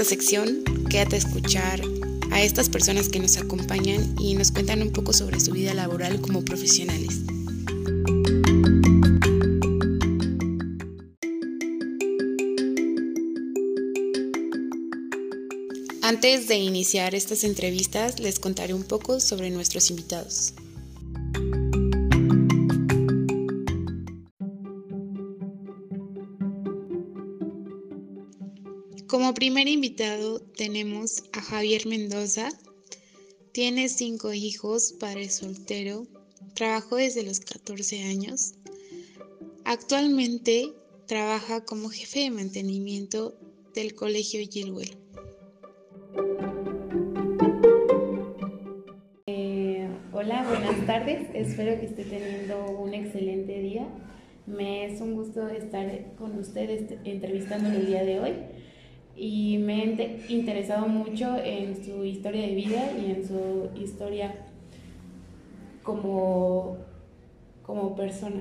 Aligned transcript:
esta 0.00 0.14
sección, 0.14 0.64
quédate 0.88 1.16
a 1.16 1.18
escuchar 1.18 1.82
a 2.30 2.40
estas 2.40 2.70
personas 2.70 3.10
que 3.10 3.18
nos 3.18 3.36
acompañan 3.36 4.14
y 4.18 4.32
nos 4.34 4.50
cuentan 4.50 4.80
un 4.80 4.92
poco 4.92 5.12
sobre 5.12 5.38
su 5.40 5.52
vida 5.52 5.74
laboral 5.74 6.22
como 6.22 6.42
profesionales. 6.42 7.20
Antes 16.00 16.48
de 16.48 16.56
iniciar 16.56 17.14
estas 17.14 17.44
entrevistas, 17.44 18.20
les 18.20 18.38
contaré 18.38 18.72
un 18.72 18.84
poco 18.84 19.20
sobre 19.20 19.50
nuestros 19.50 19.90
invitados. 19.90 20.54
Primer 29.40 29.68
invitado 29.68 30.38
tenemos 30.58 31.24
a 31.32 31.40
Javier 31.40 31.86
Mendoza. 31.86 32.50
Tiene 33.52 33.88
cinco 33.88 34.34
hijos, 34.34 34.94
padre 35.00 35.30
soltero, 35.30 36.06
trabajó 36.52 36.96
desde 36.96 37.22
los 37.22 37.40
14 37.40 38.02
años. 38.02 38.56
Actualmente 39.64 40.74
trabaja 41.06 41.64
como 41.64 41.88
jefe 41.88 42.20
de 42.20 42.30
mantenimiento 42.32 43.34
del 43.74 43.94
Colegio 43.94 44.46
Gilwell. 44.46 44.94
Hola, 50.12 50.44
buenas 50.46 50.86
tardes. 50.86 51.28
Espero 51.32 51.80
que 51.80 51.86
esté 51.86 52.04
teniendo 52.04 52.78
un 52.78 52.92
excelente 52.92 53.58
día. 53.58 53.88
Me 54.46 54.84
es 54.84 55.00
un 55.00 55.14
gusto 55.14 55.48
estar 55.48 56.14
con 56.16 56.38
ustedes 56.38 56.92
entrevistándolo 57.04 57.76
el 57.76 57.86
día 57.86 58.04
de 58.04 58.20
hoy 58.20 58.34
y 59.22 59.58
me 59.58 59.84
he 59.84 60.32
interesado 60.32 60.88
mucho 60.88 61.36
en 61.44 61.84
su 61.84 62.04
historia 62.04 62.40
de 62.46 62.54
vida 62.54 62.90
y 62.98 63.10
en 63.10 63.28
su 63.28 63.68
historia 63.78 64.34
como, 65.82 66.78
como 67.62 67.94
persona. 67.94 68.40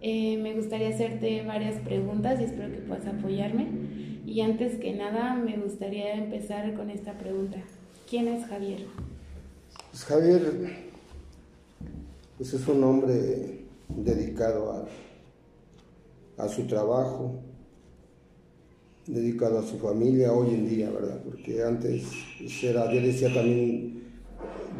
Eh, 0.00 0.36
me 0.36 0.54
gustaría 0.54 0.90
hacerte 0.90 1.42
varias 1.44 1.80
preguntas 1.80 2.40
y 2.40 2.44
espero 2.44 2.70
que 2.70 2.78
puedas 2.78 3.04
apoyarme. 3.08 3.66
Y 4.24 4.42
antes 4.42 4.78
que 4.78 4.92
nada, 4.92 5.34
me 5.34 5.56
gustaría 5.56 6.14
empezar 6.14 6.74
con 6.74 6.88
esta 6.90 7.18
pregunta. 7.18 7.58
¿Quién 8.08 8.28
es 8.28 8.46
Javier? 8.46 8.86
Pues 9.90 10.04
Javier 10.04 10.86
pues 12.36 12.54
es 12.54 12.68
un 12.68 12.84
hombre 12.84 13.64
dedicado 13.88 14.86
a, 16.38 16.44
a, 16.44 16.48
su 16.48 16.64
trabajo, 16.68 17.40
dedicado 19.06 19.58
a 19.58 19.62
su 19.62 19.78
familia 19.78 20.32
hoy 20.32 20.54
en 20.54 20.68
día, 20.68 20.90
¿verdad? 20.90 21.20
Porque 21.24 21.62
antes 21.62 22.04
era, 22.62 22.92
yo 22.92 23.00
decía 23.00 23.32
también, 23.32 24.02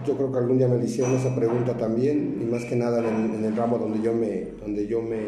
yo 0.06 0.16
creo 0.16 0.32
que 0.32 0.38
algún 0.38 0.58
día 0.58 0.68
me 0.68 0.84
hicieron 0.84 1.14
esa 1.14 1.34
pregunta 1.34 1.76
también, 1.76 2.38
y 2.40 2.44
más 2.44 2.64
que 2.64 2.76
nada 2.76 2.98
en, 3.08 3.44
el 3.44 3.56
ramo 3.56 3.78
donde 3.78 4.02
yo 4.02 4.12
me, 4.12 4.52
donde 4.60 4.86
yo 4.86 5.00
me, 5.02 5.24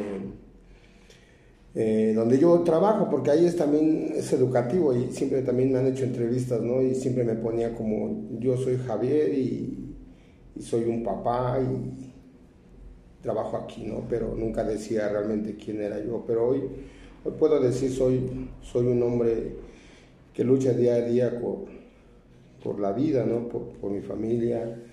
eh, 1.74 2.12
donde 2.14 2.38
yo 2.38 2.60
trabajo, 2.60 3.08
porque 3.10 3.30
ahí 3.30 3.46
es 3.46 3.56
también 3.56 4.12
es 4.14 4.32
educativo 4.32 4.94
y 4.94 5.12
siempre 5.12 5.42
también 5.42 5.72
me 5.72 5.78
han 5.78 5.86
hecho 5.86 6.04
entrevistas, 6.04 6.60
¿no? 6.60 6.82
Y 6.82 6.94
siempre 6.94 7.24
me 7.24 7.34
ponía 7.34 7.74
como, 7.74 8.28
yo 8.38 8.56
soy 8.56 8.78
Javier 8.78 9.32
y 9.34 9.88
y 10.58 10.62
soy 10.62 10.84
un 10.84 11.02
papá 11.02 11.58
y 11.60 13.22
trabajo 13.22 13.56
aquí, 13.56 13.84
¿no? 13.84 14.04
Pero 14.08 14.34
nunca 14.34 14.64
decía 14.64 15.08
realmente 15.08 15.56
quién 15.56 15.80
era 15.80 16.00
yo. 16.04 16.24
Pero 16.26 16.48
hoy, 16.48 16.62
hoy 17.24 17.32
puedo 17.38 17.60
decir 17.60 17.90
soy, 17.90 18.48
soy 18.62 18.86
un 18.86 19.02
hombre 19.02 19.56
que 20.32 20.44
lucha 20.44 20.72
día 20.72 20.94
a 20.94 21.00
día 21.00 21.40
por, 21.40 21.64
por 22.62 22.80
la 22.80 22.92
vida, 22.92 23.24
¿no? 23.24 23.48
Por, 23.48 23.90
mi 23.90 24.00
familia. 24.00 24.84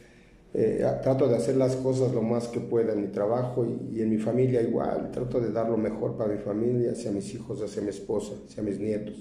Eh, 0.53 0.85
trato 1.03 1.27
de 1.27 1.35
hacer 1.35 1.57
las 1.57 1.75
cosas 1.75 2.13
lo 2.13 2.21
más 2.21 2.47
que 2.47 2.61
pueda 2.61 2.93
en 2.93 3.01
mi 3.01 3.07
trabajo 3.09 3.65
y, 3.65 3.97
y, 3.97 4.01
en 4.01 4.09
mi 4.09 4.17
familia 4.17 4.61
igual. 4.61 5.11
Trato 5.11 5.39
de 5.39 5.51
dar 5.51 5.69
lo 5.69 5.77
mejor 5.77 6.15
para 6.15 6.33
mi 6.33 6.39
familia, 6.39 6.93
hacia 6.93 7.11
mis 7.11 7.33
hijos, 7.35 7.61
hacia 7.61 7.81
mi 7.81 7.89
esposa, 7.89 8.33
hacia 8.47 8.63
mis 8.63 8.79
nietos, 8.79 9.15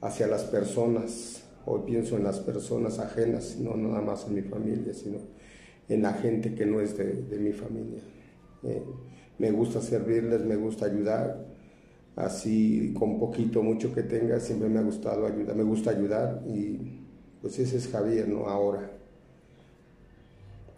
hacia 0.00 0.26
las 0.26 0.44
personas. 0.44 1.44
Hoy 1.66 1.82
pienso 1.86 2.16
en 2.16 2.24
las 2.24 2.40
personas 2.40 2.98
ajenas, 2.98 3.58
no 3.60 3.76
nada 3.76 4.00
más 4.00 4.26
en 4.26 4.34
mi 4.34 4.42
familia, 4.42 4.94
sino 4.94 5.18
en 5.90 6.02
la 6.02 6.14
gente 6.14 6.54
que 6.54 6.64
no 6.64 6.80
es 6.80 6.96
de, 6.96 7.38
mi 7.38 7.52
familia. 7.52 8.00
Eh, 8.62 8.82
me 9.38 9.50
gusta 9.50 9.80
servirles, 9.80 10.42
me 10.42 10.56
gusta 10.56 10.86
ayudar, 10.86 11.49
así 12.24 12.94
con 12.98 13.18
poquito, 13.18 13.62
mucho 13.62 13.92
que 13.92 14.02
tenga, 14.02 14.40
siempre 14.40 14.68
me 14.68 14.78
ha 14.78 14.82
gustado 14.82 15.26
ayudar, 15.26 15.56
me 15.56 15.62
gusta 15.62 15.90
ayudar 15.90 16.42
y 16.46 16.78
pues 17.40 17.58
ese 17.58 17.78
es 17.78 17.88
Javier, 17.88 18.28
¿no? 18.28 18.46
Ahora. 18.46 18.90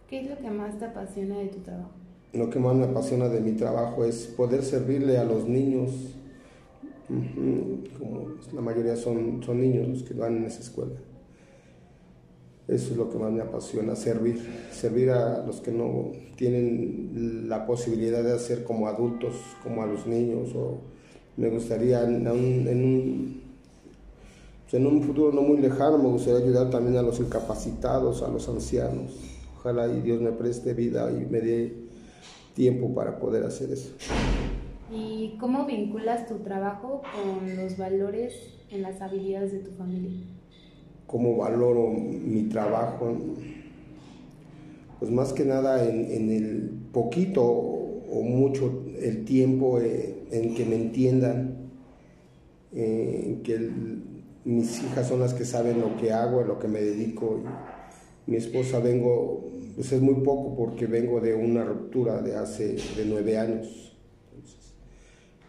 ¿Qué 0.08 0.20
es 0.20 0.30
lo 0.30 0.38
que 0.38 0.50
más 0.50 0.78
te 0.78 0.84
apasiona 0.84 1.38
de 1.38 1.48
tu 1.48 1.58
trabajo? 1.60 1.90
Lo 2.32 2.48
que 2.48 2.58
más 2.58 2.74
me 2.74 2.84
apasiona 2.84 3.28
de 3.28 3.40
mi 3.40 3.52
trabajo 3.52 4.04
es 4.04 4.26
poder 4.26 4.62
servirle 4.62 5.18
a 5.18 5.24
los 5.24 5.46
niños, 5.48 5.90
como 7.98 8.36
la 8.54 8.60
mayoría 8.60 8.96
son, 8.96 9.42
son 9.42 9.60
niños 9.60 9.88
los 9.88 10.02
que 10.02 10.14
van 10.14 10.38
en 10.38 10.44
esa 10.44 10.60
escuela 10.60 10.94
eso 12.68 12.92
es 12.92 12.96
lo 12.96 13.10
que 13.10 13.18
más 13.18 13.32
me 13.32 13.42
apasiona, 13.42 13.96
servir, 13.96 14.40
servir 14.70 15.10
a 15.10 15.44
los 15.44 15.60
que 15.60 15.72
no 15.72 16.12
tienen 16.36 17.48
la 17.48 17.66
posibilidad 17.66 18.22
de 18.22 18.32
hacer 18.32 18.64
como 18.64 18.86
adultos, 18.86 19.34
como 19.62 19.82
a 19.82 19.86
los 19.86 20.06
niños, 20.06 20.54
o 20.54 20.80
me 21.36 21.48
gustaría 21.48 22.02
en 22.04 22.26
un, 22.28 22.68
en 22.68 22.84
un, 22.84 23.42
en 24.72 24.86
un 24.86 25.02
futuro 25.02 25.32
no 25.32 25.42
muy 25.42 25.58
lejano, 25.58 25.98
me 25.98 26.08
gustaría 26.08 26.40
ayudar 26.40 26.70
también 26.70 26.96
a 26.96 27.02
los 27.02 27.20
incapacitados, 27.20 28.22
a 28.22 28.28
los 28.28 28.48
ancianos. 28.48 29.12
Ojalá 29.58 29.88
y 29.88 30.00
Dios 30.00 30.20
me 30.20 30.32
preste 30.32 30.74
vida 30.74 31.10
y 31.10 31.26
me 31.30 31.40
dé 31.40 31.74
tiempo 32.54 32.94
para 32.94 33.18
poder 33.18 33.44
hacer 33.44 33.70
eso. 33.70 33.90
¿Y 34.90 35.36
cómo 35.40 35.66
vinculas 35.66 36.28
tu 36.28 36.38
trabajo 36.38 37.02
con 37.14 37.56
los 37.56 37.78
valores 37.78 38.34
en 38.70 38.82
las 38.82 39.00
habilidades 39.00 39.52
de 39.52 39.60
tu 39.60 39.70
familia? 39.72 40.26
cómo 41.12 41.36
valoro 41.36 41.90
mi 41.90 42.44
trabajo, 42.44 43.14
pues 44.98 45.10
más 45.10 45.34
que 45.34 45.44
nada 45.44 45.86
en, 45.86 46.30
el 46.30 46.70
poquito 46.90 47.42
o 47.44 48.22
mucho 48.22 48.82
el 48.98 49.26
tiempo 49.26 49.78
eh, 49.78 50.14
en 50.32 50.54
que 50.54 50.64
me 50.64 50.76
entiendan, 50.76 51.70
eh, 52.72 53.22
en 53.26 53.42
que 53.42 53.70
mis 54.44 54.82
hijas 54.82 55.06
son 55.06 55.20
las 55.20 55.34
que 55.34 55.44
saben 55.44 55.80
lo 55.80 55.96
que 55.98 56.12
hago, 56.12 56.42
lo 56.42 56.58
que 56.58 56.68
me 56.68 56.80
dedico. 56.80 57.40
mi 58.26 58.36
esposa 58.36 58.78
vengo, 58.78 59.50
pues 59.74 59.92
es 59.92 60.00
muy 60.00 60.22
poco 60.24 60.56
porque 60.56 60.86
vengo 60.86 61.20
de 61.20 61.34
una 61.34 61.64
ruptura 61.64 62.22
de 62.22 62.36
hace 62.36 62.76
de 62.96 63.04
nueve 63.06 63.36
años. 63.36 63.96
Entonces, 64.32 64.74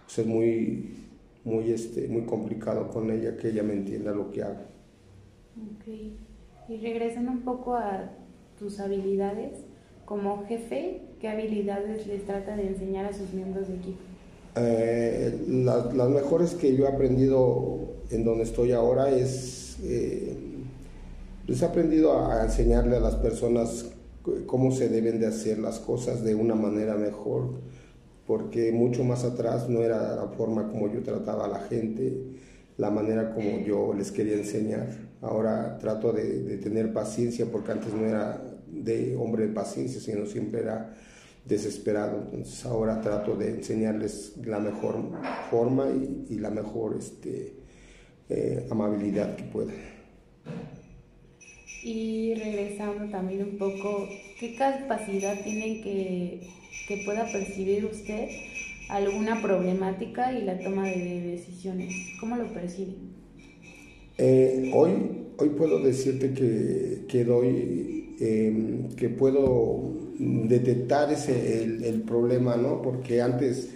pues 0.06 0.20
es 0.20 0.26
muy, 0.26 0.96
muy, 1.44 1.72
este, 1.72 2.08
muy 2.08 2.24
complicado 2.24 2.90
con 2.90 3.10
ella 3.12 3.38
que 3.38 3.50
ella 3.50 3.64
me 3.64 3.74
entienda 3.74 4.12
lo 4.12 4.32
que 4.32 4.44
hago. 4.44 4.62
Ok. 5.56 5.88
Y 6.68 6.78
regresando 6.78 7.32
un 7.32 7.42
poco 7.42 7.76
a 7.76 8.10
tus 8.58 8.80
habilidades, 8.80 9.60
como 10.06 10.46
jefe, 10.46 11.02
¿qué 11.20 11.30
habilidades 11.30 12.08
les 12.08 12.26
trata 12.26 12.56
de 12.56 12.68
enseñar 12.68 13.06
a 13.06 13.14
sus 13.14 13.34
miembros 13.34 13.68
de 13.68 13.76
equipo? 13.76 14.13
Eh, 14.56 15.46
las 15.48 16.10
mejores 16.10 16.54
que 16.54 16.76
yo 16.76 16.86
he 16.86 16.88
aprendido 16.88 17.94
en 18.12 18.24
donde 18.24 18.44
estoy 18.44 18.72
ahora 18.72 19.10
es, 19.10 19.78
eh, 19.84 20.38
he 21.48 21.66
aprendido 21.66 22.28
a 22.28 22.44
enseñarle 22.44 22.98
a 22.98 23.00
las 23.00 23.16
personas 23.16 23.86
cómo 24.46 24.72
se 24.72 24.90
deben 24.90 25.20
de 25.20 25.28
hacer 25.28 25.60
las 25.60 25.80
cosas 25.80 26.24
de 26.24 26.36
una 26.36 26.56
manera 26.56 26.96
mejor, 26.96 27.50
porque 28.26 28.72
mucho 28.72 29.04
más 29.04 29.24
atrás 29.24 29.68
no 29.70 29.82
era 29.82 30.16
la 30.16 30.28
forma 30.30 30.70
como 30.70 30.92
yo 30.92 31.02
trataba 31.02 31.46
a 31.46 31.50
la 31.50 31.60
gente, 31.60 32.14
la 32.78 32.90
manera 32.90 33.34
como 33.34 33.60
yo 33.60 33.94
les 33.94 34.12
quería 34.12 34.36
enseñar. 34.36 34.88
Ahora 35.22 35.78
trato 35.78 36.12
de, 36.14 36.58
tener 36.58 36.94
paciencia 36.94 37.48
porque 37.52 37.72
antes 37.72 37.94
no 37.94 38.06
era 38.06 38.42
de 38.68 39.16
hombre 39.18 39.48
de 39.48 39.54
paciencia, 39.54 40.00
sino 40.00 40.26
siempre 40.26 40.62
era 40.62 40.94
desesperado. 41.46 42.30
Entonces 42.32 42.66
ahora 42.66 43.02
trato 43.02 43.36
de 43.36 43.50
enseñarles 43.50 44.34
la 44.44 44.60
mejor 44.60 45.12
forma 45.50 45.88
y, 46.30 46.38
la 46.38 46.50
mejor 46.50 46.98
este, 46.98 47.54
eh, 48.30 48.68
amabilidad 48.70 49.36
que 49.36 49.44
pueda. 49.44 49.74
Y 51.84 52.34
regresando 52.36 53.10
también 53.12 53.44
un 53.44 53.58
poco, 53.58 54.08
¿qué 54.40 54.56
capacidad 54.56 55.42
tiene 55.44 55.82
que, 55.82 56.48
que 56.88 57.04
pueda 57.06 57.26
percibir 57.32 57.86
usted 57.86 58.30
alguna 58.90 59.42
problemática 59.42 60.32
y 60.32 60.44
la 60.44 60.58
toma 60.60 60.88
de 60.88 61.22
decisiones? 61.22 61.94
¿Cómo 62.20 62.38
lo 62.38 62.54
percibe? 62.54 62.94
Eh, 64.18 64.72
hoy, 64.74 64.92
hoy 65.38 65.50
puedo 65.50 65.80
decirte 65.80 66.34
que, 66.34 67.06
que 67.08 67.26
doy, 67.26 68.16
em, 68.20 68.90
que 68.96 69.10
puedo 69.10 70.03
detectar 70.20 71.12
ese, 71.12 71.64
el, 71.64 72.02
problema, 72.02 72.56
¿no? 72.56 72.82
Porque 72.82 73.22
antes, 73.22 73.70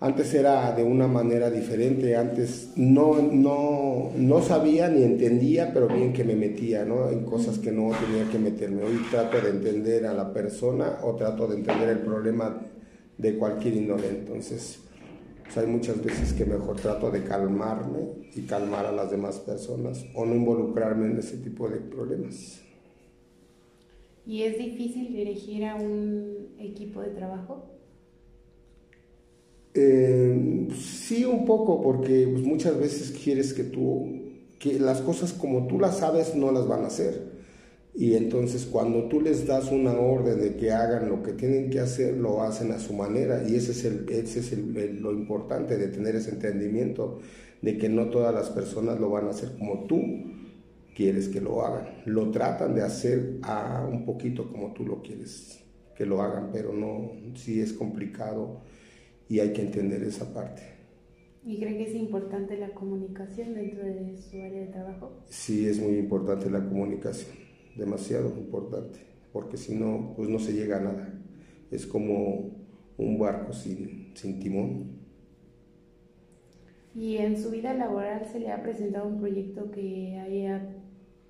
Antes 0.00 0.34
era 0.34 0.72
de 0.72 0.82
una 0.82 1.06
manera 1.06 1.48
diferente, 1.48 2.16
antes 2.16 2.72
no, 2.74 3.22
no, 3.22 4.10
no 4.16 4.42
sabía 4.42 4.88
ni 4.88 5.04
entendía, 5.04 5.72
pero 5.72 5.86
bien 5.86 6.12
que 6.12 6.24
me 6.24 6.34
metía 6.34 6.84
¿no? 6.84 7.08
en 7.08 7.24
cosas 7.24 7.60
que 7.60 7.70
no 7.70 7.92
tenía 7.92 8.28
que 8.28 8.40
meterme. 8.40 8.82
Hoy 8.82 9.00
trato 9.12 9.40
de 9.40 9.50
entender 9.50 10.06
a 10.06 10.12
la 10.12 10.32
persona 10.32 10.98
o 11.04 11.14
trato 11.14 11.46
de 11.46 11.58
entender 11.58 11.88
el 11.88 12.00
problema 12.00 12.66
de 13.16 13.38
cualquier 13.38 13.76
índole. 13.76 14.08
Entonces, 14.08 14.80
pues, 15.44 15.56
hay 15.56 15.70
muchas 15.70 16.02
veces 16.02 16.32
que 16.32 16.46
mejor 16.46 16.76
trato 16.80 17.10
de 17.10 17.22
calmarme 17.22 18.00
y 18.34 18.42
calmar 18.42 18.86
a 18.86 18.92
las 18.92 19.10
demás 19.10 19.38
personas 19.38 20.04
o 20.14 20.24
no 20.24 20.34
involucrarme 20.34 21.06
en 21.06 21.18
ese 21.18 21.36
tipo 21.36 21.68
de 21.68 21.76
problemas. 21.76 22.60
¿Y 24.24 24.42
es 24.42 24.58
difícil 24.58 25.12
dirigir 25.12 25.64
a 25.64 25.74
un 25.74 26.54
equipo 26.58 27.00
de 27.00 27.08
trabajo? 27.08 27.64
Eh, 29.74 30.68
sí, 30.76 31.24
un 31.24 31.44
poco, 31.44 31.80
porque 31.82 32.28
pues, 32.30 32.44
muchas 32.44 32.78
veces 32.78 33.10
quieres 33.10 33.52
que 33.52 33.64
tú, 33.64 34.08
que 34.58 34.78
las 34.78 35.00
cosas 35.00 35.32
como 35.32 35.66
tú 35.66 35.80
las 35.80 35.98
sabes 35.98 36.34
no 36.34 36.52
las 36.52 36.68
van 36.68 36.84
a 36.84 36.88
hacer. 36.88 37.32
Y 37.94 38.14
entonces 38.14 38.64
cuando 38.64 39.04
tú 39.08 39.20
les 39.20 39.46
das 39.46 39.70
una 39.70 39.92
orden 39.92 40.40
de 40.40 40.56
que 40.56 40.70
hagan 40.70 41.10
lo 41.10 41.22
que 41.22 41.32
tienen 41.32 41.68
que 41.68 41.80
hacer, 41.80 42.16
lo 42.16 42.42
hacen 42.42 42.72
a 42.72 42.78
su 42.78 42.94
manera. 42.94 43.44
Y 43.46 43.56
ese 43.56 43.72
es, 43.72 43.84
el, 43.84 44.06
ese 44.08 44.40
es 44.40 44.56
lo 44.56 45.12
importante 45.12 45.76
de 45.76 45.88
tener 45.88 46.16
ese 46.16 46.30
entendimiento 46.30 47.18
de 47.60 47.76
que 47.76 47.88
no 47.88 48.08
todas 48.08 48.34
las 48.34 48.50
personas 48.50 48.98
lo 48.98 49.10
van 49.10 49.26
a 49.26 49.30
hacer 49.30 49.52
como 49.58 49.84
tú 49.84 50.00
quieres 50.94 51.28
que 51.28 51.40
lo 51.40 51.64
hagan. 51.64 52.02
Lo 52.06 52.30
tratan 52.30 52.74
de 52.74 52.82
hacer 52.82 53.38
a 53.42 53.86
un 53.90 54.04
poquito 54.04 54.50
como 54.50 54.72
tú 54.72 54.84
lo 54.84 55.02
quieres 55.02 55.62
que 55.96 56.06
lo 56.06 56.22
hagan, 56.22 56.50
pero 56.52 56.72
no, 56.72 57.12
sí 57.34 57.60
es 57.60 57.72
complicado 57.72 58.60
y 59.28 59.40
hay 59.40 59.52
que 59.52 59.62
entender 59.62 60.02
esa 60.02 60.32
parte. 60.32 60.62
¿Y 61.44 61.58
cree 61.58 61.76
que 61.76 61.84
es 61.84 61.94
importante 61.94 62.56
la 62.56 62.72
comunicación 62.72 63.54
dentro 63.54 63.84
de 63.84 64.16
su 64.16 64.36
área 64.36 64.60
de 64.60 64.66
trabajo? 64.68 65.12
Sí, 65.28 65.66
es 65.66 65.80
muy 65.80 65.96
importante 65.98 66.48
la 66.48 66.64
comunicación, 66.64 67.36
demasiado 67.76 68.28
importante, 68.36 69.00
porque 69.32 69.56
si 69.56 69.74
no, 69.74 70.12
pues 70.16 70.28
no 70.28 70.38
se 70.38 70.52
llega 70.52 70.76
a 70.76 70.80
nada. 70.80 71.22
Es 71.70 71.86
como 71.86 72.50
un 72.96 73.18
barco 73.18 73.52
sin, 73.52 74.12
sin 74.14 74.38
timón. 74.38 75.02
¿Y 76.94 77.16
en 77.16 77.42
su 77.42 77.50
vida 77.50 77.74
laboral 77.74 78.26
se 78.30 78.38
le 78.38 78.52
ha 78.52 78.62
presentado 78.62 79.08
un 79.08 79.18
proyecto 79.18 79.70
que 79.70 80.18
haya 80.18 80.81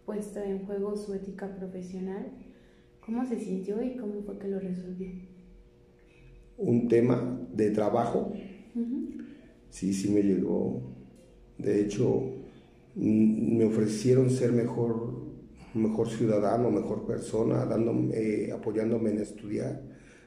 puesto 0.05 0.41
en 0.41 0.67
juego 0.67 0.97
su 0.97 1.15
ética 1.15 1.55
profesional? 1.57 2.33
¿Cómo 3.05 3.25
se 3.27 3.39
sintió 3.39 3.83
y 3.83 3.97
cómo 3.97 4.23
fue 4.23 4.39
que 4.39 4.49
lo 4.49 4.61
resolvió? 4.61 5.09
un 6.63 6.89
tema 6.89 7.41
de 7.53 7.71
trabajo. 7.71 8.33
Sí, 9.71 9.93
sí 9.93 10.11
me 10.11 10.23
llegó. 10.23 10.83
De 11.59 11.81
hecho, 11.81 12.23
me 12.95 13.65
ofrecieron 13.65 14.31
ser 14.31 14.53
mejor, 14.53 15.13
mejor 15.75 16.09
ciudadano, 16.09 16.71
mejor 16.71 17.07
persona, 17.07 17.65
dándome, 17.65 18.15
eh, 18.15 18.53
apoyándome 18.53 19.11
en 19.11 19.19
estudiar, 19.19 19.83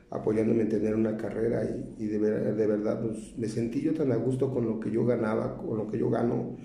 apoyándome 0.09 0.63
en 0.63 0.69
tener 0.69 0.95
una 0.95 1.17
carrera 1.17 1.63
y, 1.97 2.05
de, 2.05 2.19
de, 2.19 2.67
verdad 2.67 3.01
pues, 3.01 3.37
me 3.37 3.47
sentí 3.47 3.81
yo 3.81 3.93
tan 3.93 4.11
a 4.11 4.15
gusto 4.15 4.51
con 4.51 4.65
lo 4.65 4.79
que 4.79 4.91
yo 4.91 5.05
ganaba, 5.05 5.57
con 5.57 5.77
lo 5.77 5.87
que 5.87 5.99
yo 5.99 6.09
gano, 6.09 6.57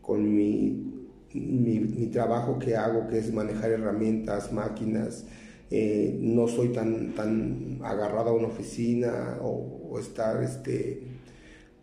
con 0.00 0.34
mi, 0.34 0.87
mi, 1.34 1.80
mi 1.80 2.06
trabajo 2.06 2.58
que 2.58 2.76
hago, 2.76 3.06
que 3.08 3.18
es 3.18 3.32
manejar 3.32 3.70
herramientas, 3.70 4.52
máquinas, 4.52 5.24
eh, 5.70 6.16
no 6.20 6.48
soy 6.48 6.68
tan, 6.68 7.14
tan 7.14 7.78
agarrado 7.82 8.30
a 8.30 8.32
una 8.32 8.48
oficina 8.48 9.38
o, 9.42 9.98
estar, 10.00 10.42
este, 10.42 11.02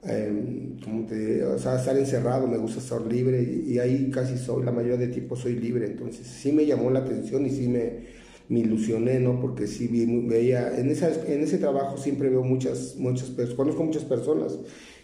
em, 0.04 0.78
te, 1.08 1.44
o 1.44 1.60
sea, 1.60 1.76
estar 1.78 1.98
encerrado, 1.98 2.48
me 2.48 2.58
gusta 2.58 2.80
estar 2.80 3.02
libre 3.02 3.42
y, 3.44 3.78
ahí 3.80 4.10
casi 4.12 4.38
soy, 4.38 4.64
la 4.64 4.72
mayoría 4.72 4.98
de 4.98 5.08
tiempo 5.10 5.36
soy 5.36 5.56
libre, 5.56 5.86
entonces 5.86 6.26
sí 6.28 6.52
me 6.52 6.66
llamó 6.66 6.90
la 6.92 7.00
atención 7.00 7.46
y 7.46 7.50
sí 7.52 7.68
me, 7.68 8.06
me 8.50 8.60
ilusioné, 8.60 9.20
¿no? 9.20 9.40
Porque 9.40 9.68
sí 9.68 9.88
veía, 10.28 10.80
en, 10.80 10.90
esa, 10.90 11.10
en 11.28 11.42
ese 11.42 11.58
trabajo 11.58 11.98
siempre 11.98 12.30
veo 12.30 12.44
muchas, 12.44 12.96
muchas 12.98 13.30
personas, 13.30 13.58
conozco 13.58 13.84
muchas 13.84 14.04
personas 14.06 14.58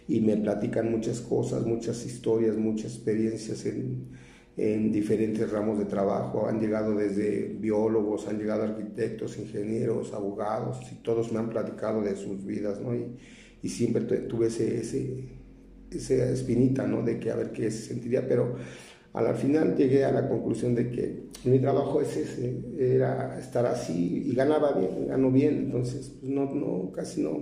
y 0.08 0.22
me 0.22 0.38
platican 0.38 0.92
muchas 0.92 1.22
cosas, 1.22 1.66
muchas 1.66 2.06
historias, 2.06 2.58
muchas 2.58 2.96
experiencias 2.96 3.66
en 3.66 4.10
en 4.57 4.92
diferentes 4.92 5.50
ramos 5.51 5.80
de 5.80 5.86
trabajo. 5.86 6.48
Han 6.48 6.59
llegado 6.59 6.95
desde 6.95 7.56
biólogos, 7.59 8.27
han 8.27 8.38
llegado 8.38 8.63
arquitectos, 8.63 9.38
ingenieros, 9.38 10.13
abogados, 10.13 10.80
y 10.92 10.95
todos 10.95 11.31
me 11.31 11.39
han 11.39 11.50
platicado 11.50 12.01
de 12.01 12.15
sus 12.15 12.45
vidas, 12.45 12.80
¿no? 12.81 12.95
Y, 12.95 13.18
y 13.63 13.69
siempre 13.69 14.01
tuve 14.01 14.48
ese, 14.48 14.80
ese, 14.80 15.30
esa 15.89 16.30
espinita, 16.30 16.86
¿no? 16.86 17.03
De 17.03 17.19
que 17.19 17.31
a 17.31 17.36
ver 17.36 17.51
qué 17.51 17.71
se 17.71 17.88
sentiría, 17.88 18.27
pero 18.27 18.56
al 19.13 19.36
final 19.36 19.75
llegué 19.75 20.06
a 20.06 20.12
la 20.12 20.27
conclusión 20.27 20.74
de 20.75 20.89
que 20.89 21.24
mi 21.44 21.59
trabajo 21.59 22.01
es 22.01 22.15
ese, 22.15 22.62
era 22.80 23.38
estar 23.39 23.65
así 23.65 24.24
y 24.27 24.33
ganaba 24.33 24.74
bien, 24.74 25.07
gano 25.07 25.31
bien, 25.31 25.57
entonces 25.57 26.15
pues, 26.19 26.31
no, 26.31 26.54
no, 26.54 26.92
casi 26.92 27.21
no, 27.21 27.38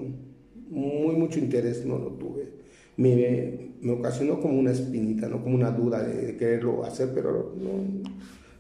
muy 0.70 1.16
mucho 1.16 1.40
interés 1.40 1.86
no 1.86 1.98
lo 1.98 2.14
tuve 2.14 2.60
me, 3.00 3.76
me 3.82 3.94
ocasionó 3.94 4.42
como 4.42 4.60
una 4.60 4.72
espinita, 4.72 5.30
¿no? 5.30 5.42
como 5.42 5.56
una 5.56 5.72
duda 5.72 6.04
de, 6.04 6.36
quererlo 6.36 6.84
hacer, 6.84 7.12
pero 7.14 7.56
no, 7.56 8.04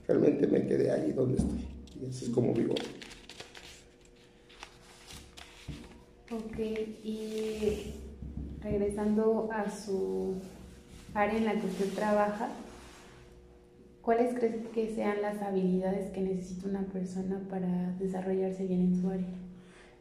realmente 0.07 0.47
me 0.47 0.65
quedé 0.65 0.91
ahí 0.91 1.11
donde 1.11 1.37
estoy. 1.37 1.67
Y 2.01 2.05
así 2.05 2.25
es 2.25 2.31
como 2.31 2.53
vivo. 2.53 2.73
Ok, 6.31 6.57
y 7.03 7.93
regresando 8.61 9.49
a 9.51 9.69
su 9.69 10.35
área 11.13 11.37
en 11.37 11.45
la 11.45 11.59
que 11.59 11.67
usted 11.67 11.89
trabaja, 11.93 12.49
¿cuáles 14.01 14.33
cree 14.35 14.63
que 14.73 14.95
sean 14.95 15.21
las 15.21 15.41
habilidades 15.41 16.11
que 16.11 16.21
necesita 16.21 16.69
una 16.69 16.85
persona 16.85 17.41
para 17.49 17.93
desarrollarse 17.99 18.65
bien 18.65 18.81
en 18.81 19.01
su 19.01 19.09
área? 19.09 19.27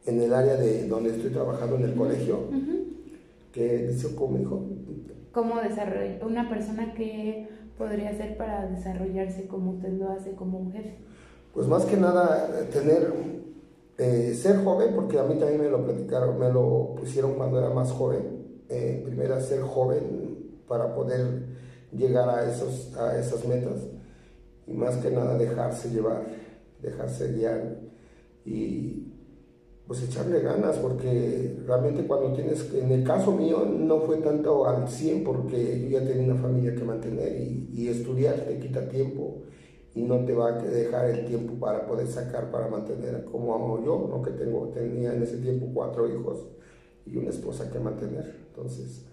En 0.05 0.21
el 0.21 0.33
área 0.33 0.55
de 0.55 0.87
donde 0.87 1.09
estoy 1.09 1.31
trabajando 1.31 1.75
en 1.75 1.83
el 1.83 1.95
colegio, 1.95 2.47
que 3.51 3.87
dice 3.87 4.15
como 4.15 4.39
hijo. 4.39 4.65
¿Cómo 5.31 5.59
desarrollar 5.61 6.25
una 6.25 6.49
persona 6.49 6.93
que 6.93 7.47
podría 7.77 8.15
ser 8.15 8.37
para 8.37 8.67
desarrollarse 8.67 9.47
como 9.47 9.71
usted 9.71 9.93
lo 9.93 10.09
hace 10.11 10.31
como 10.33 10.59
mujer? 10.59 10.97
Pues 11.53 11.67
más 11.67 11.85
que 11.85 11.97
nada 11.97 12.49
tener, 12.71 13.13
eh, 13.97 14.33
ser 14.33 14.63
joven, 14.63 14.93
porque 14.95 15.19
a 15.19 15.23
mí 15.23 15.35
también 15.35 15.61
me 15.61 15.69
lo 15.69 15.83
platicaron, 15.83 16.39
me 16.39 16.51
lo 16.51 16.95
pusieron 16.95 17.35
cuando 17.35 17.59
era 17.59 17.69
más 17.69 17.91
joven. 17.91 18.39
Eh, 18.69 19.01
primero 19.05 19.39
ser 19.41 19.61
joven 19.61 20.61
para 20.67 20.93
poder 20.93 21.47
llegar 21.91 22.29
a, 22.29 22.49
esos, 22.49 22.95
a 22.95 23.17
esas 23.19 23.45
metas 23.45 23.87
y 24.67 24.73
más 24.73 24.97
que 24.97 25.09
nada 25.09 25.37
dejarse 25.37 25.89
llevar, 25.89 26.23
dejarse 26.81 27.33
guiar 27.33 27.79
y 28.45 29.08
pues 29.89 30.03
echarle 30.03 30.41
ganas, 30.41 30.77
porque 30.77 31.57
realmente 31.65 32.05
cuando 32.05 32.31
tienes, 32.33 32.71
en 32.75 32.91
el 32.91 33.03
caso 33.03 33.31
mío 33.31 33.65
no 33.65 34.01
fue 34.01 34.17
tanto 34.17 34.67
al 34.67 34.87
100 34.87 35.23
porque 35.23 35.81
yo 35.81 35.89
ya 35.99 36.05
tenía 36.05 36.31
una 36.31 36.39
familia 36.39 36.75
que 36.75 36.83
mantener 36.83 37.41
y, 37.41 37.87
estudiar 37.87 38.35
te 38.35 38.59
quita 38.59 38.87
tiempo 38.87 39.41
y 39.95 40.03
no 40.03 40.23
te 40.25 40.33
va 40.33 40.49
a 40.49 40.61
dejar 40.61 41.09
el 41.09 41.25
tiempo 41.25 41.55
para 41.59 41.87
poder 41.87 42.05
sacar, 42.05 42.51
para 42.51 42.67
mantener 42.67 43.25
como 43.25 43.55
amo 43.55 43.83
yo, 43.83 44.07
¿no? 44.07 44.21
que 44.21 44.29
tengo, 44.29 44.67
tenía 44.67 45.11
en 45.11 45.23
ese 45.23 45.37
tiempo 45.37 45.65
cuatro 45.73 46.07
hijos 46.07 46.45
y 47.07 47.17
una 47.17 47.31
esposa 47.31 47.71
que 47.71 47.79
mantener. 47.79 48.35
Entonces, 48.49 49.07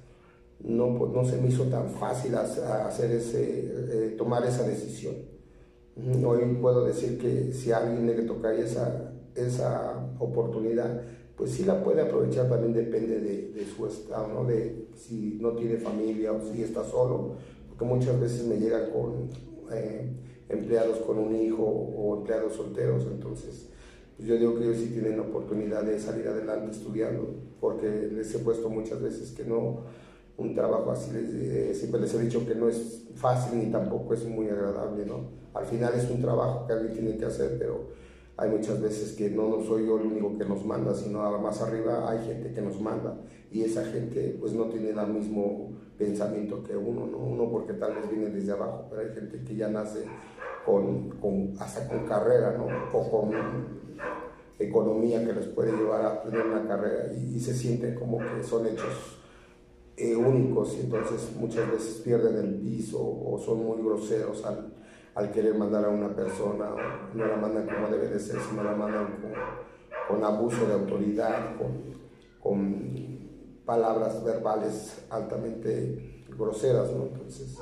no, 0.60 0.94
pues, 0.98 1.10
no 1.10 1.24
se 1.24 1.40
me 1.40 1.48
hizo 1.48 1.64
tan 1.64 1.88
fácil 1.88 2.34
hacer 2.34 3.12
ese, 3.12 4.08
eh, 4.08 4.14
tomar 4.18 4.44
esa 4.44 4.64
decisión. 4.64 5.14
Hoy 6.22 6.58
puedo 6.60 6.84
decir 6.84 7.16
que 7.16 7.54
si 7.54 7.72
a 7.72 7.78
alguien 7.78 8.06
le 8.06 8.24
tocaría 8.24 8.66
esa 8.66 9.14
esa 9.36 9.95
oportunidad, 10.18 11.02
pues 11.36 11.50
sí 11.50 11.64
la 11.64 11.82
puede 11.82 12.02
aprovechar, 12.02 12.48
también 12.48 12.72
depende 12.72 13.20
de, 13.20 13.66
su 13.66 13.86
estado, 13.86 14.28
¿no? 14.28 14.44
De 14.44 14.88
si 14.94 15.38
no 15.40 15.52
tiene 15.52 15.76
familia 15.76 16.32
o 16.32 16.40
si 16.40 16.62
está 16.62 16.84
solo, 16.84 17.34
porque 17.68 17.84
muchas 17.84 18.18
veces 18.20 18.46
me 18.46 18.56
llegan 18.56 18.90
con 18.90 19.28
eh, 19.72 20.10
empleados 20.48 20.98
con 20.98 21.18
un 21.18 21.34
hijo 21.34 21.62
o 21.62 22.18
empleados 22.18 22.54
solteros, 22.54 23.04
entonces 23.04 23.68
pues 24.16 24.28
yo 24.28 24.38
digo 24.38 24.54
que 24.54 24.64
ellos 24.64 24.78
sí 24.78 24.86
tienen 24.86 25.18
la 25.18 25.24
oportunidad 25.24 25.82
de 25.82 25.98
salir 25.98 26.26
adelante 26.26 26.70
estudiando, 26.70 27.34
porque 27.60 28.10
les 28.10 28.34
he 28.34 28.38
puesto 28.38 28.70
muchas 28.70 29.02
veces 29.02 29.32
que 29.32 29.44
no, 29.44 29.80
un 30.38 30.54
trabajo 30.54 30.90
así, 30.90 31.12
les, 31.12 31.30
eh, 31.34 31.74
siempre 31.74 32.00
les 32.00 32.14
he 32.14 32.20
dicho 32.20 32.46
que 32.46 32.54
no 32.54 32.68
es 32.68 33.02
fácil 33.14 33.58
ni 33.58 33.70
tampoco 33.70 34.14
es 34.14 34.24
muy 34.24 34.48
agradable, 34.48 35.04
¿no? 35.04 35.28
Al 35.52 35.66
final 35.66 35.92
es 35.94 36.10
un 36.10 36.22
trabajo 36.22 36.66
que 36.66 36.72
alguien 36.72 36.94
tiene 36.94 37.16
que 37.18 37.26
hacer, 37.26 37.56
pero 37.58 37.88
hay 38.38 38.50
muchas 38.50 38.80
veces 38.82 39.12
que 39.12 39.30
no, 39.30 39.48
no 39.48 39.62
soy 39.62 39.86
yo 39.86 39.98
el 39.98 40.06
único 40.06 40.36
que 40.36 40.44
nos 40.44 40.64
manda, 40.64 40.94
sino 40.94 41.38
más 41.38 41.60
arriba 41.62 42.10
hay 42.10 42.26
gente 42.26 42.52
que 42.52 42.60
nos 42.60 42.80
manda 42.80 43.18
y 43.50 43.62
esa 43.62 43.84
gente 43.84 44.36
pues 44.38 44.52
no 44.52 44.64
tiene 44.64 44.90
el 44.90 45.06
mismo 45.08 45.72
pensamiento 45.96 46.62
que 46.62 46.76
uno, 46.76 47.06
¿no? 47.06 47.18
Uno 47.18 47.50
porque 47.50 47.72
tal 47.74 47.94
vez 47.94 48.10
viene 48.10 48.28
desde 48.28 48.52
abajo, 48.52 48.86
pero 48.90 49.02
hay 49.02 49.14
gente 49.14 49.42
que 49.42 49.56
ya 49.56 49.68
nace 49.68 50.04
con, 50.66 51.10
con 51.18 51.54
hasta 51.58 51.88
con 51.88 52.06
carrera, 52.06 52.56
¿no? 52.58 52.66
O 52.92 53.10
con 53.10 53.30
economía 54.58 55.24
que 55.24 55.32
les 55.32 55.46
puede 55.46 55.72
llevar 55.72 56.04
a 56.04 56.22
tener 56.22 56.46
una 56.46 56.66
carrera 56.66 57.12
y, 57.14 57.40
se 57.40 57.54
sienten 57.54 57.94
como 57.94 58.18
que 58.18 58.42
son 58.42 58.66
hechos 58.66 59.18
eh, 59.96 60.14
únicos 60.14 60.74
y 60.76 60.80
entonces 60.80 61.30
muchas 61.38 61.70
veces 61.70 62.02
pierden 62.02 62.36
el 62.36 62.54
piso 62.56 62.98
o 62.98 63.38
son 63.38 63.64
muy 63.64 63.82
groseros 63.82 64.44
al, 64.44 64.72
al 65.16 65.32
querer 65.32 65.54
mandar 65.54 65.86
a 65.86 65.88
una 65.88 66.14
persona, 66.14 66.74
no 67.14 67.26
la 67.26 67.36
mandan 67.36 67.66
como 67.66 67.88
debe 67.88 68.08
de 68.08 68.20
ser, 68.20 68.38
sino 68.38 68.62
la 68.62 68.76
mandan 68.76 69.16
con, 70.08 70.22
abuso 70.22 70.66
de 70.66 70.74
autoridad, 70.74 71.56
con, 71.56 71.96
con, 72.38 73.16
palabras 73.64 74.22
verbales 74.22 75.06
altamente 75.10 76.22
groseras, 76.38 76.92
¿no? 76.92 77.06
Entonces, 77.06 77.58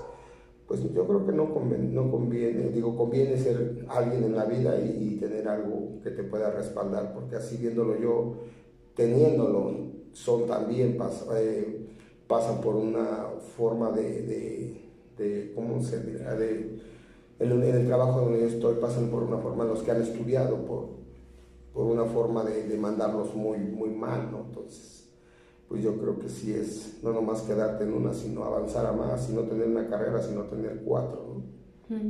pues 0.66 0.82
yo 0.92 1.06
creo 1.06 1.24
que 1.24 1.32
no 1.32 1.54
conviene, 1.54 1.88
no 1.94 2.10
conviene, 2.10 2.68
digo, 2.70 2.94
conviene 2.94 3.38
ser 3.38 3.86
alguien 3.88 4.24
en 4.24 4.36
la 4.36 4.44
vida 4.44 4.78
y, 4.78 5.16
tener 5.18 5.48
algo 5.48 6.00
que 6.02 6.10
te 6.10 6.24
pueda 6.24 6.50
respaldar, 6.50 7.14
porque 7.14 7.36
así 7.36 7.56
viéndolo 7.56 7.98
yo, 7.98 8.34
teniéndolo, 8.94 9.92
son 10.12 10.46
también, 10.46 10.98
eh, 11.36 11.86
pasan 12.26 12.60
por 12.60 12.74
una 12.74 13.28
forma 13.56 13.90
de, 13.92 14.82
de, 15.16 15.52
¿cómo 15.54 15.80
se 15.80 16.00
de 16.02 16.93
en, 17.38 17.62
el 17.62 17.86
trabajo 17.86 18.20
donde 18.20 18.40
yo 18.40 18.46
estoy 18.46 18.76
pasan 18.76 19.08
por 19.08 19.22
una 19.22 19.38
forma, 19.38 19.64
los 19.64 19.82
que 19.82 19.90
han 19.90 20.02
estudiado, 20.02 20.64
por, 20.64 20.88
por 21.72 21.86
una 21.86 22.04
forma 22.04 22.44
de, 22.44 22.68
de, 22.68 22.76
mandarlos 22.76 23.34
muy, 23.34 23.58
muy 23.58 23.90
mal, 23.90 24.30
¿no? 24.30 24.44
Entonces, 24.46 25.08
pues 25.68 25.82
yo 25.82 25.98
creo 25.98 26.18
que 26.18 26.28
sí 26.28 26.52
es, 26.52 27.00
no 27.02 27.12
nomás 27.12 27.42
quedarte 27.42 27.84
en 27.84 27.94
una, 27.94 28.14
sino 28.14 28.44
avanzar 28.44 28.86
a 28.86 28.92
más, 28.92 29.26
sino 29.26 29.42
tener 29.42 29.68
una 29.68 29.88
carrera, 29.88 30.22
sino 30.22 30.42
tener 30.44 30.82
cuatro, 30.84 31.42
¿no? 31.88 32.04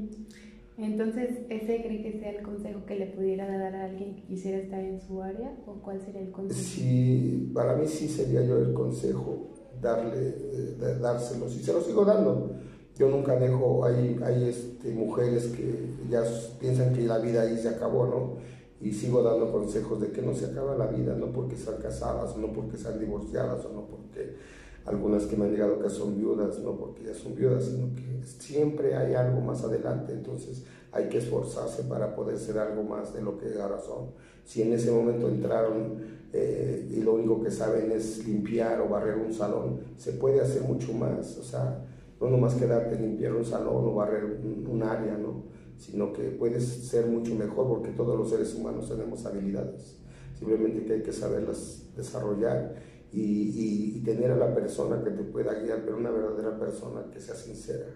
Entonces, 0.76 1.38
¿ese 1.50 1.82
cree 1.82 2.02
que 2.02 2.18
sea 2.18 2.30
el 2.30 2.42
consejo 2.42 2.84
que 2.84 2.96
le 2.96 3.06
pudiera 3.06 3.46
dar 3.46 3.76
a 3.76 3.84
alguien 3.84 4.16
que 4.16 4.22
quisiera 4.24 4.58
estar 4.58 4.80
en 4.80 5.00
su 5.00 5.22
área? 5.22 5.56
¿O 5.66 5.74
cuál 5.74 6.00
sería 6.00 6.20
el 6.20 6.32
consejo? 6.32 6.60
Sí, 6.60 7.52
para 7.54 7.76
mí 7.76 7.86
sí 7.86 8.08
sería 8.08 8.42
yo 8.42 8.58
el 8.58 8.74
consejo, 8.74 9.50
darle, 9.80 10.18
eh, 10.18 10.98
dárselos, 11.00 11.54
y 11.56 11.62
se 11.62 11.72
lo 11.72 11.80
sigo 11.80 12.04
dando 12.04 12.56
yo 12.96 13.08
nunca 13.08 13.36
dejo, 13.36 13.84
hay, 13.84 14.20
hay 14.24 14.48
este, 14.48 14.92
mujeres 14.92 15.46
que 15.46 15.88
ya 16.08 16.22
piensan 16.60 16.94
que 16.94 17.02
la 17.02 17.18
vida 17.18 17.42
ahí 17.42 17.56
se 17.58 17.68
acabó, 17.68 18.06
¿no? 18.06 18.34
Y 18.80 18.92
sigo 18.92 19.22
dando 19.22 19.50
consejos 19.50 20.00
de 20.00 20.10
que 20.10 20.22
no 20.22 20.34
se 20.34 20.46
acaba 20.46 20.76
la 20.76 20.86
vida, 20.86 21.14
no 21.14 21.26
porque 21.32 21.56
sean 21.56 21.76
casadas, 21.80 22.36
no 22.36 22.52
porque 22.52 22.76
sean 22.76 23.00
divorciadas, 23.00 23.64
o 23.64 23.72
no 23.72 23.86
porque 23.86 24.36
algunas 24.84 25.24
que 25.24 25.36
me 25.36 25.46
han 25.46 25.52
llegado 25.52 25.80
que 25.80 25.90
son 25.90 26.16
viudas, 26.16 26.58
no 26.60 26.76
porque 26.76 27.04
ya 27.04 27.14
son 27.14 27.34
viudas, 27.34 27.64
sino 27.64 27.94
que 27.94 28.26
siempre 28.26 28.94
hay 28.94 29.14
algo 29.14 29.40
más 29.40 29.64
adelante, 29.64 30.12
entonces 30.12 30.64
hay 30.92 31.08
que 31.08 31.18
esforzarse 31.18 31.84
para 31.84 32.14
poder 32.14 32.38
ser 32.38 32.58
algo 32.58 32.82
más 32.84 33.12
de 33.14 33.22
lo 33.22 33.38
que 33.38 33.46
ahora 33.60 33.80
son. 33.80 34.10
Si 34.44 34.62
en 34.62 34.72
ese 34.72 34.92
momento 34.92 35.28
entraron 35.28 35.96
eh, 36.32 36.88
y 36.92 37.00
lo 37.00 37.14
único 37.14 37.42
que 37.42 37.50
saben 37.50 37.90
es 37.90 38.24
limpiar 38.26 38.80
o 38.80 38.88
barrer 38.88 39.16
un 39.16 39.32
salón, 39.32 39.80
se 39.96 40.12
puede 40.12 40.40
hacer 40.40 40.62
mucho 40.62 40.92
más, 40.92 41.38
o 41.38 41.42
sea, 41.42 41.84
no 42.24 42.30
nomás 42.30 42.54
quedarte 42.54 42.98
limpiar 42.98 43.34
un 43.34 43.44
salón 43.44 43.86
o 43.86 43.94
barrer 43.94 44.24
un, 44.24 44.82
área, 44.82 45.16
¿no? 45.16 45.44
sino 45.76 46.12
que 46.12 46.30
puedes 46.30 46.64
ser 46.64 47.06
mucho 47.06 47.34
mejor 47.34 47.68
porque 47.68 47.90
todos 47.90 48.18
los 48.18 48.30
seres 48.30 48.54
humanos 48.54 48.88
tenemos 48.88 49.26
habilidades, 49.26 49.98
simplemente 50.38 50.84
que 50.84 50.94
hay 50.94 51.02
que 51.02 51.12
saberlas 51.12 51.90
desarrollar 51.94 52.76
y, 53.12 54.00
tener 54.04 54.32
a 54.32 54.36
la 54.36 54.54
persona 54.54 55.02
que 55.02 55.10
te 55.10 55.22
pueda 55.22 55.54
guiar, 55.54 55.82
pero 55.82 55.96
una 55.96 56.10
verdadera 56.10 56.58
persona 56.58 57.06
que 57.10 57.20
sea 57.20 57.34
sincera. 57.34 57.86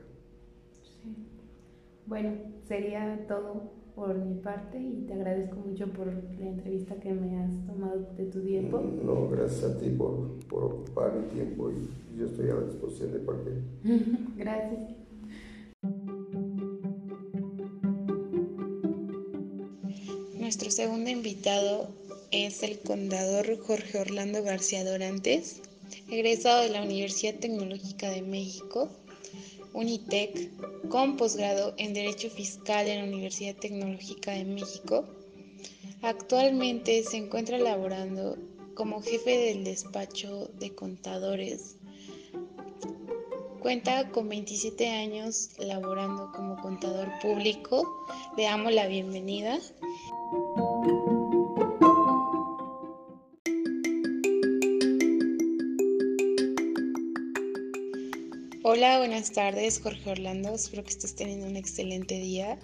Sí. 0.82 1.28
Bueno, 2.06 2.32
sería 2.66 3.26
todo 3.28 3.77
por 3.98 4.14
mi 4.14 4.34
parte 4.36 4.80
y 4.80 5.06
te 5.06 5.14
agradezco 5.14 5.56
mucho 5.56 5.88
por 5.88 6.06
la 6.38 6.46
entrevista 6.46 6.94
que 7.00 7.12
me 7.12 7.36
has 7.36 7.66
tomado 7.66 8.06
de 8.16 8.26
tu 8.26 8.40
tiempo. 8.40 8.80
No, 8.80 9.28
gracias 9.28 9.64
a 9.64 9.78
ti 9.78 9.90
por, 9.90 10.38
por 10.46 10.64
ocupar 10.64 11.12
mi 11.14 11.26
tiempo 11.28 11.70
y 11.72 12.16
yo 12.16 12.26
estoy 12.26 12.48
a 12.50 12.54
la 12.54 12.60
disposición 12.62 13.12
de 13.12 13.18
cualquier. 13.18 13.56
gracias. 14.36 14.80
Nuestro 20.38 20.70
segundo 20.70 21.10
invitado 21.10 21.88
es 22.30 22.62
el 22.62 22.78
contador 22.78 23.58
Jorge 23.58 23.98
Orlando 23.98 24.44
García 24.44 24.84
Dorantes, 24.84 25.60
egresado 26.08 26.62
de 26.62 26.70
la 26.70 26.82
Universidad 26.84 27.34
Tecnológica 27.34 28.10
de 28.10 28.22
México 28.22 28.88
Unitec, 29.72 30.50
con 30.88 31.16
posgrado 31.16 31.74
en 31.76 31.94
Derecho 31.94 32.30
Fiscal 32.30 32.88
en 32.88 32.98
la 32.98 33.04
Universidad 33.04 33.56
Tecnológica 33.56 34.32
de 34.32 34.44
México. 34.44 35.04
Actualmente 36.02 37.02
se 37.02 37.16
encuentra 37.16 37.58
laborando 37.58 38.36
como 38.74 39.02
jefe 39.02 39.38
del 39.38 39.64
despacho 39.64 40.48
de 40.58 40.74
contadores. 40.74 41.76
Cuenta 43.60 44.10
con 44.10 44.28
27 44.28 44.88
años 44.88 45.50
laborando 45.58 46.30
como 46.32 46.60
contador 46.60 47.08
público. 47.20 48.06
Le 48.36 48.44
damos 48.44 48.72
la 48.72 48.86
bienvenida. 48.86 49.58
Hola, 58.78 58.98
buenas 58.98 59.32
tardes, 59.32 59.80
Jorge 59.82 60.08
Orlando. 60.08 60.54
Espero 60.54 60.84
que 60.84 60.90
estés 60.90 61.16
teniendo 61.16 61.48
un 61.48 61.56
excelente 61.56 62.14
día. 62.14 62.60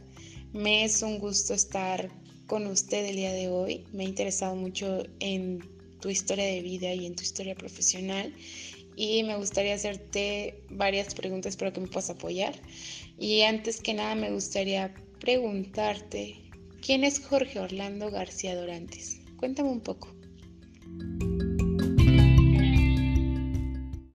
Me 0.53 0.85
es 0.85 1.03
un 1.03 1.19
gusto 1.19 1.55
estar 1.55 2.09
con 2.47 2.69
usted 2.69 3.05
el 3.05 3.17
día 3.17 3.33
de 3.33 3.49
hoy. 3.49 3.85
Me 3.93 4.05
ha 4.05 4.09
interesado 4.09 4.55
mucho 4.55 5.03
en 5.19 5.69
tu 6.01 6.11
historia 6.11 6.45
de 6.45 6.63
vida 6.63 6.95
y 6.95 7.07
en 7.07 7.17
tu 7.17 7.25
historia 7.25 7.57
profesional 7.57 8.33
y 8.95 9.25
me 9.25 9.37
gustaría 9.37 9.75
hacerte 9.75 10.63
varias 10.71 11.17
preguntas 11.17 11.57
para 11.57 11.73
que 11.73 11.81
me 11.81 11.89
puedas 11.89 12.11
apoyar. 12.11 12.55
Y 13.19 13.43
antes 13.43 13.81
que 13.81 13.93
nada 13.93 14.15
me 14.15 14.31
gustaría 14.31 14.95
preguntarte, 15.19 16.37
¿quién 16.81 17.03
es 17.03 17.19
Jorge 17.27 17.59
Orlando 17.59 18.13
García 18.13 18.55
Dorantes? 18.55 19.21
Cuéntame 19.37 19.69
un 19.69 19.81
poco. 19.81 20.15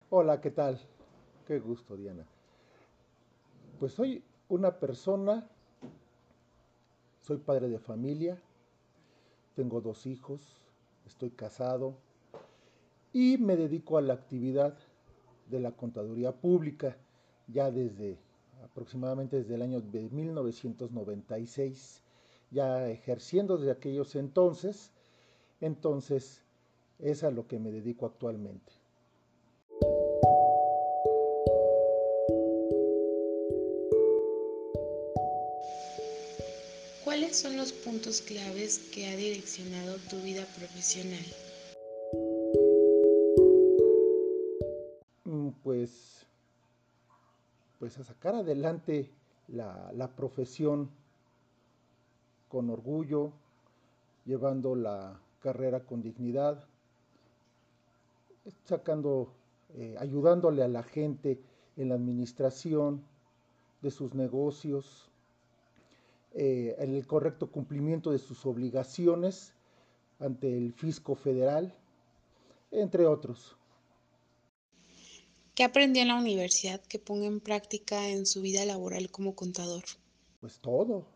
Hola, 0.09 0.41
¿qué 0.41 0.51
tal? 0.51 0.94
Qué 1.45 1.59
gusto, 1.59 1.95
Diana. 1.95 2.25
Pues 3.79 3.93
soy 3.93 4.23
una 4.49 4.79
persona, 4.79 5.47
soy 7.21 7.37
padre 7.37 7.69
de 7.69 7.77
familia, 7.77 8.41
tengo 9.55 9.79
dos 9.79 10.07
hijos, 10.07 10.41
estoy 11.05 11.29
casado 11.29 11.95
y 13.13 13.37
me 13.37 13.55
dedico 13.55 13.97
a 13.97 14.01
la 14.01 14.13
actividad 14.13 14.75
de 15.49 15.59
la 15.59 15.71
contaduría 15.71 16.31
pública 16.31 16.97
ya 17.47 17.69
desde 17.69 18.17
aproximadamente 18.63 19.37
desde 19.37 19.55
el 19.55 19.61
año 19.61 19.81
de 19.81 20.09
1996, 20.09 22.01
ya 22.49 22.89
ejerciendo 22.89 23.57
desde 23.57 23.71
aquellos 23.71 24.15
entonces, 24.15 24.91
entonces 25.61 26.43
es 26.99 27.23
a 27.23 27.29
lo 27.29 27.47
que 27.47 27.59
me 27.59 27.71
dedico 27.71 28.05
actualmente. 28.05 28.73
¿Cuáles 37.36 37.48
son 37.50 37.58
los 37.58 37.74
puntos 37.74 38.22
claves 38.22 38.80
que 38.94 39.08
ha 39.08 39.15
direccionado 39.18 39.98
tu 40.10 40.15
vida 40.22 40.46
profesional? 40.56 41.25
Mm, 45.25 45.50
pues, 45.62 46.25
pues 47.77 47.98
a 47.98 48.06
sacar 48.06 48.36
adelante 48.36 49.10
la, 49.50 49.92
la 49.94 50.08
profesión 50.15 50.89
con 52.48 52.70
orgullo, 52.70 53.34
llevando 54.24 54.74
la 54.74 55.20
carrera 55.42 55.82
con 55.82 56.01
dignidad, 56.01 56.63
sacando, 58.63 59.34
eh, 59.74 59.98
ayudándole 60.00 60.63
a 60.63 60.70
la 60.70 60.84
gente 60.84 61.42
en 61.75 61.89
la 61.89 61.96
administración 61.96 63.04
de 63.82 63.92
sus 63.92 64.13
negocios, 64.13 65.10
eh, 66.38 66.75
el 66.80 67.08
correcto 67.08 67.50
cumplimiento 67.50 68.12
de 68.12 68.20
sus 68.20 68.46
obligaciones 68.46 69.54
ante 70.20 70.58
el 70.58 70.74
fisco 70.74 71.15
federal, 71.15 71.74
entre 72.72 73.06
otros. 73.06 73.56
¿Qué 75.54 75.63
aprendió 75.63 76.01
en 76.01 76.10
la 76.10 76.20
universidad 76.20 76.82
que 76.82 77.00
ponga 77.00 77.25
en 77.25 77.39
práctica 77.39 78.10
en 78.10 78.25
su 78.25 78.42
vida 78.42 78.65
laboral 78.65 79.10
como 79.10 79.34
contador? 79.34 79.86
Pues 80.42 80.60
todo, 80.60 81.08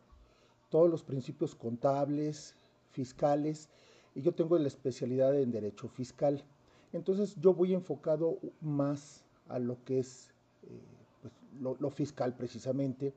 todos 0.70 0.90
los 0.90 1.04
principios 1.04 1.54
contables, 1.54 2.56
fiscales, 2.94 3.68
y 4.16 4.22
yo 4.22 4.34
tengo 4.34 4.58
la 4.58 4.70
especialidad 4.70 5.38
en 5.38 5.52
derecho 5.52 5.90
fiscal. 5.90 6.46
Entonces 6.94 7.36
yo 7.42 7.54
voy 7.54 7.74
enfocado 7.74 8.40
más 8.62 9.26
a 9.50 9.60
lo 9.60 9.84
que 9.84 10.00
es 10.00 10.30
eh, 10.64 10.80
pues, 11.22 11.34
lo 11.82 11.90
fiscal 11.90 12.38
precisamente 12.38 13.14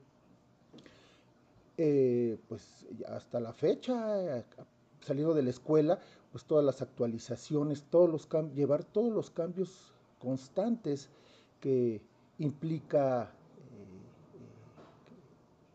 eh, 1.85 2.37
pues 2.47 2.85
hasta 3.09 3.41
la 3.41 3.51
fecha, 3.51 4.45
saliendo 5.01 5.33
de 5.33 5.43
la 5.43 5.49
escuela, 5.49 5.99
pues 6.31 6.45
todas 6.45 6.63
las 6.63 6.81
actualizaciones, 6.81 7.83
todos 7.89 8.09
los 8.09 8.29
llevar 8.55 8.85
todos 8.85 9.11
los 9.11 9.29
cambios 9.29 9.91
constantes 10.17 11.09
que 11.59 12.01
implica 12.39 13.33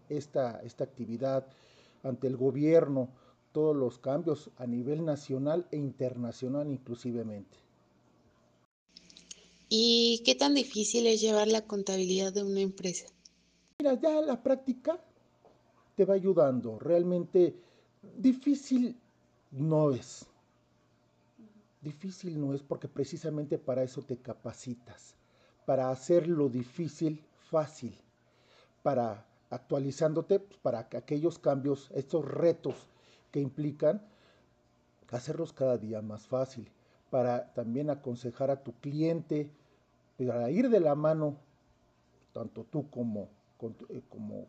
eh, 0.08 0.16
esta, 0.16 0.62
esta 0.62 0.84
actividad 0.84 1.46
ante 2.02 2.26
el 2.26 2.38
gobierno, 2.38 3.10
todos 3.52 3.76
los 3.76 3.98
cambios 3.98 4.48
a 4.56 4.66
nivel 4.66 5.04
nacional 5.04 5.68
e 5.70 5.76
internacional 5.76 6.70
inclusivemente. 6.70 7.58
¿Y 9.68 10.22
qué 10.24 10.34
tan 10.34 10.54
difícil 10.54 11.06
es 11.06 11.20
llevar 11.20 11.48
la 11.48 11.66
contabilidad 11.66 12.32
de 12.32 12.44
una 12.44 12.60
empresa? 12.60 13.04
Mira, 13.78 14.00
ya 14.00 14.22
la 14.22 14.42
práctica 14.42 14.98
te 15.98 16.04
va 16.04 16.14
ayudando. 16.14 16.78
Realmente 16.78 17.56
difícil 18.16 18.96
no 19.50 19.90
es. 19.90 20.24
Difícil 21.80 22.40
no 22.40 22.54
es 22.54 22.62
porque 22.62 22.86
precisamente 22.86 23.58
para 23.58 23.82
eso 23.82 24.02
te 24.02 24.16
capacitas, 24.16 25.16
para 25.66 25.90
hacer 25.90 26.28
lo 26.28 26.48
difícil 26.48 27.20
fácil, 27.50 27.98
para 28.84 29.26
actualizándote 29.50 30.38
pues, 30.38 30.60
para 30.60 30.78
aquellos 30.78 31.40
cambios, 31.40 31.90
estos 31.92 32.24
retos 32.24 32.76
que 33.32 33.40
implican 33.40 34.00
hacerlos 35.10 35.52
cada 35.52 35.78
día 35.78 36.00
más 36.00 36.28
fácil, 36.28 36.70
para 37.10 37.52
también 37.54 37.90
aconsejar 37.90 38.52
a 38.52 38.62
tu 38.62 38.72
cliente, 38.74 39.50
para 40.16 40.48
ir 40.48 40.68
de 40.68 40.78
la 40.78 40.94
mano, 40.94 41.38
tanto 42.32 42.62
tú 42.62 42.88
como, 42.88 43.30
eh, 43.88 44.02
como 44.08 44.46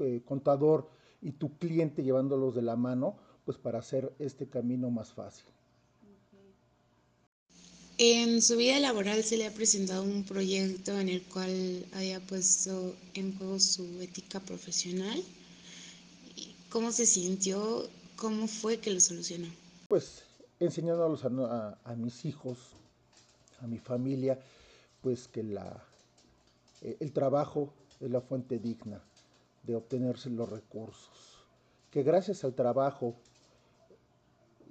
eh, 0.00 0.22
contador 0.24 0.88
y 1.22 1.32
tu 1.32 1.56
cliente 1.58 2.02
llevándolos 2.02 2.54
de 2.54 2.62
la 2.62 2.76
mano, 2.76 3.16
pues 3.44 3.58
para 3.58 3.78
hacer 3.78 4.12
este 4.18 4.46
camino 4.46 4.90
más 4.90 5.12
fácil. 5.12 5.46
En 7.96 8.42
su 8.42 8.56
vida 8.56 8.78
laboral 8.80 9.22
se 9.22 9.36
le 9.36 9.46
ha 9.46 9.52
presentado 9.52 10.02
un 10.02 10.24
proyecto 10.24 10.98
en 10.98 11.08
el 11.08 11.22
cual 11.22 11.86
haya 11.94 12.18
puesto 12.20 12.94
en 13.14 13.38
juego 13.38 13.60
su 13.60 14.00
ética 14.00 14.40
profesional. 14.40 15.22
¿Cómo 16.70 16.90
se 16.90 17.06
sintió? 17.06 17.88
¿Cómo 18.16 18.48
fue 18.48 18.78
que 18.78 18.90
lo 18.90 18.98
solucionó? 18.98 19.46
Pues 19.88 20.24
enseñándolos 20.58 21.24
a, 21.24 21.78
a, 21.84 21.94
mis 21.94 22.24
hijos, 22.24 22.58
a 23.60 23.66
mi 23.68 23.78
familia, 23.78 24.40
pues 25.00 25.28
que 25.28 25.44
la, 25.44 25.84
eh, 26.82 26.96
el 26.98 27.12
trabajo 27.12 27.72
es 28.00 28.10
la 28.10 28.20
fuente 28.20 28.58
digna 28.58 29.00
de 29.66 29.74
obtenerse 29.74 30.30
los 30.30 30.48
recursos. 30.48 31.46
Que 31.90 32.02
gracias 32.02 32.44
al 32.44 32.54
trabajo 32.54 33.14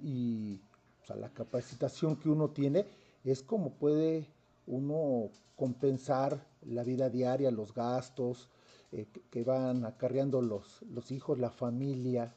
y 0.02 0.60
a 1.08 1.14
la 1.14 1.30
capacitación 1.30 2.16
que 2.16 2.28
uno 2.28 2.50
tiene, 2.50 2.86
es 3.24 3.42
como 3.42 3.72
puede 3.74 4.28
uno 4.66 5.30
compensar 5.56 6.46
la 6.62 6.82
vida 6.82 7.08
diaria, 7.10 7.50
los 7.50 7.74
gastos 7.74 8.48
eh, 8.92 9.06
que, 9.30 9.44
van 9.44 9.84
acarreando 9.84 10.40
los, 10.40 10.82
los 10.82 11.10
hijos, 11.10 11.38
la 11.38 11.50
familia. 11.50 12.34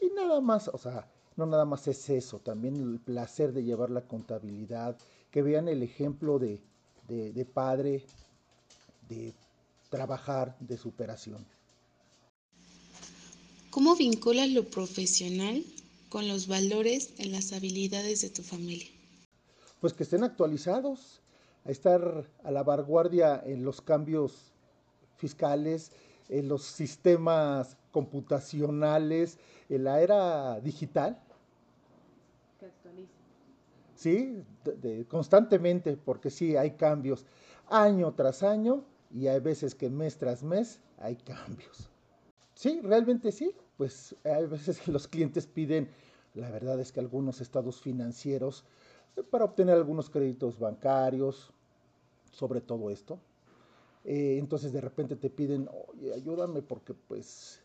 Y 0.00 0.10
nada 0.14 0.40
más, 0.40 0.68
o 0.68 0.78
sea, 0.78 1.08
no 1.36 1.46
nada 1.46 1.64
más 1.64 1.86
es 1.88 2.08
eso, 2.10 2.38
también 2.38 2.76
el 2.76 3.00
placer 3.00 3.52
de 3.52 3.64
llevar 3.64 3.90
la 3.90 4.02
contabilidad, 4.02 4.96
que 5.30 5.42
vean 5.42 5.68
el 5.68 5.82
ejemplo 5.82 6.38
de, 6.38 6.60
de 7.08 7.44
padre, 7.44 8.04
de 9.08 9.34
trabajar, 9.88 10.56
de 10.60 10.76
superación. 10.76 11.46
¿Cómo 13.70 13.96
vinculas 13.96 14.50
lo 14.50 14.64
profesional 14.64 15.64
con 16.08 16.28
los 16.28 16.46
valores 16.46 17.10
en 17.18 17.32
las 17.32 17.52
habilidades 17.52 18.20
de 18.20 18.30
tu 18.30 18.42
familia? 18.42 18.88
pues 19.80 19.94
que 19.94 20.02
estén 20.02 20.22
actualizados, 20.22 21.20
a 21.64 21.70
estar 21.70 22.26
a 22.44 22.50
la 22.50 22.62
vanguardia 22.62 23.42
en 23.44 23.64
los 23.64 23.80
cambios 23.80 24.52
fiscales, 25.16 25.90
en 26.28 26.48
los 26.48 26.62
sistemas 26.62 27.76
computacionales, 27.90 29.38
en 29.68 29.84
la 29.84 30.00
era 30.00 30.60
digital. 30.60 31.18
Que 32.58 32.66
actualicen. 32.66 33.16
Sí, 33.94 34.44
constantemente, 35.08 35.96
porque 35.96 36.30
sí, 36.30 36.56
hay 36.56 36.72
cambios 36.72 37.26
año 37.68 38.12
tras 38.14 38.42
año 38.42 38.84
y 39.10 39.26
hay 39.26 39.40
veces 39.40 39.74
que 39.74 39.90
mes 39.90 40.16
tras 40.16 40.42
mes 40.42 40.80
hay 40.98 41.16
cambios. 41.16 41.89
Sí, 42.60 42.78
realmente 42.82 43.32
sí, 43.32 43.54
pues 43.78 44.14
hay 44.22 44.44
veces 44.44 44.86
los 44.86 45.08
clientes 45.08 45.46
piden, 45.46 45.88
la 46.34 46.50
verdad 46.50 46.78
es 46.78 46.92
que 46.92 47.00
algunos 47.00 47.40
estados 47.40 47.80
financieros 47.80 48.66
para 49.30 49.46
obtener 49.46 49.76
algunos 49.76 50.10
créditos 50.10 50.58
bancarios, 50.58 51.54
sobre 52.30 52.60
todo 52.60 52.90
esto. 52.90 53.18
Eh, 54.04 54.36
entonces 54.38 54.74
de 54.74 54.82
repente 54.82 55.16
te 55.16 55.30
piden, 55.30 55.70
oye, 55.88 56.12
ayúdame 56.12 56.60
porque 56.60 56.92
pues 56.92 57.62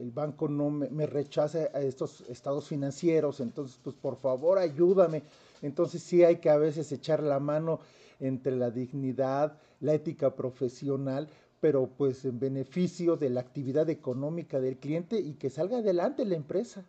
el 0.00 0.10
banco 0.10 0.48
no 0.48 0.70
me, 0.70 0.88
me, 0.88 1.04
rechaza 1.04 1.68
a 1.74 1.82
estos 1.82 2.22
estados 2.22 2.68
financieros, 2.68 3.38
entonces 3.40 3.78
pues 3.84 3.94
por 3.96 4.16
favor 4.16 4.56
ayúdame. 4.56 5.24
Entonces 5.60 6.02
sí 6.02 6.24
hay 6.24 6.36
que 6.36 6.48
a 6.48 6.56
veces 6.56 6.90
echar 6.90 7.22
la 7.22 7.38
mano 7.38 7.80
entre 8.18 8.56
la 8.56 8.70
dignidad, 8.70 9.58
la 9.80 9.92
ética 9.92 10.34
profesional, 10.34 11.28
pero 11.62 11.86
pues 11.86 12.24
en 12.24 12.40
beneficio 12.40 13.16
de 13.16 13.30
la 13.30 13.40
actividad 13.40 13.88
económica 13.88 14.60
del 14.60 14.78
cliente 14.78 15.20
y 15.20 15.34
que 15.34 15.48
salga 15.48 15.78
adelante 15.78 16.24
la 16.24 16.34
empresa. 16.34 16.84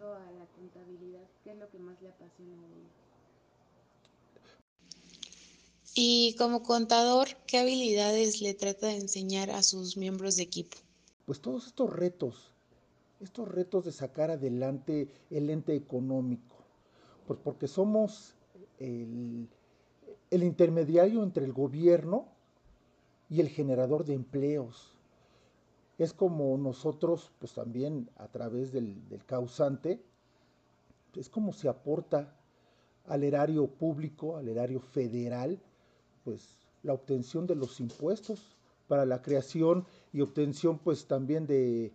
a 0.00 0.32
la 0.32 0.46
contabilidad, 0.56 1.20
¿qué 1.44 1.52
es 1.52 1.58
lo 1.58 1.68
que 1.68 1.78
más 1.78 2.00
le 2.00 2.08
apasiona 2.08 2.54
a 2.54 2.66
ella? 2.66 2.88
Y 5.94 6.34
como 6.38 6.62
contador, 6.62 7.28
¿qué 7.46 7.58
habilidades 7.58 8.40
le 8.40 8.54
trata 8.54 8.86
de 8.86 8.96
enseñar 8.96 9.50
a 9.50 9.62
sus 9.62 9.98
miembros 9.98 10.36
de 10.36 10.44
equipo? 10.44 10.78
Pues 11.26 11.40
todos 11.40 11.66
estos 11.66 11.92
retos, 11.92 12.52
estos 13.20 13.46
retos 13.48 13.84
de 13.84 13.92
sacar 13.92 14.30
adelante 14.30 15.08
el 15.30 15.50
ente 15.50 15.74
económico, 15.74 16.56
pues 17.26 17.38
porque 17.44 17.68
somos 17.68 18.34
el, 18.78 19.48
el 20.32 20.44
intermediario 20.44 21.22
entre 21.22 21.44
el 21.44 21.52
gobierno 21.52 22.26
y 23.28 23.40
el 23.40 23.48
generador 23.48 24.06
de 24.06 24.14
empleos. 24.14 24.94
Es 25.98 26.14
como 26.14 26.56
nosotros, 26.56 27.30
pues 27.38 27.52
también 27.52 28.08
a 28.16 28.28
través 28.28 28.72
del, 28.72 28.96
causante, 29.26 30.02
es 31.14 31.28
como 31.28 31.52
se 31.52 31.68
aporta 31.68 32.34
al 33.06 33.24
erario 33.24 33.66
público, 33.66 34.38
al 34.38 34.48
erario 34.48 34.80
federal, 34.80 35.60
pues 36.24 36.56
la 36.82 36.94
obtención 36.94 37.46
de 37.46 37.54
los 37.54 37.78
impuestos 37.78 38.56
para 38.88 39.04
la 39.04 39.20
creación 39.20 39.84
y 40.14 40.22
obtención 40.22 40.78
pues 40.78 41.06
también 41.06 41.46
de, 41.46 41.92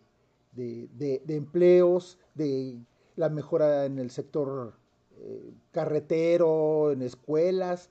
empleos, 1.28 2.20
de 2.36 2.78
la 3.16 3.30
mejora 3.30 3.86
en 3.86 3.98
el 3.98 4.12
sector 4.12 4.76
eh, 5.18 5.52
carretero, 5.72 6.92
en 6.92 7.02
escuelas, 7.02 7.90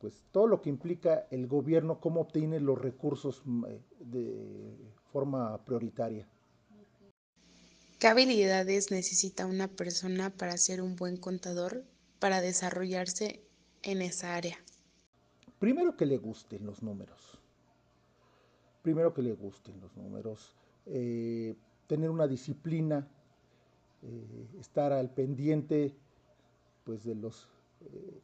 pues 0.00 0.24
todo 0.32 0.46
lo 0.46 0.62
que 0.62 0.70
implica 0.70 1.26
el 1.30 1.46
gobierno, 1.46 2.00
cómo 2.00 2.22
obtiene 2.22 2.58
los 2.58 2.78
recursos 2.78 3.42
mm, 3.44 3.64
eh, 3.66 3.80
de 4.00 4.92
forma 5.12 5.62
prioritaria. 5.64 6.26
¿Qué 7.98 8.06
habilidades 8.06 8.90
necesita 8.90 9.44
una 9.44 9.68
persona 9.68 10.30
para 10.30 10.56
ser 10.56 10.80
un 10.80 10.96
buen 10.96 11.18
contador, 11.18 11.84
para 12.18 12.40
desarrollarse 12.40 13.42
en 13.82 14.00
esa 14.00 14.36
área? 14.36 14.56
Primero 15.58 15.94
que 15.96 16.06
le 16.06 16.16
gusten 16.16 16.64
los 16.64 16.82
números. 16.82 17.38
Primero 18.80 19.12
que 19.12 19.20
le 19.20 19.34
gusten 19.34 19.78
los 19.82 19.94
números. 19.98 20.54
Eh, 20.86 21.54
tener 21.86 22.08
una 22.08 22.26
disciplina, 22.26 23.06
eh, 24.02 24.48
estar 24.58 24.94
al 24.94 25.10
pendiente 25.10 25.94
pues, 26.84 27.04
de 27.04 27.14
los 27.14 27.48
eh, 27.82 28.22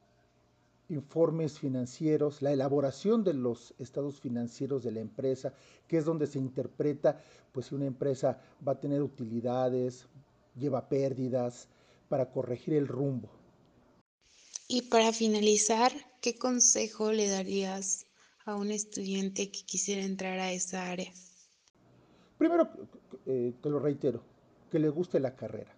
informes 0.89 1.59
financieros, 1.59 2.43
la 2.43 2.53
elaboración 2.53 3.25
de 3.25 3.35
los 3.35 3.75
estados 3.79 4.21
financieros 4.21 4.83
de 4.83 4.93
la 4.93 5.01
empresa, 5.01 5.53
que 5.89 5.99
es 5.99 6.05
donde 6.05 6.27
se 6.27 6.39
interpreta 6.39 7.21
pues 7.53 7.67
si 7.67 7.75
una 7.75 7.87
empresa 7.87 8.39
va 8.67 8.73
a 8.73 8.81
tener 8.81 9.03
utilidades, 9.03 10.07
lleva 10.55 10.89
pérdidas, 10.89 11.69
para 12.09 12.31
corregir 12.31 12.75
el 12.75 12.87
rumbo. 12.87 13.29
Y 14.69 14.83
para 14.83 15.13
finalizar, 15.13 15.93
¿qué 16.21 16.39
consejo 16.39 17.13
le 17.13 17.29
darías 17.29 18.07
a 18.45 18.55
un 18.55 18.71
estudiante 18.71 19.51
que 19.51 19.65
quisiera 19.65 20.03
entrar 20.03 20.39
a 20.39 20.53
esa 20.53 20.91
área? 20.91 21.13
Primero, 22.39 22.69
eh, 23.27 23.53
te 23.63 23.71
lo 23.71 23.79
reitero, 23.79 24.23
que 24.71 24.79
le 24.79 24.89
guste 24.89 25.19
la 25.21 25.35
carrera 25.35 25.76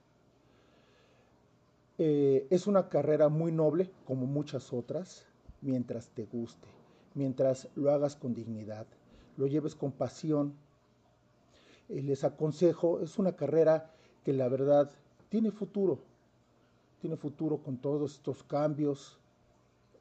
eh, 1.98 2.46
es 2.50 2.68
una 2.68 2.88
carrera 2.88 3.28
muy 3.28 3.50
noble, 3.50 3.90
como 4.04 4.26
muchas 4.26 4.72
otras, 4.72 5.26
mientras 5.61 6.08
te 6.11 6.24
guste, 6.26 6.68
mientras 7.14 7.68
lo 7.74 7.90
hagas 7.90 8.14
con 8.14 8.34
dignidad, 8.34 8.87
lo 9.37 9.48
lleves 9.48 9.74
con 9.74 9.90
pasión. 9.90 10.54
Eh, 11.88 12.02
les 12.02 12.22
aconsejo, 12.22 13.00
es 13.00 13.18
una 13.18 13.32
carrera 13.32 13.90
que 14.24 14.32
la 14.32 14.48
verdad 14.48 14.90
tiene 15.28 15.50
futuro. 15.50 15.98
tiene 17.00 17.16
futuro 17.16 17.58
con 17.58 17.78
todos 17.78 18.14
estos 18.14 18.42
cambios. 18.42 19.18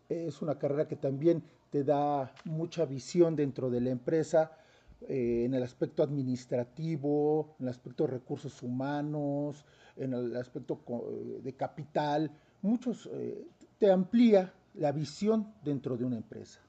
Es 0.10 0.42
una 0.42 0.58
carrera 0.58 0.88
que 0.88 0.96
también 0.96 1.44
te 1.70 1.84
da 1.84 2.34
mucha 2.46 2.86
visión 2.86 3.36
dentro 3.36 3.70
de 3.70 3.82
la 3.82 3.90
empresa 3.92 4.52
eh, 5.02 5.44
en 5.46 5.54
el 5.54 5.62
aspecto 5.62 6.02
administrativo, 6.02 7.56
en 7.60 7.68
el 7.68 7.70
aspecto 7.70 8.06
de 8.06 8.14
recursos 8.14 8.64
humanos, 8.64 9.64
en 9.96 10.14
el 10.14 10.36
aspecto 10.36 10.82
eh, 10.88 11.40
de 11.44 11.54
capital. 11.56 12.32
Muchos 12.62 13.08
eh, 13.14 13.46
te 13.78 13.92
amplía 13.92 14.52
la 14.74 14.92
visión 14.92 15.54
dentro 15.64 15.98
de 15.98 16.06
una 16.06 16.18
empresa. 16.18 16.60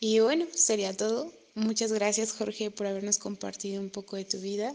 Y 0.00 0.20
bueno, 0.20 0.46
sería 0.52 0.96
todo. 0.96 1.30
Muchas 1.54 1.92
gracias 1.92 2.32
Jorge 2.32 2.70
por 2.70 2.86
habernos 2.86 3.18
compartido 3.18 3.80
un 3.80 3.90
poco 3.90 4.16
de 4.16 4.24
tu 4.24 4.38
vida. 4.38 4.74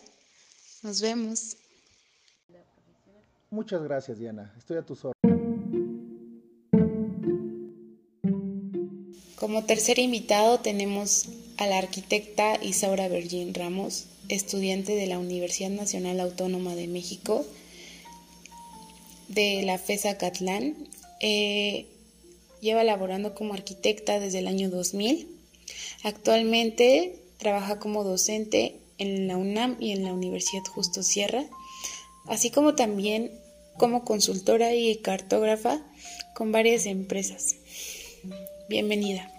Nos 0.83 1.01
vemos. 1.01 1.57
Muchas 3.49 3.83
gracias 3.83 4.17
Diana, 4.17 4.53
estoy 4.57 4.77
a 4.77 4.81
tus 4.83 5.03
órdenes. 5.03 5.41
Como 9.35 9.65
tercer 9.65 9.99
invitado 9.99 10.59
tenemos 10.59 11.27
a 11.61 11.67
la 11.67 11.77
arquitecta 11.77 12.57
Isaura 12.59 13.07
Virgin 13.07 13.53
Ramos, 13.53 14.07
estudiante 14.29 14.95
de 14.95 15.05
la 15.05 15.19
Universidad 15.19 15.69
Nacional 15.69 16.19
Autónoma 16.19 16.73
de 16.73 16.87
México, 16.87 17.45
de 19.27 19.61
la 19.61 19.77
FESA 19.77 20.17
Catlán. 20.17 20.75
Eh, 21.19 21.85
lleva 22.61 22.83
laborando 22.83 23.35
como 23.35 23.53
arquitecta 23.53 24.19
desde 24.19 24.39
el 24.39 24.47
año 24.47 24.71
2000. 24.71 25.27
Actualmente 26.01 27.19
trabaja 27.37 27.77
como 27.77 28.03
docente 28.03 28.77
en 28.97 29.27
la 29.27 29.37
UNAM 29.37 29.77
y 29.79 29.91
en 29.91 30.03
la 30.03 30.13
Universidad 30.13 30.63
Justo 30.63 31.03
Sierra, 31.03 31.45
así 32.25 32.49
como 32.49 32.73
también 32.73 33.29
como 33.77 34.03
consultora 34.03 34.73
y 34.73 34.95
cartógrafa 34.95 35.79
con 36.33 36.51
varias 36.51 36.87
empresas. 36.87 37.57
Bienvenida. 38.67 39.31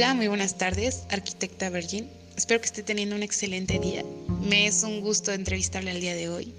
Hola, 0.00 0.14
muy 0.14 0.28
buenas 0.28 0.56
tardes, 0.56 1.02
arquitecta 1.10 1.68
Virgin. 1.68 2.08
Espero 2.34 2.58
que 2.58 2.64
esté 2.64 2.82
teniendo 2.82 3.16
un 3.16 3.22
excelente 3.22 3.78
día. 3.78 4.02
Me 4.40 4.66
es 4.66 4.82
un 4.82 5.02
gusto 5.02 5.30
entrevistarle 5.30 5.90
el 5.90 6.00
día 6.00 6.14
de 6.14 6.30
hoy. 6.30 6.54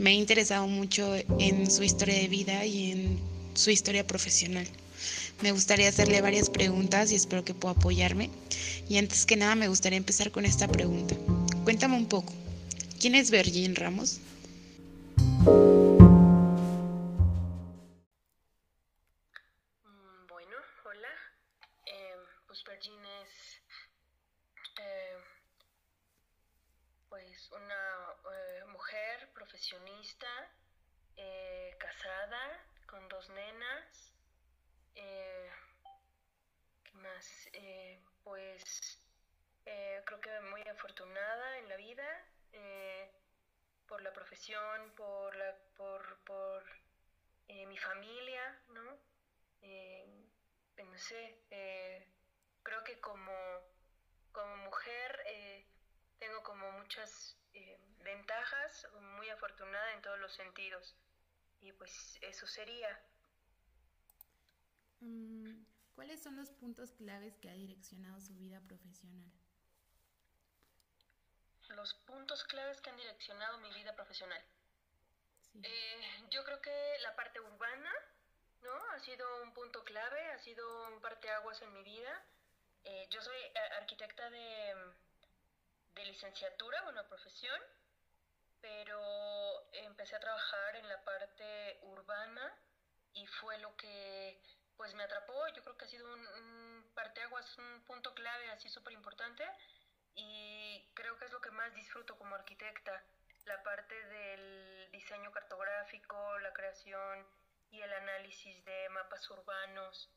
Me 0.00 0.10
ha 0.10 0.14
interesado 0.14 0.66
mucho 0.66 1.14
en 1.38 1.70
su 1.70 1.84
historia 1.84 2.16
de 2.16 2.26
vida 2.26 2.66
y 2.66 2.90
en 2.90 3.20
su 3.54 3.70
historia 3.70 4.04
profesional. 4.04 4.66
Me 5.40 5.52
gustaría 5.52 5.88
hacerle 5.88 6.20
varias 6.20 6.50
preguntas 6.50 7.12
y 7.12 7.14
espero 7.14 7.44
que 7.44 7.54
pueda 7.54 7.74
apoyarme. 7.74 8.28
Y 8.88 8.96
antes 8.96 9.24
que 9.24 9.36
nada 9.36 9.54
me 9.54 9.68
gustaría 9.68 9.96
empezar 9.96 10.32
con 10.32 10.44
esta 10.44 10.66
pregunta. 10.66 11.14
Cuéntame 11.62 11.94
un 11.96 12.06
poco. 12.06 12.32
¿Quién 12.98 13.14
es 13.14 13.30
Virgin 13.30 13.76
Ramos? 13.76 14.18
Eh, 31.16 31.76
casada, 31.78 32.64
con 32.86 33.08
dos 33.08 33.28
nenas. 33.30 34.14
Eh, 34.94 35.50
¿Qué 36.84 36.94
más? 36.94 37.48
Eh, 37.52 38.02
pues 38.24 38.62
creo 40.04 40.20
que 40.20 40.40
muy 40.50 40.62
afortunada 40.62 41.58
en 41.58 41.68
la 41.68 41.76
vida 41.76 42.24
por 43.86 44.02
la 44.02 44.12
profesión, 44.12 44.92
por, 44.96 45.36
la, 45.36 45.56
por, 45.76 46.18
por 46.24 46.64
mi 47.48 47.76
familia, 47.76 48.62
¿no? 48.68 48.98
no 50.78 50.98
sé, 50.98 51.38
creo 52.62 52.82
que 52.84 52.98
como, 53.00 53.32
como 54.32 54.56
mujer 54.56 55.22
tengo 56.18 56.42
como 56.42 56.72
muchas 56.72 57.39
ventajas, 58.02 58.86
muy 59.16 59.28
afortunada 59.28 59.92
en 59.94 60.02
todos 60.02 60.18
los 60.18 60.32
sentidos. 60.32 60.94
Y 61.60 61.72
pues 61.72 62.18
eso 62.22 62.46
sería. 62.46 63.00
Mm, 65.00 65.64
¿Cuáles 65.94 66.22
son 66.22 66.36
los 66.36 66.50
puntos 66.50 66.92
claves 66.92 67.36
que 67.38 67.50
ha 67.50 67.54
direccionado 67.54 68.20
su 68.20 68.34
vida 68.34 68.60
profesional? 68.66 69.30
Los 71.68 71.94
puntos 71.94 72.44
claves 72.44 72.80
que 72.80 72.90
han 72.90 72.96
direccionado 72.96 73.58
mi 73.58 73.72
vida 73.74 73.94
profesional. 73.94 74.42
Eh, 75.62 76.00
yo 76.30 76.44
creo 76.44 76.60
que 76.60 76.96
la 77.02 77.14
parte 77.14 77.40
urbana, 77.40 77.92
¿no? 78.62 78.72
Ha 78.92 78.98
sido 79.00 79.42
un 79.42 79.52
punto 79.52 79.84
clave, 79.84 80.32
ha 80.32 80.38
sido 80.38 80.88
un 80.88 81.00
parteaguas 81.00 81.60
en 81.62 81.72
mi 81.74 81.82
vida. 81.82 82.24
Eh, 82.84 83.06
yo 83.10 83.20
soy 83.20 83.36
eh, 83.36 83.58
arquitecta 83.78 84.30
de, 84.30 84.74
de 86.00 86.06
licenciatura, 86.06 86.82
una 86.88 87.06
profesión, 87.06 87.60
pero 88.60 89.00
empecé 89.72 90.16
a 90.16 90.20
trabajar 90.20 90.76
en 90.76 90.88
la 90.88 91.04
parte 91.04 91.78
urbana 91.82 92.54
y 93.12 93.26
fue 93.26 93.58
lo 93.58 93.76
que 93.76 94.40
pues 94.76 94.94
me 94.94 95.02
atrapó. 95.02 95.46
Yo 95.48 95.62
creo 95.62 95.76
que 95.76 95.84
ha 95.84 95.88
sido 95.88 96.10
un, 96.12 96.26
un 96.26 96.90
parteaguas, 96.94 97.58
un 97.58 97.84
punto 97.84 98.14
clave 98.14 98.50
así 98.50 98.68
súper 98.70 98.94
importante 98.94 99.44
y 100.14 100.90
creo 100.94 101.18
que 101.18 101.26
es 101.26 101.32
lo 101.32 101.40
que 101.40 101.50
más 101.50 101.74
disfruto 101.74 102.16
como 102.16 102.34
arquitecta, 102.34 103.04
la 103.44 103.62
parte 103.62 103.94
del 104.06 104.90
diseño 104.92 105.30
cartográfico, 105.32 106.38
la 106.38 106.52
creación 106.52 107.26
y 107.70 107.80
el 107.82 107.92
análisis 107.92 108.64
de 108.64 108.88
mapas 108.88 109.28
urbanos. 109.30 110.10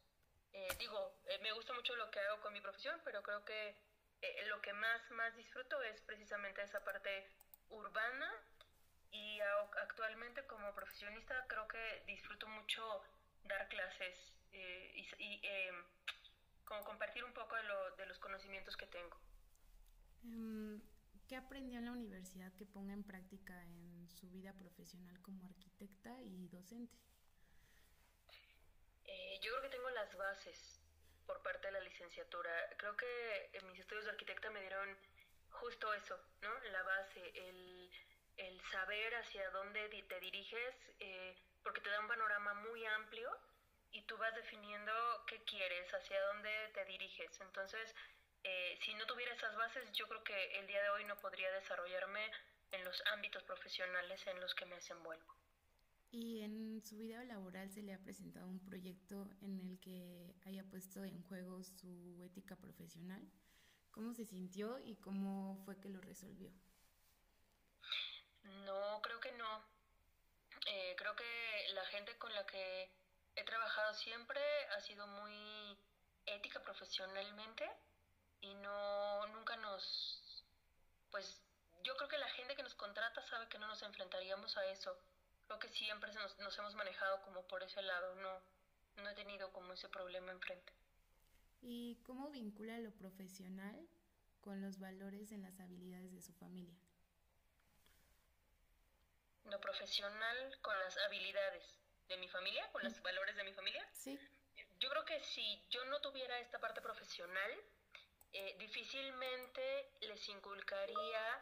Eh, 0.53 0.67
digo, 0.79 1.19
eh, 1.25 1.39
me 1.39 1.51
gusta 1.51 1.73
mucho 1.73 1.95
lo 1.97 2.09
que 2.09 2.19
hago 2.21 2.41
con 2.41 2.53
mi 2.53 2.61
profesión, 2.61 3.01
pero 3.03 3.21
creo 3.21 3.43
que 3.43 3.75
eh, 4.23 4.45
lo 4.47 4.61
que 4.61 4.71
más, 4.71 5.11
más 5.11 5.35
disfruto 5.35 5.81
es 5.83 5.99
precisamente 6.01 6.61
esa 6.61 6.83
parte 6.85 7.27
urbana 7.69 8.31
y 9.11 9.39
actualmente 9.81 10.45
como 10.47 10.73
profesionista 10.73 11.45
creo 11.47 11.67
que 11.67 12.03
disfruto 12.07 12.47
mucho 12.47 13.03
dar 13.43 13.67
clases 13.67 14.33
eh, 14.53 15.07
y, 15.19 15.41
em, 15.43 15.75
como 16.63 16.85
compartir 16.85 17.23
un 17.25 17.33
poco 17.33 17.55
de, 17.55 17.63
lo, 17.63 17.95
de, 17.97 18.05
los 18.05 18.17
conocimientos 18.19 18.77
que 18.77 18.87
tengo. 18.87 19.19
Em, 20.23 20.81
¿Qué 21.27 21.35
aprendió 21.35 21.79
en 21.79 21.85
la 21.85 21.91
universidad 21.91 22.53
que 22.53 22.65
ponga 22.65 22.93
en 22.93 23.03
práctica 23.03 23.61
en 23.65 24.07
su 24.09 24.29
vida 24.29 24.53
profesional 24.53 25.21
como 25.21 25.45
arquitecta 25.45 26.21
y 26.21 26.47
docente? 26.47 26.97
Eh, 29.05 29.39
yo 29.41 29.51
creo 29.51 29.63
que 29.63 29.77
tengo 29.77 29.89
las 29.89 30.15
bases 30.15 30.82
por 31.25 31.41
parte 31.41 31.67
de 31.67 31.73
la 31.73 31.79
licenciatura. 31.79 32.51
Creo 32.77 32.95
que 32.95 33.49
en 33.53 33.67
mis 33.67 33.79
estudios 33.79 34.05
de 34.05 34.11
arquitecta 34.11 34.49
me 34.49 34.61
dieron 34.61 34.97
justo 35.51 35.93
eso, 35.93 36.19
¿no? 36.41 36.59
La 36.71 36.83
base, 36.83 37.31
el, 37.47 37.91
el 38.37 38.61
saber 38.71 39.15
hacia 39.15 39.49
dónde 39.51 39.87
te 40.07 40.19
diriges, 40.19 40.75
eh, 40.99 41.35
porque 41.63 41.81
te 41.81 41.89
da 41.89 41.99
un 41.99 42.07
panorama 42.07 42.53
muy 42.55 42.85
amplio 42.85 43.29
y 43.91 44.01
tú 44.03 44.17
vas 44.17 44.33
definiendo 44.35 44.91
qué 45.27 45.43
quieres, 45.43 45.93
hacia 45.93 46.19
dónde 46.27 46.71
te 46.73 46.85
diriges. 46.85 47.39
Entonces, 47.41 47.95
eh, 48.43 48.77
si 48.81 48.93
no 48.95 49.05
tuviera 49.05 49.33
esas 49.33 49.55
bases, 49.55 49.91
yo 49.93 50.07
creo 50.07 50.23
que 50.23 50.59
el 50.59 50.67
día 50.67 50.81
de 50.81 50.89
hoy 50.89 51.05
no 51.05 51.17
podría 51.17 51.51
desarrollarme 51.51 52.31
en 52.71 52.83
los 52.83 53.01
ámbitos 53.07 53.43
profesionales 53.43 54.25
en 54.27 54.39
los 54.41 54.53
que 54.55 54.65
me 54.65 54.75
desenvuelvo. 54.75 55.42
¿Y 56.13 56.41
en 56.41 56.79
su 56.85 56.97
vida 56.97 57.23
laboral 57.23 57.71
se 57.71 57.81
le 57.81 57.91
ha 57.91 57.97
presentado 57.97 58.45
un 58.45 58.63
proyecto 58.63 59.27
en 59.41 59.59
el 59.59 59.79
que 59.79 60.35
haya 60.45 60.63
puesto 60.63 61.03
en 61.03 61.23
juego 61.23 61.63
su 61.63 62.21
ética 62.21 62.55
profesional? 62.55 63.27
¿Cómo 63.89 64.13
se 64.13 64.23
sintió 64.23 64.77
y 64.77 64.95
cómo 64.97 65.59
fue 65.65 65.79
que 65.79 65.89
lo 65.89 65.99
resolvió? 66.01 66.51
No, 68.43 69.01
creo 69.01 69.19
que 69.21 69.31
no. 69.31 69.65
Eh, 70.67 70.93
creo 70.99 71.15
que 71.15 71.73
la 71.73 71.85
gente 71.85 72.15
con 72.19 72.31
la 72.35 72.45
que 72.45 72.91
he 73.35 73.43
trabajado 73.43 73.95
siempre 73.95 74.39
ha 74.77 74.81
sido 74.81 75.07
muy 75.07 75.75
ética 76.27 76.61
profesionalmente 76.61 77.67
y 78.41 78.53
no 78.53 79.25
nunca 79.29 79.57
nos 79.57 80.45
pues 81.09 81.41
yo 81.83 81.97
creo 81.97 82.07
que 82.07 82.17
la 82.19 82.29
gente 82.29 82.55
que 82.55 82.61
nos 82.61 82.75
contrata 82.75 83.23
sabe 83.23 83.49
que 83.49 83.57
no 83.57 83.67
nos 83.67 83.81
enfrentaríamos 83.81 84.55
a 84.57 84.65
eso 84.67 84.95
creo 85.47 85.59
que 85.59 85.69
siempre 85.69 86.11
nos, 86.13 86.37
nos 86.39 86.57
hemos 86.57 86.75
manejado 86.75 87.21
como 87.23 87.45
por 87.47 87.63
ese 87.63 87.81
lado 87.81 88.15
no 88.15 88.41
no 88.97 89.09
he 89.09 89.15
tenido 89.15 89.51
como 89.51 89.73
ese 89.73 89.89
problema 89.89 90.31
enfrente 90.31 90.73
¿Y 91.65 91.95
cómo 92.03 92.29
vincula 92.29 92.77
lo 92.79 92.91
profesional 92.91 93.87
con 94.41 94.61
los 94.61 94.79
valores 94.79 95.31
en 95.31 95.41
las 95.41 95.57
habilidades 95.61 96.11
de 96.11 96.21
su 96.21 96.33
familia? 96.33 96.75
Lo 99.45 99.61
profesional 99.61 100.59
con 100.61 100.77
las 100.79 100.97
habilidades 101.07 101.63
de 102.09 102.17
mi 102.17 102.27
familia, 102.27 102.69
con 102.73 102.83
los 102.83 103.01
valores 103.01 103.37
de 103.37 103.45
mi 103.45 103.53
familia. 103.53 103.87
Sí. 103.93 104.19
yo 104.79 104.89
creo 104.89 105.05
que 105.05 105.21
si 105.21 105.65
yo 105.69 105.85
no 105.85 106.01
tuviera 106.01 106.37
esta 106.39 106.59
parte 106.59 106.81
profesional, 106.81 107.51
eh, 108.33 108.57
difícilmente 108.59 109.89
les 110.01 110.27
inculcaría 110.27 111.41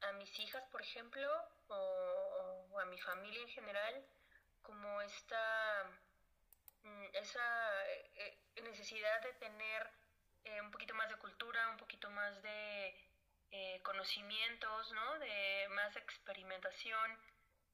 a 0.00 0.12
mis 0.14 0.40
hijas, 0.40 0.64
por 0.72 0.82
ejemplo, 0.82 1.30
o, 1.68 2.21
a 2.80 2.84
mi 2.86 2.98
familia 2.98 3.40
en 3.42 3.48
general, 3.48 4.06
como 4.62 5.00
esta 5.02 5.84
mm, 6.84 7.04
esa 7.14 7.84
eh, 8.16 8.38
necesidad 8.62 9.22
de 9.22 9.32
tener 9.34 9.90
eh, 10.44 10.60
un 10.60 10.70
poquito 10.70 10.94
más 10.94 11.08
de 11.08 11.16
cultura, 11.16 11.68
un 11.68 11.76
poquito 11.76 12.10
más 12.10 12.42
de 12.42 12.98
conocimientos, 13.82 14.92
¿no? 14.92 15.18
de 15.18 15.68
más 15.72 15.94
experimentación 15.96 17.18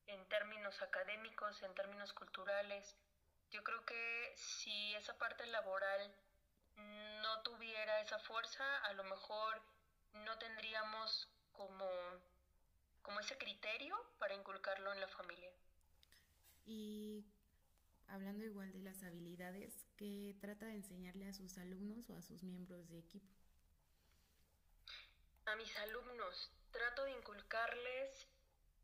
en 0.08 0.26
términos 0.28 0.82
académicos, 0.82 1.62
en 1.62 1.74
términos 1.74 2.12
culturales. 2.14 2.96
Yo 3.50 3.62
creo 3.62 3.84
que 3.84 4.32
si 4.36 4.94
esa 4.96 5.16
parte 5.18 5.46
laboral 5.46 6.12
no 7.22 7.42
tuviera 7.42 8.00
esa 8.00 8.18
fuerza, 8.20 8.64
a 8.84 8.92
lo 8.94 9.04
mejor 9.04 9.62
no 10.12 10.38
tendríamos 10.38 11.28
como, 11.52 11.88
como 13.08 13.20
ese 13.20 13.38
criterio 13.38 13.96
para 14.18 14.34
inculcarlo 14.34 14.92
en 14.92 15.00
la 15.00 15.08
familia. 15.08 15.50
Y 16.66 17.24
hablando 18.08 18.44
igual 18.44 18.70
de 18.70 18.80
las 18.80 19.02
habilidades, 19.02 19.72
¿qué 19.96 20.36
trata 20.38 20.66
de 20.66 20.74
enseñarle 20.74 21.26
a 21.26 21.32
sus 21.32 21.56
alumnos 21.56 22.10
o 22.10 22.14
a 22.14 22.20
sus 22.20 22.42
miembros 22.42 22.86
de 22.90 22.98
equipo? 22.98 23.34
A 25.46 25.56
mis 25.56 25.74
alumnos 25.78 26.52
trato 26.70 27.04
de 27.04 27.12
inculcarles 27.12 28.28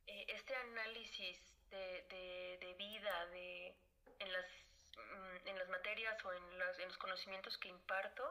eh, 0.06 0.24
este 0.28 0.56
análisis 0.56 1.38
de, 1.68 2.56
de 2.62 2.74
vida, 2.78 3.26
de, 3.26 3.76
en 4.20 4.32
las 4.32 4.46
Mm, 4.96 5.48
en 5.48 5.58
las 5.58 5.68
materias 5.68 6.24
o 6.24 6.32
en, 6.32 6.58
las, 6.58 6.78
en 6.78 6.88
los 6.88 6.98
conocimientos 6.98 7.58
que 7.58 7.68
imparto, 7.68 8.24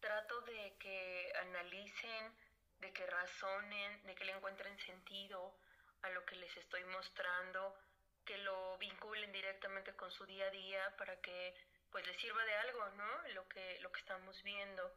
trato 0.00 0.40
de 0.42 0.76
que 0.78 1.32
analicen, 1.40 2.34
de 2.80 2.92
que 2.92 3.06
razonen, 3.06 4.06
de 4.06 4.14
que 4.14 4.24
le 4.24 4.32
encuentren 4.32 4.78
sentido 4.80 5.56
a 6.02 6.10
lo 6.10 6.24
que 6.24 6.36
les 6.36 6.56
estoy 6.56 6.84
mostrando, 6.84 7.76
que 8.24 8.38
lo 8.38 8.78
vinculen 8.78 9.32
directamente 9.32 9.94
con 9.96 10.10
su 10.10 10.24
día 10.26 10.46
a 10.46 10.50
día 10.50 10.96
para 10.96 11.20
que 11.20 11.54
pues 11.90 12.06
les 12.06 12.16
sirva 12.16 12.44
de 12.44 12.54
algo, 12.54 12.88
¿no? 12.96 13.28
Lo 13.34 13.48
que, 13.48 13.78
lo 13.80 13.92
que 13.92 14.00
estamos 14.00 14.42
viendo. 14.42 14.92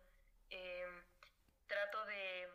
Em, 0.50 1.04
trato 1.68 2.06
de, 2.06 2.50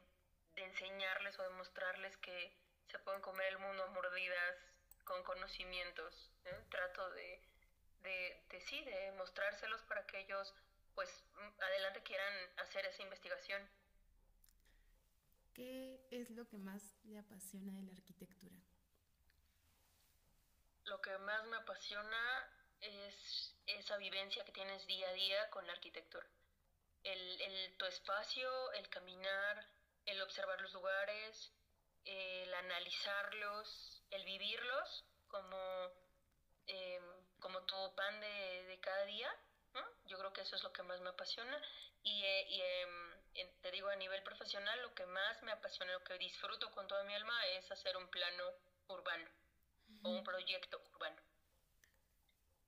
de, 0.54 0.64
enseñarles 0.64 1.38
o 1.38 1.42
de 1.44 1.50
mostrarles 1.50 2.16
que 2.16 2.56
se 2.88 2.98
pueden 3.00 3.20
comer 3.20 3.48
el 3.48 3.58
mundo 3.58 3.84
a 3.84 3.86
mordidas 3.88 4.56
con 5.04 5.22
conocimientos. 5.22 6.30
Trato 6.70 7.10
de, 7.10 7.40
de, 8.02 8.44
de 8.48 8.60
sí, 8.62 8.82
de 8.84 9.12
mostrárselos 9.12 9.82
para 9.82 10.04
que 10.06 10.20
ellos 10.20 10.54
pues 10.94 11.08
adelante 11.60 12.02
quieran 12.02 12.34
hacer 12.58 12.84
esa 12.86 13.02
investigación. 13.02 13.62
¿Qué 15.54 16.06
es 16.10 16.30
lo 16.30 16.48
que 16.48 16.58
más 16.58 16.96
le 17.04 17.18
apasiona 17.18 17.72
de 17.72 17.82
la 17.82 17.92
arquitectura? 17.92 18.56
Lo 20.84 21.00
que 21.00 21.16
más 21.18 21.46
me 21.46 21.56
apasiona 21.56 22.50
es 22.80 23.54
esa 23.66 23.96
vivencia 23.96 24.44
que 24.44 24.52
tienes 24.52 24.86
día 24.86 25.08
a 25.08 25.12
día 25.12 25.50
con 25.50 25.66
la 25.66 25.72
arquitectura. 25.72 26.26
El, 27.04 27.40
el, 27.40 27.76
tu 27.76 27.84
espacio, 27.86 28.72
el 28.72 28.88
caminar, 28.88 29.68
el 30.06 30.20
observar 30.22 30.60
los 30.60 30.72
lugares, 30.72 31.52
el 32.04 32.52
analizarlos, 32.54 34.02
el 34.10 34.24
vivirlos 34.24 35.04
como 35.28 35.92
Em, 36.66 37.02
como 37.40 37.60
tu 37.64 37.94
pan 37.94 38.20
de, 38.20 38.78
cada 38.80 39.04
día. 39.04 39.28
Yo 40.06 40.18
creo 40.18 40.32
que 40.32 40.42
eso 40.42 40.56
es 40.56 40.62
lo 40.62 40.72
que 40.72 40.82
más 40.82 41.00
me 41.00 41.10
apasiona. 41.10 41.60
Y, 42.02 42.22
eh, 42.24 43.11
te 43.60 43.70
digo, 43.70 43.88
a 43.88 43.96
nivel 43.96 44.22
profesional, 44.22 44.80
lo 44.82 44.94
que 44.94 45.06
más 45.06 45.42
me 45.42 45.52
apasiona, 45.52 45.92
lo 45.92 46.04
que 46.04 46.18
disfruto 46.18 46.70
con 46.70 46.86
toda 46.86 47.04
mi 47.04 47.14
alma 47.14 47.34
es 47.58 47.70
hacer 47.70 47.96
un 47.96 48.08
plano 48.08 48.44
urbano 48.88 49.30
o 50.02 50.10
un 50.10 50.24
proyecto 50.24 50.82
urbano. 50.94 51.22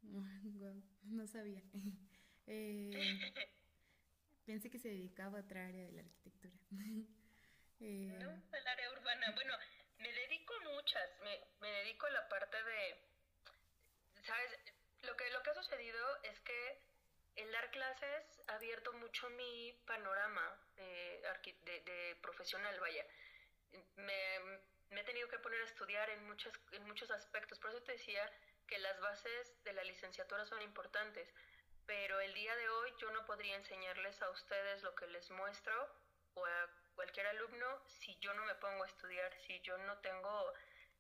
no 1.03 1.27
sabía. 1.27 1.63
Eh, 2.47 2.91
pensé 4.45 4.71
que 4.71 4.79
se 4.79 4.89
dedicaba 4.89 5.39
a 5.39 5.41
otra 5.41 5.67
área 5.67 5.87
de 5.87 5.93
la 5.93 6.03
arquitectura. 6.03 6.53
eh, 7.81 8.19
no, 8.21 8.29
al 8.53 8.67
área 8.67 8.93
urbana. 8.93 9.31
Bueno, 9.33 9.55
me 9.97 10.13
dedico 10.13 10.53
a 10.53 10.75
muchas. 10.75 11.09
Me, 11.23 11.41
me 11.63 11.71
dedico 11.71 12.05
a 12.05 12.11
la 12.11 12.29
parte 12.29 12.63
de 12.63 12.99
¿sabes? 14.27 14.51
Lo 15.03 15.17
que, 15.17 15.31
lo 15.31 15.43
que 15.43 15.51
ha 15.51 15.55
sucedido 15.55 16.23
es 16.25 16.41
que 16.41 16.79
el 17.37 17.51
dar 17.53 17.71
clases 17.71 18.43
ha 18.49 18.55
abierto 18.55 18.93
mucho 18.95 19.29
mi 19.31 19.73
panorama 19.87 20.59
de, 20.77 21.23
de, 21.65 22.17
profesional, 22.23 22.79
vaya. 22.81 23.05
Me, 23.97 24.37
he 24.91 25.05
tenido 25.05 25.29
que 25.29 25.39
poner 25.39 25.61
a 25.61 25.65
estudiar 25.65 26.09
en, 26.11 26.25
muchos 26.27 26.53
en 26.73 26.85
muchos 26.85 27.11
aspectos, 27.11 27.59
por 27.59 27.71
eso 27.71 27.83
te 27.83 27.93
decía 27.93 28.31
que 28.67 28.79
las 28.79 29.01
bases 29.01 29.63
de 29.65 29.73
la 29.73 29.85
licenciatura 29.85 30.47
son 30.47 30.63
importantes, 30.63 31.29
pero 31.87 32.21
el 32.21 32.33
día 32.35 32.55
de 32.57 32.69
hoy 32.69 32.95
yo 32.99 33.11
no 33.11 33.27
podría 33.27 33.57
enseñarles 33.57 34.21
a 34.23 34.31
ustedes 34.31 34.83
lo 34.83 34.95
que 34.95 35.07
les 35.09 35.31
muestro 35.31 35.75
o 36.35 36.47
a 36.47 36.71
cualquier 36.95 37.27
alumno 37.27 37.83
si 37.87 38.17
yo 38.21 38.33
no 38.35 38.45
me 38.45 38.55
pongo 38.55 38.85
a 38.85 38.87
estudiar, 38.87 39.35
si 39.47 39.61
yo 39.61 39.77
no 39.79 39.99
tengo 39.99 40.53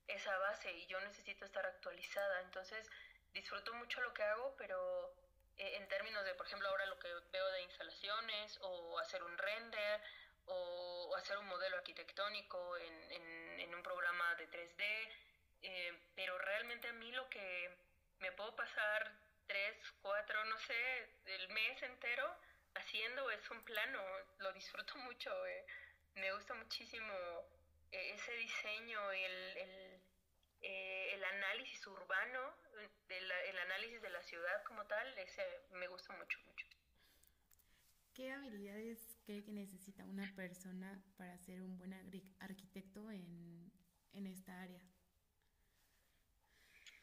esa 0.08 0.36
base 0.38 0.70
y 0.72 0.86
yo 0.86 1.00
necesito 1.00 1.44
estar 1.44 1.64
actualizada. 1.64 2.42
Entonces, 2.42 2.90
disfruto 3.32 3.72
mucho 3.74 4.00
lo 4.02 4.12
que 4.12 4.22
hago, 4.22 4.54
pero 4.56 5.14
eh, 5.16 5.23
en 5.58 5.88
términos 5.88 6.24
de, 6.24 6.34
por 6.34 6.46
ejemplo, 6.46 6.68
ahora 6.68 6.86
lo 6.86 6.98
que 6.98 7.08
veo 7.32 7.50
de 7.52 7.62
instalaciones 7.62 8.58
o 8.62 8.98
hacer 8.98 9.22
un 9.22 9.36
render 9.38 10.00
o, 10.46 11.14
hacer 11.16 11.38
un 11.38 11.46
modelo 11.46 11.76
arquitectónico 11.76 12.76
en, 12.76 13.60
en, 13.60 13.74
un 13.74 13.82
programa 13.82 14.34
de 14.34 14.48
3D, 14.50 15.08
eh, 15.62 15.98
pero 16.14 16.36
realmente 16.38 16.88
a 16.88 16.92
mí 16.92 17.10
lo 17.12 17.28
que 17.28 17.76
me 18.18 18.30
puedo 18.32 18.54
pasar 18.54 19.12
tres, 19.46 19.76
cuatro, 20.02 20.44
no 20.44 20.58
sé, 20.58 21.08
el 21.26 21.48
mes 21.48 21.82
entero 21.82 22.36
haciendo 22.74 23.30
es 23.30 23.50
un 23.50 23.64
plano, 23.64 24.02
lo 24.38 24.52
disfruto 24.52 24.96
mucho, 24.98 25.46
eh. 25.46 25.66
me 26.16 26.32
gusta 26.32 26.54
muchísimo 26.54 27.14
ese 27.90 28.32
diseño 28.32 29.14
y 29.14 29.24
el 29.24 29.93
eh, 30.64 31.14
el 31.14 31.24
análisis 31.24 31.86
urbano, 31.86 32.54
el 33.08 33.58
análisis 33.58 34.00
de 34.00 34.10
la 34.10 34.22
ciudad 34.22 34.62
como 34.64 34.86
tal, 34.86 35.06
ese 35.18 35.42
me 35.72 35.86
gusta 35.88 36.14
mucho, 36.14 36.38
mucho. 36.46 36.66
¿Qué 38.14 38.30
habilidades 38.30 39.18
cree 39.24 39.44
que 39.44 39.52
necesita 39.52 40.04
una 40.06 40.32
persona 40.36 41.02
para 41.18 41.36
ser 41.38 41.60
un 41.62 41.76
buen 41.76 41.92
arquitecto 42.38 43.10
en, 43.10 43.70
en 44.12 44.26
esta 44.26 44.62
área? 44.62 44.80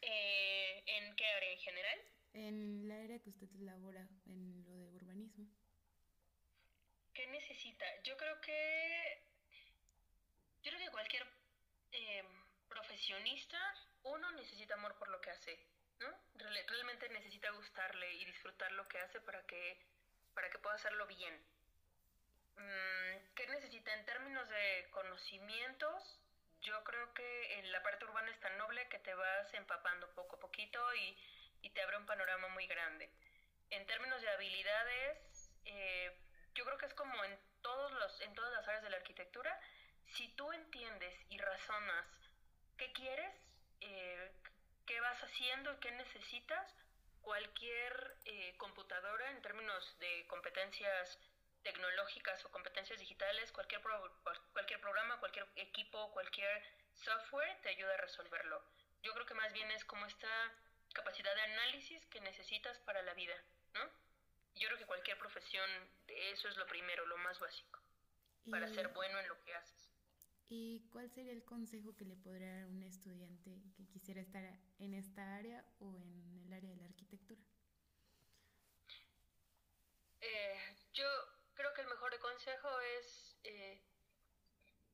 Eh, 0.01 0.83
¿En 0.87 1.15
qué 1.15 1.25
área 1.25 1.51
en 1.51 1.59
general? 1.59 1.99
En 2.33 2.87
la 2.87 3.01
área 3.01 3.19
que 3.19 3.29
usted 3.29 3.49
labora, 3.59 4.07
en 4.25 4.63
lo 4.63 4.71
de 4.71 4.89
urbanismo. 4.95 5.45
¿Qué 7.13 7.27
necesita? 7.27 7.85
Yo 8.03 8.17
creo 8.17 8.39
que. 8.41 9.23
Yo 10.63 10.71
creo 10.71 10.85
que 10.85 10.91
cualquier 10.91 11.23
eh, 11.91 12.23
profesionista, 12.71 13.59
uno 14.03 14.31
necesita 14.31 14.73
amor 14.73 14.97
por 14.97 15.09
lo 15.09 15.21
que 15.21 15.29
hace, 15.29 15.59
¿no? 15.99 16.07
Realmente 16.35 17.09
necesita 17.09 17.51
gustarle 17.51 18.13
y 18.13 18.25
disfrutar 18.25 18.71
lo 18.71 18.87
que 18.87 18.99
hace 18.99 19.21
para 19.21 19.45
que, 19.45 19.79
para 20.33 20.49
que 20.49 20.57
pueda 20.59 20.75
hacerlo 20.75 21.05
bien. 21.05 21.35
Mm, 22.55 23.33
¿Qué 23.35 23.47
necesita 23.47 23.93
en 23.93 24.05
términos 24.05 24.47
de 24.49 24.87
conocimientos? 24.91 26.19
Yo 26.61 26.83
creo 26.83 27.13
que 27.13 27.59
en 27.59 27.71
la 27.71 27.83
parte 27.83 28.05
urbana 28.05 28.31
es 28.31 28.39
tan 28.39 28.57
noble 28.57 28.87
que 28.89 28.99
te 28.99 29.13
vas 29.13 29.53
empapando 29.53 30.13
poco 30.15 30.37
a 30.37 30.39
poquito 30.39 30.79
y, 30.95 31.17
y 31.61 31.69
te 31.71 31.81
abre 31.81 31.97
un 31.97 32.05
panorama 32.05 32.47
muy 32.49 32.67
grande. 32.67 33.11
En 33.69 33.85
términos 33.85 34.21
de 34.21 34.29
habilidades, 34.29 35.51
eh, 35.65 36.17
yo 36.55 36.65
creo 36.65 36.77
que 36.77 36.85
es 36.85 36.93
como 36.93 37.23
en, 37.23 37.39
todos 37.61 37.91
los, 37.93 38.21
en 38.21 38.33
todas 38.33 38.51
las 38.53 38.67
áreas 38.67 38.83
de 38.83 38.89
la 38.89 38.97
arquitectura, 38.97 39.59
si 40.05 40.27
tú 40.35 40.51
entiendes 40.51 41.15
y 41.29 41.37
razonas 41.37 42.05
qué 42.81 42.91
quieres, 42.93 43.35
eh, 43.81 44.31
qué 44.87 44.99
vas 45.01 45.21
haciendo 45.23 45.79
qué 45.79 45.91
necesitas. 45.91 46.75
Cualquier 47.21 48.17
eh, 48.25 48.55
computadora 48.57 49.29
en 49.29 49.41
términos 49.43 49.95
de 49.99 50.25
competencias 50.25 51.19
tecnológicas 51.61 52.43
o 52.43 52.49
competencias 52.49 52.99
digitales, 52.99 53.51
cualquier, 53.51 53.81
cualquier 54.53 54.81
programa, 54.81 55.19
cualquier 55.19 55.47
equipo, 55.57 56.11
cualquier 56.13 56.63
software 56.95 57.55
te 57.61 57.69
ayuda 57.69 57.93
a 57.93 57.97
resolverlo. 57.97 58.63
Yo 59.03 59.13
creo 59.13 59.27
que 59.27 59.35
más 59.35 59.53
bien 59.53 59.69
es 59.69 59.85
como 59.85 60.03
esta 60.07 60.51
capacidad 60.95 61.35
de 61.35 61.41
análisis 61.41 62.03
que 62.07 62.19
necesitas 62.21 62.79
para 62.79 63.03
la 63.03 63.13
vida, 63.13 63.35
¿no? 63.75 63.87
Yo 64.55 64.67
creo 64.69 64.79
que 64.79 64.87
cualquier 64.87 65.19
profesión, 65.19 65.69
eso 66.07 66.47
es 66.49 66.57
lo 66.57 66.65
primero, 66.65 67.05
lo 67.05 67.17
más 67.19 67.39
básico, 67.39 67.79
para 68.49 68.67
ser 68.67 68.87
bueno 68.87 69.19
en 69.19 69.27
lo 69.27 69.39
que 69.43 69.53
haces. 69.53 69.90
¿Y 70.53 70.81
cuál 70.91 71.09
sería 71.09 71.31
el 71.31 71.45
consejo 71.45 71.95
que 71.95 72.03
le 72.03 72.17
podría 72.17 72.53
dar 72.53 72.63
a 72.65 72.67
un 72.67 72.83
estudiante 72.83 73.63
que 73.77 73.87
quisiera 73.87 74.19
estar 74.19 74.43
en 74.79 74.93
esta 74.93 75.37
área 75.37 75.63
o 75.79 75.95
en 75.95 76.43
el 76.45 76.51
área 76.51 76.69
de 76.69 76.75
la 76.75 76.87
arquitectura? 76.87 77.39
Eh, 80.19 80.75
yo 80.91 81.07
creo 81.53 81.73
que 81.73 81.83
el 81.83 81.87
mejor 81.87 82.19
consejo 82.19 82.67
es 82.99 83.37
eh, 83.45 83.81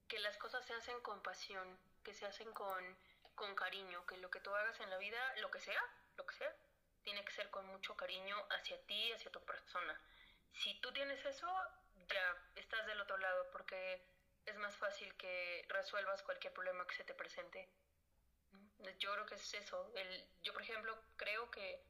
que 0.08 0.20
las 0.20 0.38
cosas 0.38 0.64
se 0.64 0.74
hacen 0.74 1.02
con 1.02 1.24
pasión, 1.24 1.80
que 2.04 2.14
se 2.14 2.28
hacen 2.28 2.54
con, 2.54 2.96
con 3.34 3.56
cariño, 3.56 4.06
que 4.06 4.18
lo 4.18 4.30
que 4.30 4.42
tú 4.42 4.54
hagas 4.54 4.80
en 4.80 4.92
la 4.92 5.00
vida, 5.00 5.18
lo 5.42 5.50
que 5.50 5.60
sea, 5.60 5.82
lo 6.18 6.26
que 6.28 6.36
sea, 6.36 6.56
tiene 7.02 7.26
que 7.26 7.32
ser 7.32 7.50
con 7.50 7.66
mucho 7.66 7.98
cariño 7.98 8.36
hacia 8.52 8.80
ti, 8.86 9.12
hacia 9.12 9.32
tu 9.32 9.44
persona. 9.44 10.00
Si 10.54 10.80
tú 10.82 10.94
tienes 10.94 11.26
eso, 11.26 11.52
ya 12.08 12.46
estás 12.56 12.86
del 12.86 13.02
otro 13.02 13.18
lado, 13.18 13.50
porque 13.52 14.17
es 14.48 14.58
más 14.58 14.76
fácil 14.78 15.14
que 15.16 15.66
resuelvas 15.70 16.24
cualquier 16.24 16.54
problema 16.54 16.88
que 16.88 16.96
se 16.96 17.04
te 17.04 17.14
presente. 17.14 17.70
Yo 19.00 19.14
creo 19.14 19.26
que 19.26 19.36
es 19.36 19.54
eso. 19.54 19.92
El, 19.96 20.26
yo, 20.42 20.54
por 20.54 20.62
ejemplo, 20.62 20.98
creo 21.18 21.52
que 21.52 21.84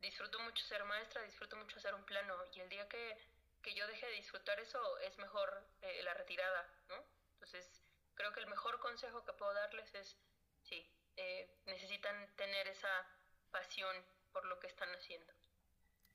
disfruto 0.00 0.38
mucho 0.40 0.64
ser 0.64 0.84
maestra, 0.84 1.22
disfruto 1.22 1.56
mucho 1.56 1.76
hacer 1.78 1.94
un 1.94 2.04
plano, 2.04 2.36
y 2.54 2.60
el 2.60 2.68
día 2.68 2.88
que, 2.88 3.18
que 3.62 3.74
yo 3.74 3.86
deje 3.88 4.06
de 4.06 4.12
disfrutar 4.12 4.58
eso, 4.60 4.98
es 4.98 5.18
mejor 5.18 5.66
eh, 5.82 6.02
la 6.04 6.14
retirada, 6.14 6.68
¿no? 6.88 6.96
Entonces, 7.34 7.82
creo 8.14 8.32
que 8.32 8.40
el 8.40 8.46
mejor 8.46 8.78
consejo 8.78 9.24
que 9.24 9.32
puedo 9.32 9.52
darles 9.54 9.92
es, 9.94 10.16
sí, 10.62 10.88
eh, 11.16 11.50
necesitan 11.66 12.14
tener 12.36 12.68
esa 12.68 13.06
pasión 13.50 13.96
por 14.32 14.44
lo 14.46 14.60
que 14.60 14.68
están 14.68 14.88
haciendo. 14.94 15.32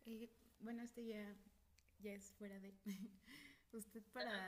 Eh, 0.05 0.29
bueno, 0.59 0.83
este 0.83 1.05
ya, 1.05 1.35
ya 1.99 2.13
es 2.13 2.31
fuera 2.37 2.57
de... 2.59 2.73
¿Usted 3.71 4.01
para, 4.13 4.47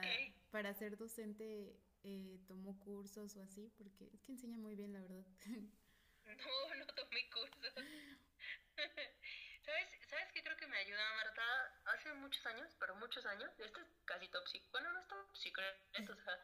para 0.50 0.74
ser 0.74 0.96
docente 0.96 1.76
eh, 2.02 2.40
tomó 2.48 2.78
cursos 2.80 3.36
o 3.36 3.42
así? 3.42 3.70
Porque 3.78 4.10
es 4.12 4.20
que 4.22 4.32
enseña 4.32 4.58
muy 4.58 4.74
bien, 4.74 4.92
la 4.92 5.00
verdad. 5.00 5.24
No, 6.24 6.74
no 6.76 6.86
tomé 6.86 7.28
cursos. 7.30 7.74
¿Sabes, 9.64 9.88
¿Sabes 10.08 10.32
qué 10.32 10.42
creo 10.42 10.56
que 10.56 10.66
me 10.66 10.76
ayuda, 10.78 11.02
Marta? 11.16 11.42
Hace 11.86 12.12
muchos 12.14 12.44
años, 12.46 12.74
pero 12.78 12.94
muchos 12.96 13.26
años, 13.26 13.50
esto 13.58 13.80
es 13.80 13.88
casi 14.04 14.28
top 14.28 14.46
secret, 14.46 14.70
bueno, 14.70 14.92
no 14.92 15.00
es 15.00 15.08
top 15.08 15.36
secret, 15.36 15.76
o 16.10 16.16
sea, 16.16 16.38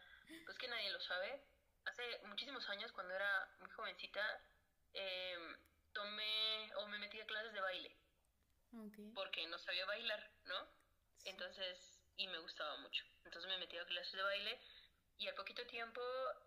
pues 0.45 0.59
que 0.59 0.69
nadie 0.69 0.91
lo 0.91 1.01
sabe. 1.01 1.43
Hace 1.85 2.03
muchísimos 2.27 2.69
años, 2.69 2.93
cuando 2.93 3.15
era 3.15 3.49
muy 3.61 3.71
jovencita, 3.71 4.21
eh, 4.95 5.57
tomé 5.93 6.75
o 6.77 6.87
me 6.89 6.99
metí 6.99 7.21
a 7.21 7.27
clases 7.27 7.53
de 7.53 7.61
baile. 7.61 7.97
Porque 9.15 9.47
no 9.47 9.59
sabía 9.59 9.87
bailar, 9.87 10.31
¿no? 10.45 10.69
Entonces, 11.25 11.98
y 12.19 12.27
me 12.29 12.39
gustaba 12.39 12.77
mucho. 12.79 13.05
Entonces 13.25 13.51
me 13.51 13.59
metí 13.59 13.79
a 13.79 13.87
clases 13.87 14.13
de 14.13 14.23
baile 14.23 14.61
y 15.19 15.29
al 15.29 15.35
poquito 15.35 15.67
tiempo 15.67 16.01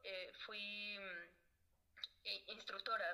eh, 0.03 0.31
fui 0.45 0.97
mm, 0.99 1.23
eh, 2.25 2.43
instructora, 2.47 3.05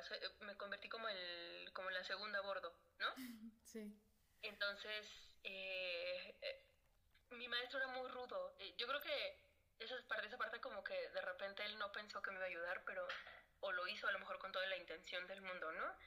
me 0.41 0.58
convertí 0.58 0.89
como, 0.89 1.08
el, 1.08 1.72
como 1.74 1.89
la 1.91 2.04
segunda 2.04 2.39
a 2.39 2.41
bordo, 2.41 2.76
¿no? 3.00 3.08
Sí. 3.63 3.93
Entonces, 4.43 5.08
eh, 5.43 6.63
mi 7.32 7.48
maestro 7.48 7.80
era 7.80 7.88
muy 7.89 8.08
rudo. 8.10 8.56
yo 8.78 8.88
creo 8.88 9.02
que 9.02 9.39
esa 9.80 9.96
parte, 10.08 10.28
esa 10.28 10.38
parte 10.38 10.62
como 10.62 10.84
que 10.84 10.93
de 11.10 11.22
repente 11.22 11.65
él 11.65 11.78
no 11.78 11.91
pensó 11.91 12.22
que 12.22 12.32
me 12.32 12.38
iba 12.38 12.46
a 12.46 12.50
ayudar, 12.50 12.84
pero 12.86 13.06
o 13.60 13.72
lo 13.72 13.88
hizo 13.88 14.08
a 14.08 14.12
lo 14.12 14.20
mejor 14.20 14.39
con 14.39 14.52
toda 14.52 14.65
la 14.67 14.78
intención 14.78 15.28
del 15.28 15.41
mundo, 15.41 15.72
¿no? 15.72 15.98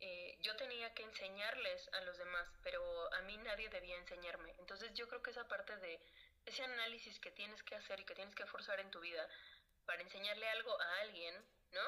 Eh, 0.00 0.36
yo 0.42 0.54
tenía 0.56 0.92
que 0.94 1.04
enseñarles 1.04 1.88
a 1.94 2.00
los 2.02 2.18
demás, 2.18 2.46
pero 2.62 3.12
a 3.14 3.22
mí 3.22 3.36
nadie 3.38 3.68
debía 3.70 3.96
enseñarme. 3.96 4.54
Entonces 4.58 4.92
yo 4.94 5.08
creo 5.08 5.22
que 5.22 5.30
esa 5.30 5.48
parte 5.48 5.76
de 5.78 6.00
ese 6.44 6.62
análisis 6.62 7.18
que 7.18 7.30
tienes 7.30 7.62
que 7.62 7.74
hacer 7.74 8.00
y 8.00 8.04
que 8.04 8.14
tienes 8.14 8.34
que 8.34 8.46
forzar 8.46 8.78
en 8.80 8.90
tu 8.90 9.00
vida 9.00 9.28
para 9.86 10.02
enseñarle 10.02 10.48
algo 10.50 10.80
a 10.80 11.00
alguien, 11.00 11.34
¿no? 11.72 11.82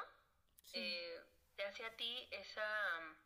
Eh, 0.72 1.20
te 1.56 1.64
hace 1.64 1.84
a 1.84 1.96
ti 1.96 2.28
esa, 2.30 3.16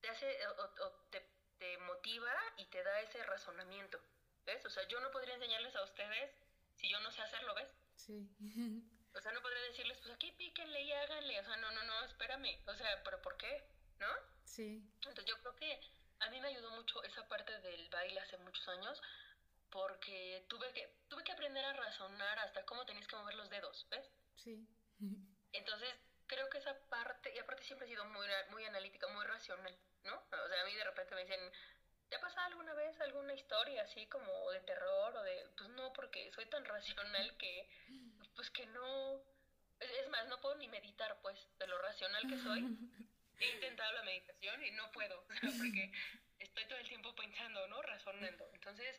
te 0.00 0.08
hace 0.08 0.46
o, 0.48 0.90
te, 1.10 1.20
te, 1.58 1.78
motiva 1.78 2.34
y 2.56 2.66
te 2.66 2.82
da 2.82 3.00
ese 3.00 3.22
razonamiento, 3.24 4.00
¿ves? 4.44 4.64
O 4.64 4.70
sea, 4.70 4.86
yo 4.88 5.00
no 5.00 5.10
podría 5.10 5.34
enseñarles 5.34 5.74
a 5.76 5.82
ustedes 5.82 6.30
si 6.74 6.88
yo 6.88 7.00
no 7.00 7.10
sé 7.10 7.22
hacerlo, 7.22 7.54
¿ves? 7.54 7.68
Sí. 7.96 8.28
o 9.14 9.20
sea, 9.20 9.32
no 9.32 9.40
podría 9.40 9.62
decirles, 9.62 9.98
pues 9.98 10.14
aquí 10.14 10.30
píquenle 10.32 10.82
y 10.82 10.92
háganle, 10.92 11.40
o 11.40 11.44
sea, 11.44 11.56
no, 11.56 11.70
no, 11.72 11.82
no, 11.84 12.04
espérame, 12.04 12.62
o 12.66 12.74
sea, 12.74 13.02
pero 13.02 13.20
¿por 13.22 13.36
qué? 13.36 13.75
¿No? 13.98 14.08
Sí. 14.44 14.82
Entonces 14.94 15.24
yo 15.24 15.38
creo 15.40 15.56
que 15.56 15.80
a 16.20 16.30
mí 16.30 16.40
me 16.40 16.48
ayudó 16.48 16.70
mucho 16.70 17.02
esa 17.04 17.26
parte 17.28 17.58
del 17.60 17.88
baile 17.90 18.20
hace 18.20 18.38
muchos 18.38 18.66
años 18.68 19.00
porque 19.70 20.44
tuve 20.48 20.72
que, 20.72 20.88
tuve 21.08 21.24
que 21.24 21.32
aprender 21.32 21.64
a 21.64 21.72
razonar 21.72 22.38
hasta 22.38 22.64
cómo 22.64 22.86
tenías 22.86 23.06
que 23.06 23.16
mover 23.16 23.34
los 23.34 23.50
dedos, 23.50 23.86
¿ves? 23.90 24.10
Sí. 24.36 24.66
Entonces 25.52 25.94
creo 26.26 26.48
que 26.50 26.58
esa 26.58 26.78
parte, 26.88 27.32
y 27.34 27.38
aparte 27.38 27.64
siempre 27.64 27.86
he 27.86 27.90
sido 27.90 28.04
muy, 28.06 28.26
muy 28.50 28.64
analítica, 28.64 29.06
muy 29.08 29.24
racional, 29.24 29.76
¿no? 30.04 30.14
O 30.14 30.48
sea, 30.48 30.62
a 30.62 30.64
mí 30.66 30.74
de 30.74 30.84
repente 30.84 31.14
me 31.14 31.22
dicen, 31.22 31.40
¿te 32.08 32.16
ha 32.16 32.20
pasado 32.20 32.46
alguna 32.46 32.74
vez 32.74 33.00
alguna 33.00 33.34
historia 33.34 33.82
así 33.82 34.06
como 34.08 34.50
de 34.50 34.60
terror 34.60 35.16
o 35.16 35.22
de, 35.22 35.50
pues 35.56 35.70
no, 35.70 35.92
porque 35.92 36.30
soy 36.32 36.46
tan 36.46 36.64
racional 36.64 37.36
que, 37.36 37.68
pues 38.34 38.50
que 38.50 38.66
no, 38.66 39.22
es 39.80 40.08
más, 40.08 40.26
no 40.28 40.40
puedo 40.40 40.56
ni 40.56 40.68
meditar, 40.68 41.18
pues, 41.22 41.38
de 41.58 41.66
lo 41.66 41.78
racional 41.78 42.26
que 42.28 42.38
soy. 42.38 42.60
he 43.38 43.54
intentado 43.54 43.92
la 43.92 44.02
meditación 44.02 44.64
y 44.64 44.70
no 44.72 44.90
puedo, 44.92 45.26
porque 45.58 45.92
estoy 46.38 46.64
todo 46.66 46.78
el 46.78 46.88
tiempo 46.88 47.14
pensando, 47.14 47.66
¿no? 47.68 47.82
Razonando. 47.82 48.48
Entonces, 48.54 48.98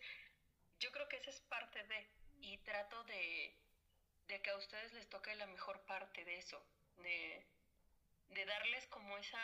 yo 0.80 0.92
creo 0.92 1.08
que 1.08 1.18
esa 1.18 1.32
es 1.32 1.40
parte 1.42 1.84
de, 1.84 2.08
y 2.42 2.58
trato 2.60 3.04
de, 3.06 3.56
de 4.28 4.42
que 4.42 4.50
a 4.50 4.58
ustedes 4.58 4.94
les 4.94 5.10
toque 5.10 5.36
la 5.36 5.48
mejor 5.48 5.82
parte 5.86 6.24
de 6.26 6.38
eso, 6.38 6.64
de, 6.98 7.46
de 8.30 8.46
darles 8.46 8.86
como 8.88 9.18
esa, 9.18 9.42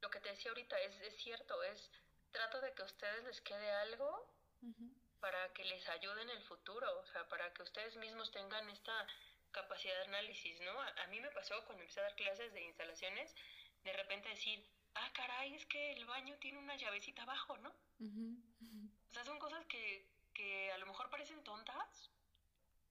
lo 0.00 0.10
que 0.10 0.20
te 0.20 0.30
decía 0.30 0.50
ahorita, 0.50 0.78
es, 0.80 1.00
es 1.00 1.16
cierto, 1.16 1.62
es, 1.64 1.90
trato 2.30 2.60
de 2.60 2.72
que 2.74 2.82
a 2.82 2.86
ustedes 2.86 3.24
les 3.24 3.40
quede 3.40 3.70
algo 3.70 4.30
para 5.20 5.52
que 5.52 5.64
les 5.64 5.88
ayude 5.88 6.22
en 6.22 6.30
el 6.30 6.42
futuro, 6.42 6.98
o 7.00 7.06
sea, 7.06 7.28
para 7.28 7.52
que 7.52 7.62
ustedes 7.62 7.96
mismos 7.96 8.30
tengan 8.30 8.68
esta 8.70 9.06
capacidad 9.50 9.94
de 9.96 10.04
análisis, 10.04 10.60
¿no? 10.60 10.80
A, 10.80 10.88
a 10.88 11.06
mí 11.08 11.20
me 11.20 11.30
pasó 11.30 11.64
cuando 11.64 11.82
empecé 11.82 12.00
a 12.00 12.04
dar 12.04 12.14
clases 12.14 12.52
de 12.52 12.62
instalaciones, 12.62 13.34
de 13.84 13.92
repente 13.92 14.28
decir, 14.28 14.64
ah, 14.94 15.10
caray, 15.12 15.54
es 15.54 15.66
que 15.66 15.92
el 15.92 16.04
baño 16.04 16.36
tiene 16.38 16.58
una 16.58 16.76
llavecita 16.76 17.22
abajo, 17.22 17.56
¿no? 17.58 17.70
O 17.70 19.12
sea, 19.12 19.24
son 19.24 19.38
cosas 19.38 19.64
que, 19.66 20.06
que 20.34 20.70
a 20.72 20.78
lo 20.78 20.86
mejor 20.86 21.10
parecen 21.10 21.42
tontas, 21.44 22.10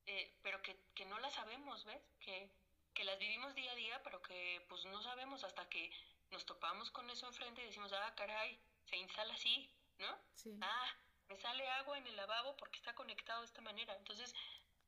eh, 0.06 0.38
pero 0.41 0.62
que, 0.62 0.80
que, 0.95 1.06
no 1.06 1.19
las 1.19 1.34
sabemos, 1.34 1.84
¿ves? 1.86 2.02
Que, 2.19 2.50
que 2.93 3.04
las 3.04 3.19
vivimos 3.19 3.54
día 3.56 3.71
a 3.71 3.76
día, 3.76 4.02
pero 4.04 4.21
que 4.21 4.65
pues 4.69 4.86
no 4.86 5.02
sabemos 5.02 5.43
hasta 5.43 5.67
que 5.69 5.91
nos 6.32 6.45
topamos 6.45 6.91
con 6.91 7.10
eso 7.10 7.28
enfrente 7.28 7.62
y 7.62 7.65
decimos, 7.65 7.91
ah, 7.93 8.13
caray, 8.15 8.60
se 8.86 8.97
instala 8.97 9.34
así, 9.34 9.69
¿no? 10.00 10.17
Sí. 10.34 10.58
Ah, 10.62 10.95
me 11.30 11.38
sale 11.38 11.67
agua 11.69 11.97
en 11.97 12.08
el 12.08 12.15
lavabo 12.15 12.56
porque 12.58 12.78
está 12.78 12.93
conectado 12.95 13.41
de 13.41 13.47
esta 13.47 13.62
manera. 13.62 13.95
Entonces, 13.95 14.34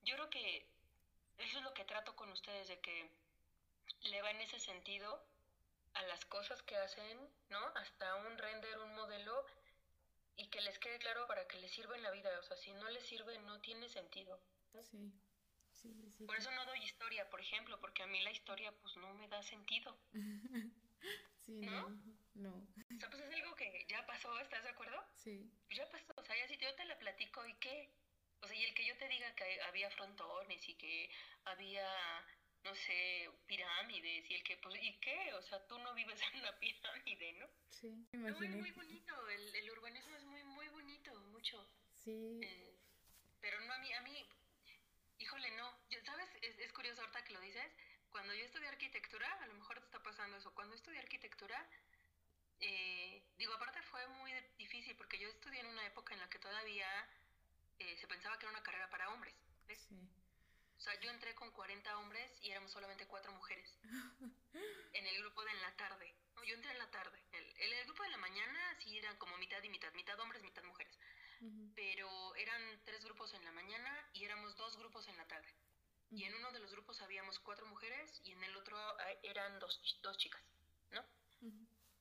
yo 0.04 0.16
creo 0.16 0.30
que 0.30 0.68
eso 1.38 1.58
es 1.58 1.64
lo 1.64 1.74
que 1.74 1.86
trato 1.86 2.16
con 2.16 2.30
ustedes, 2.32 2.68
de 2.68 2.80
que 2.80 3.10
le 4.04 4.22
va 4.22 4.32
en 4.32 4.42
ese 4.42 4.60
sentido 4.60 5.22
a 5.94 6.04
las 6.04 6.26
cosas 6.26 6.62
que 6.64 6.78
hacen, 6.78 7.18
¿no? 7.50 7.60
Hasta 7.76 8.16
un 8.16 8.38
render, 8.38 8.78
un 8.80 8.96
modelo, 8.96 9.46
y 10.36 10.48
que 10.50 10.62
les 10.62 10.80
quede 10.80 11.00
claro 11.00 11.28
para 11.28 11.48
que 11.48 11.58
les 11.58 11.72
sirva 11.72 11.96
en 11.96 12.04
la 12.04 12.12
vida. 12.12 12.30
O 12.40 12.44
sea, 12.44 12.56
si 12.58 12.72
no 12.74 12.90
les 12.90 13.04
sirve, 13.06 13.38
no 13.40 13.60
tiene 13.60 13.90
sentido. 13.90 14.42
Sí. 14.84 15.12
Sí, 15.74 15.94
sí, 16.18 16.26
por 16.26 16.36
eso 16.36 16.52
no 16.52 16.66
doy 16.66 16.84
historia, 16.84 17.30
por 17.30 17.40
ejemplo, 17.40 17.80
porque 17.80 18.04
a 18.04 18.08
mí 18.08 18.20
la 18.22 18.32
historia 18.32 18.70
pues 18.82 18.98
no 18.98 19.14
me 19.14 19.30
da 19.30 19.42
sentido. 19.44 19.98
sí, 21.40 21.62
no, 21.62 21.90
no. 22.34 22.54
O 22.54 23.00
sea, 23.00 23.10
pues 23.10 23.24
es 23.24 23.34
algo 23.34 23.56
que 23.56 23.86
ya 23.88 24.06
pasó, 24.06 24.38
¿estás 24.40 24.64
de 24.64 24.72
acuerdo? 24.72 25.02
Sí. 25.16 25.50
Pues 25.68 25.78
ya 25.78 25.90
pasó, 25.90 26.14
o 26.18 26.24
sea, 26.24 26.36
ya 26.36 26.48
si 26.50 26.58
yo 26.58 26.76
te 26.76 26.84
la 26.84 27.00
platico, 27.00 27.46
¿y 27.48 27.54
qué? 27.60 27.94
O 28.42 28.48
sea, 28.48 28.58
y 28.58 28.66
el 28.66 28.74
que 28.74 28.86
yo 28.86 28.98
te 28.98 29.08
diga 29.08 29.34
que 29.36 29.62
había 29.62 29.90
frontones 29.92 30.68
y 30.68 30.76
que 30.76 31.10
había 31.46 31.88
no 32.70 32.76
sé, 32.76 33.30
pirámides 33.48 34.30
y 34.30 34.36
el 34.36 34.44
que, 34.44 34.58
pues, 34.58 34.76
¿y 34.84 34.94
qué? 35.00 35.34
O 35.34 35.42
sea, 35.42 35.66
tú 35.66 35.78
no 35.80 35.94
vives 35.96 36.22
en 36.34 36.40
una 36.40 36.58
pirámide, 36.60 37.34
¿no? 37.34 37.48
Sí, 37.70 38.08
me 38.12 38.30
No, 38.30 38.44
es 38.44 38.52
muy 38.52 38.72
bonito, 38.72 39.30
el, 39.30 39.56
el, 39.56 39.72
urbanismo 39.72 40.16
es 40.16 40.24
muy, 40.26 40.44
muy 40.44 40.68
bonito, 40.70 41.14
mucho. 41.32 41.68
Sí. 41.96 42.40
Eh, 42.44 42.76
pero 43.42 43.60
no, 43.62 43.74
a 43.74 43.80
mí, 43.80 43.92
a 43.94 44.02
mí, 44.02 44.30
híjole, 45.18 45.50
no. 45.52 45.74
¿Sabes? 46.06 46.30
Es, 46.42 46.60
es, 46.60 46.72
curioso 46.74 47.02
ahorita 47.02 47.24
que 47.24 47.34
lo 47.34 47.42
dices. 47.42 47.72
Cuando 48.12 48.34
yo 48.34 48.46
estudié 48.46 48.68
arquitectura, 48.68 49.32
a 49.42 49.48
lo 49.48 49.54
mejor 49.54 49.80
te 49.80 49.86
está 49.86 50.02
pasando 50.02 50.38
eso. 50.38 50.54
Cuando 50.54 50.76
estudié 50.76 51.00
arquitectura, 51.00 51.68
eh, 52.60 53.24
digo, 53.38 53.54
aparte 53.54 53.82
fue 53.84 54.08
muy 54.08 54.32
difícil 54.58 54.96
porque 54.96 55.20
yo 55.20 55.30
estudié 55.30 55.60
en 55.62 55.68
una 55.68 55.86
época 55.86 56.14
en 56.14 56.20
la 56.20 56.30
que 56.30 56.40
todavía 56.40 56.88
eh, 57.80 57.98
se 57.98 58.08
pensaba 58.08 58.38
que 58.38 58.46
era 58.46 58.52
una 58.52 58.64
carrera 58.64 58.90
para 58.90 59.10
hombres. 59.12 59.36
¿ves? 59.68 59.80
Sí. 59.88 60.19
O 60.80 60.82
sea, 60.82 60.98
yo 61.02 61.12
entré 61.12 61.36
con 61.36 61.52
40 61.52 61.98
hombres 61.98 62.32
y 62.42 62.52
éramos 62.52 62.72
solamente 62.72 63.06
cuatro 63.06 63.34
mujeres. 63.34 63.70
en 64.94 65.06
el 65.06 65.18
grupo 65.20 65.44
de 65.44 65.52
en 65.52 65.62
la 65.62 65.76
tarde. 65.76 66.16
No, 66.36 66.44
yo 66.46 66.56
entré 66.56 66.72
en 66.72 66.78
la 66.78 66.90
tarde. 66.90 67.22
El, 67.34 67.74
el, 67.74 67.86
grupo 67.86 68.04
de 68.04 68.10
la 68.10 68.18
mañana 68.18 68.78
sí 68.80 68.98
eran 68.98 69.18
como 69.18 69.38
mitad 69.38 69.62
y 69.62 69.70
mitad, 69.70 69.94
mitad 69.94 70.18
hombres, 70.22 70.42
mitad 70.42 70.64
mujeres. 70.64 70.98
Pero 71.76 72.36
eran 72.36 72.82
tres 72.86 73.04
grupos 73.04 73.34
en 73.34 73.44
la 73.44 73.52
mañana 73.52 74.10
y 74.14 74.24
éramos 74.24 74.56
dos 74.56 74.78
grupos 74.78 75.08
en 75.08 75.18
la 75.18 75.28
tarde. 75.28 75.54
Y 76.12 76.24
en 76.24 76.34
uno 76.36 76.52
de 76.52 76.60
los 76.60 76.72
grupos 76.72 77.02
habíamos 77.02 77.40
cuatro 77.40 77.66
mujeres 77.68 78.22
y 78.24 78.32
en 78.32 78.44
el 78.44 78.56
otro 78.56 78.78
eran 79.24 79.60
dos, 79.60 80.00
dos 80.02 80.18
chicas, 80.18 80.42
¿no? 80.92 81.06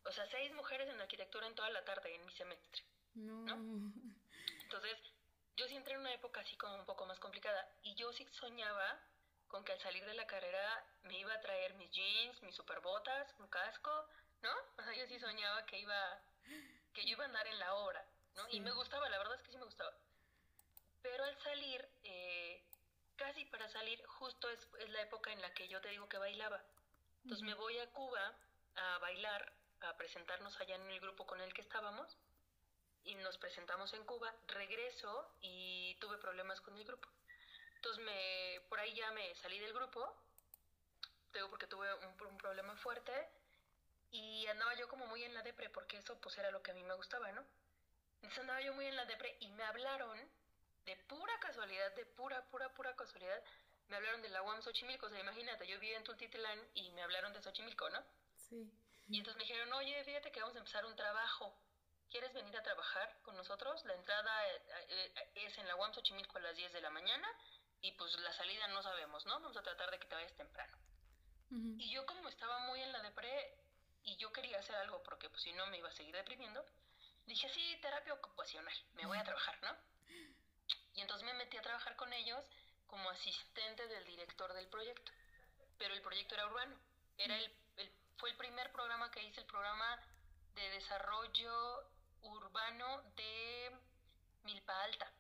O 0.05 0.13
sea, 0.13 0.27
seis 0.27 0.53
mujeres 0.55 0.89
en 0.89 1.01
arquitectura 1.01 1.47
en 1.47 1.55
toda 1.55 1.71
la 1.71 1.85
tarde 1.85 2.15
en 2.15 2.25
mi 2.25 2.33
semestre. 2.33 2.83
No. 3.15 3.55
Entonces, 4.63 4.99
yo 5.59 5.67
sí 5.67 5.75
entré 5.75 5.95
en 5.95 6.01
una 6.01 6.15
época 6.15 6.41
así 6.41 6.57
como 6.57 6.77
un 6.77 6.87
poco 6.87 7.05
más 7.05 7.19
complicada 7.19 7.69
y 7.83 7.93
yo 7.97 8.13
sí 8.13 8.25
soñaba 8.31 9.01
con 9.49 9.65
que 9.65 9.73
al 9.73 9.81
salir 9.81 10.05
de 10.07 10.15
la 10.15 10.27
carrera 10.27 10.85
me 11.03 11.19
iba 11.19 11.35
a 11.35 11.41
traer 11.41 11.75
mis 11.75 11.91
jeans, 11.91 12.41
mis 12.43 12.55
superbotas, 12.55 13.35
un 13.41 13.49
casco, 13.49 13.91
¿no? 14.41 14.51
O 14.79 14.83
sea, 14.83 14.95
yo 14.95 15.05
sí 15.09 15.19
soñaba 15.19 15.67
que 15.67 15.81
iba, 15.81 16.21
que 16.95 17.05
yo 17.05 17.13
iba 17.13 17.25
a 17.25 17.27
andar 17.27 17.47
en 17.49 17.59
la 17.59 17.75
obra, 17.75 18.05
¿no? 18.37 18.47
Y 18.51 18.61
me 18.61 18.71
gustaba, 18.71 19.09
la 19.09 19.19
verdad 19.19 19.35
es 19.35 19.43
que 19.43 19.51
sí 19.51 19.59
me 19.59 19.65
gustaba. 19.65 19.93
Pero 21.03 21.25
al 21.25 21.37
salir, 21.41 21.89
eh, 22.05 22.63
casi 23.17 23.45
para 23.47 23.69
salir, 23.69 24.05
justo 24.07 24.49
es, 24.51 24.69
es, 24.79 24.91
la 24.91 25.03
época 25.03 25.33
en 25.33 25.43
la 25.43 25.53
que 25.55 25.67
yo 25.67 25.81
te 25.81 25.89
digo 25.89 26.09
que 26.09 26.19
bailaba. 26.19 26.63
Entonces 27.25 27.45
me 27.45 27.55
voy 27.55 27.79
a 27.79 27.91
Cuba 27.91 28.37
a 28.77 28.99
bailar, 28.99 29.53
a 29.81 29.97
presentarnos 29.97 30.61
allá 30.61 30.77
en 30.77 30.89
el 30.91 31.01
grupo 31.01 31.27
con 31.27 31.41
el 31.41 31.53
que 31.53 31.63
estábamos 31.63 32.17
y 33.09 33.15
nos 33.17 33.39
presentamos 33.39 33.93
en 33.95 34.05
Cuba, 34.05 34.35
regreso 34.49 35.35
y 35.41 35.97
tuve 35.97 36.19
problemas 36.19 36.61
con 36.61 36.77
el 36.77 36.85
grupo. 36.85 37.09
Entonces 37.77 38.05
me, 38.05 38.61
por 38.69 38.79
ahí 38.79 38.95
ya 38.95 39.11
me 39.13 39.35
salí 39.37 39.59
del 39.59 39.73
grupo, 39.73 40.15
digo 41.33 41.49
porque 41.49 41.67
tuve 41.67 41.89
un, 41.95 42.37
problema 42.37 42.77
fuerte 42.77 43.13
y 44.11 44.47
andaba 44.47 44.75
yo 44.75 44.89
como 44.89 45.07
muy 45.07 45.25
en 45.25 45.35
la 45.35 45.43
depre 45.43 45.71
porque 45.71 45.97
eso 45.97 46.21
pues 46.21 46.37
era 46.39 46.51
lo 46.51 46.63
que 46.63 46.71
a 46.71 46.75
mí 46.75 46.85
me 46.85 46.95
gustaba, 46.95 47.33
¿no? 47.33 47.45
Entonces 48.17 48.39
andaba 48.41 48.61
yo 48.61 48.75
muy 48.75 48.87
en 48.87 48.97
la 48.97 49.07
depre 49.07 49.37
y 49.41 49.49
me 49.53 49.63
hablaron 49.65 50.19
de 50.85 50.97
pura 51.09 51.33
casualidad, 51.41 51.95
de 51.95 52.05
pura, 52.05 52.45
pura, 52.51 52.73
pura 52.75 52.95
casualidad, 52.95 53.43
me 53.89 53.97
hablaron 53.97 54.21
de 54.21 54.29
la 54.29 54.43
UAM 54.43 54.61
Xochimilco, 54.63 55.07
o 55.07 55.09
sea, 55.09 55.21
imagínate, 55.21 55.67
yo 55.67 55.79
vivía 55.81 55.97
en 55.97 56.05
Tultitlán 56.05 56.61
y 56.75 56.91
me 56.91 57.03
hablaron 57.03 57.33
de 57.33 57.43
Xochimilco, 57.43 57.89
¿no? 57.91 58.03
Sí. 58.37 58.71
Y 59.09 59.19
entonces 59.19 59.39
me 59.39 59.45
dijeron, 59.45 59.73
oye, 59.73 60.05
fíjate 60.05 60.31
que 60.31 60.41
vamos 60.41 60.57
a 60.57 60.59
empezar 60.59 60.85
un 60.85 60.95
trabajo. 60.95 61.55
¿Quieres 62.11 62.33
venir 62.33 62.57
a 62.57 62.63
trabajar 62.63 63.19
con 63.23 63.37
nosotros? 63.37 63.85
La 63.85 63.95
entrada 63.95 64.49
eh, 64.49 64.63
eh, 64.89 65.31
es 65.35 65.59
en 65.59 65.69
la 65.69 65.77
UAM 65.77 65.93
Xochimilco 65.93 66.39
a 66.39 66.41
las 66.41 66.57
10 66.57 66.73
de 66.73 66.81
la 66.81 66.91
mañana 66.91 67.29
y 67.83 67.93
pues 67.93 68.19
la 68.21 68.33
salida 68.33 68.67
no 68.69 68.83
sabemos, 68.83 69.25
¿no? 69.27 69.35
Vamos 69.35 69.57
a 69.57 69.63
tratar 69.63 69.91
de 69.91 69.99
que 69.99 70.07
te 70.07 70.15
vayas 70.15 70.35
temprano. 70.35 70.77
Y 71.51 71.91
yo 71.91 72.05
como 72.05 72.29
estaba 72.29 72.59
muy 72.67 72.83
en 72.83 72.93
la 72.93 73.01
depre 73.01 73.57
y 74.05 74.17
yo 74.17 74.31
quería 74.33 74.59
hacer 74.59 74.77
algo 74.77 75.03
porque 75.03 75.31
pues 75.31 75.43
si 75.43 75.53
no 75.55 75.67
me 75.69 75.79
iba 75.79 75.89
a 75.89 75.93
seguir 75.93 76.15
deprimiendo, 76.15 76.63
dije, 77.25 77.49
sí, 77.49 77.79
terapia 77.81 78.13
ocupacional, 78.13 78.75
me 78.95 79.07
voy 79.07 79.17
a 79.17 79.25
trabajar, 79.25 79.59
¿no? 79.63 79.75
Y 80.95 81.01
entonces 81.01 81.25
me 81.25 81.33
metí 81.35 81.57
a 81.57 81.63
trabajar 81.63 81.97
con 81.97 82.13
ellos 82.13 82.45
como 82.87 83.09
asistente 83.09 83.87
del 83.87 84.05
director 84.05 84.53
del 84.53 84.67
proyecto. 84.69 85.11
Pero 85.79 85.95
el 85.95 86.03
proyecto 86.03 86.35
era 86.35 86.47
urbano. 86.47 86.77
Era 87.17 87.37
el 87.37 87.51
fue 88.19 88.31
el 88.31 88.37
primer 88.37 88.71
programa 88.73 89.11
que 89.11 89.23
hice, 89.23 89.41
el 89.41 89.47
programa 89.47 89.99
de 90.55 90.71
desarrollo 90.71 91.85
urbano 92.23 93.03
de 93.17 93.71
Milpa 94.45 94.83
Alta, 94.85 95.13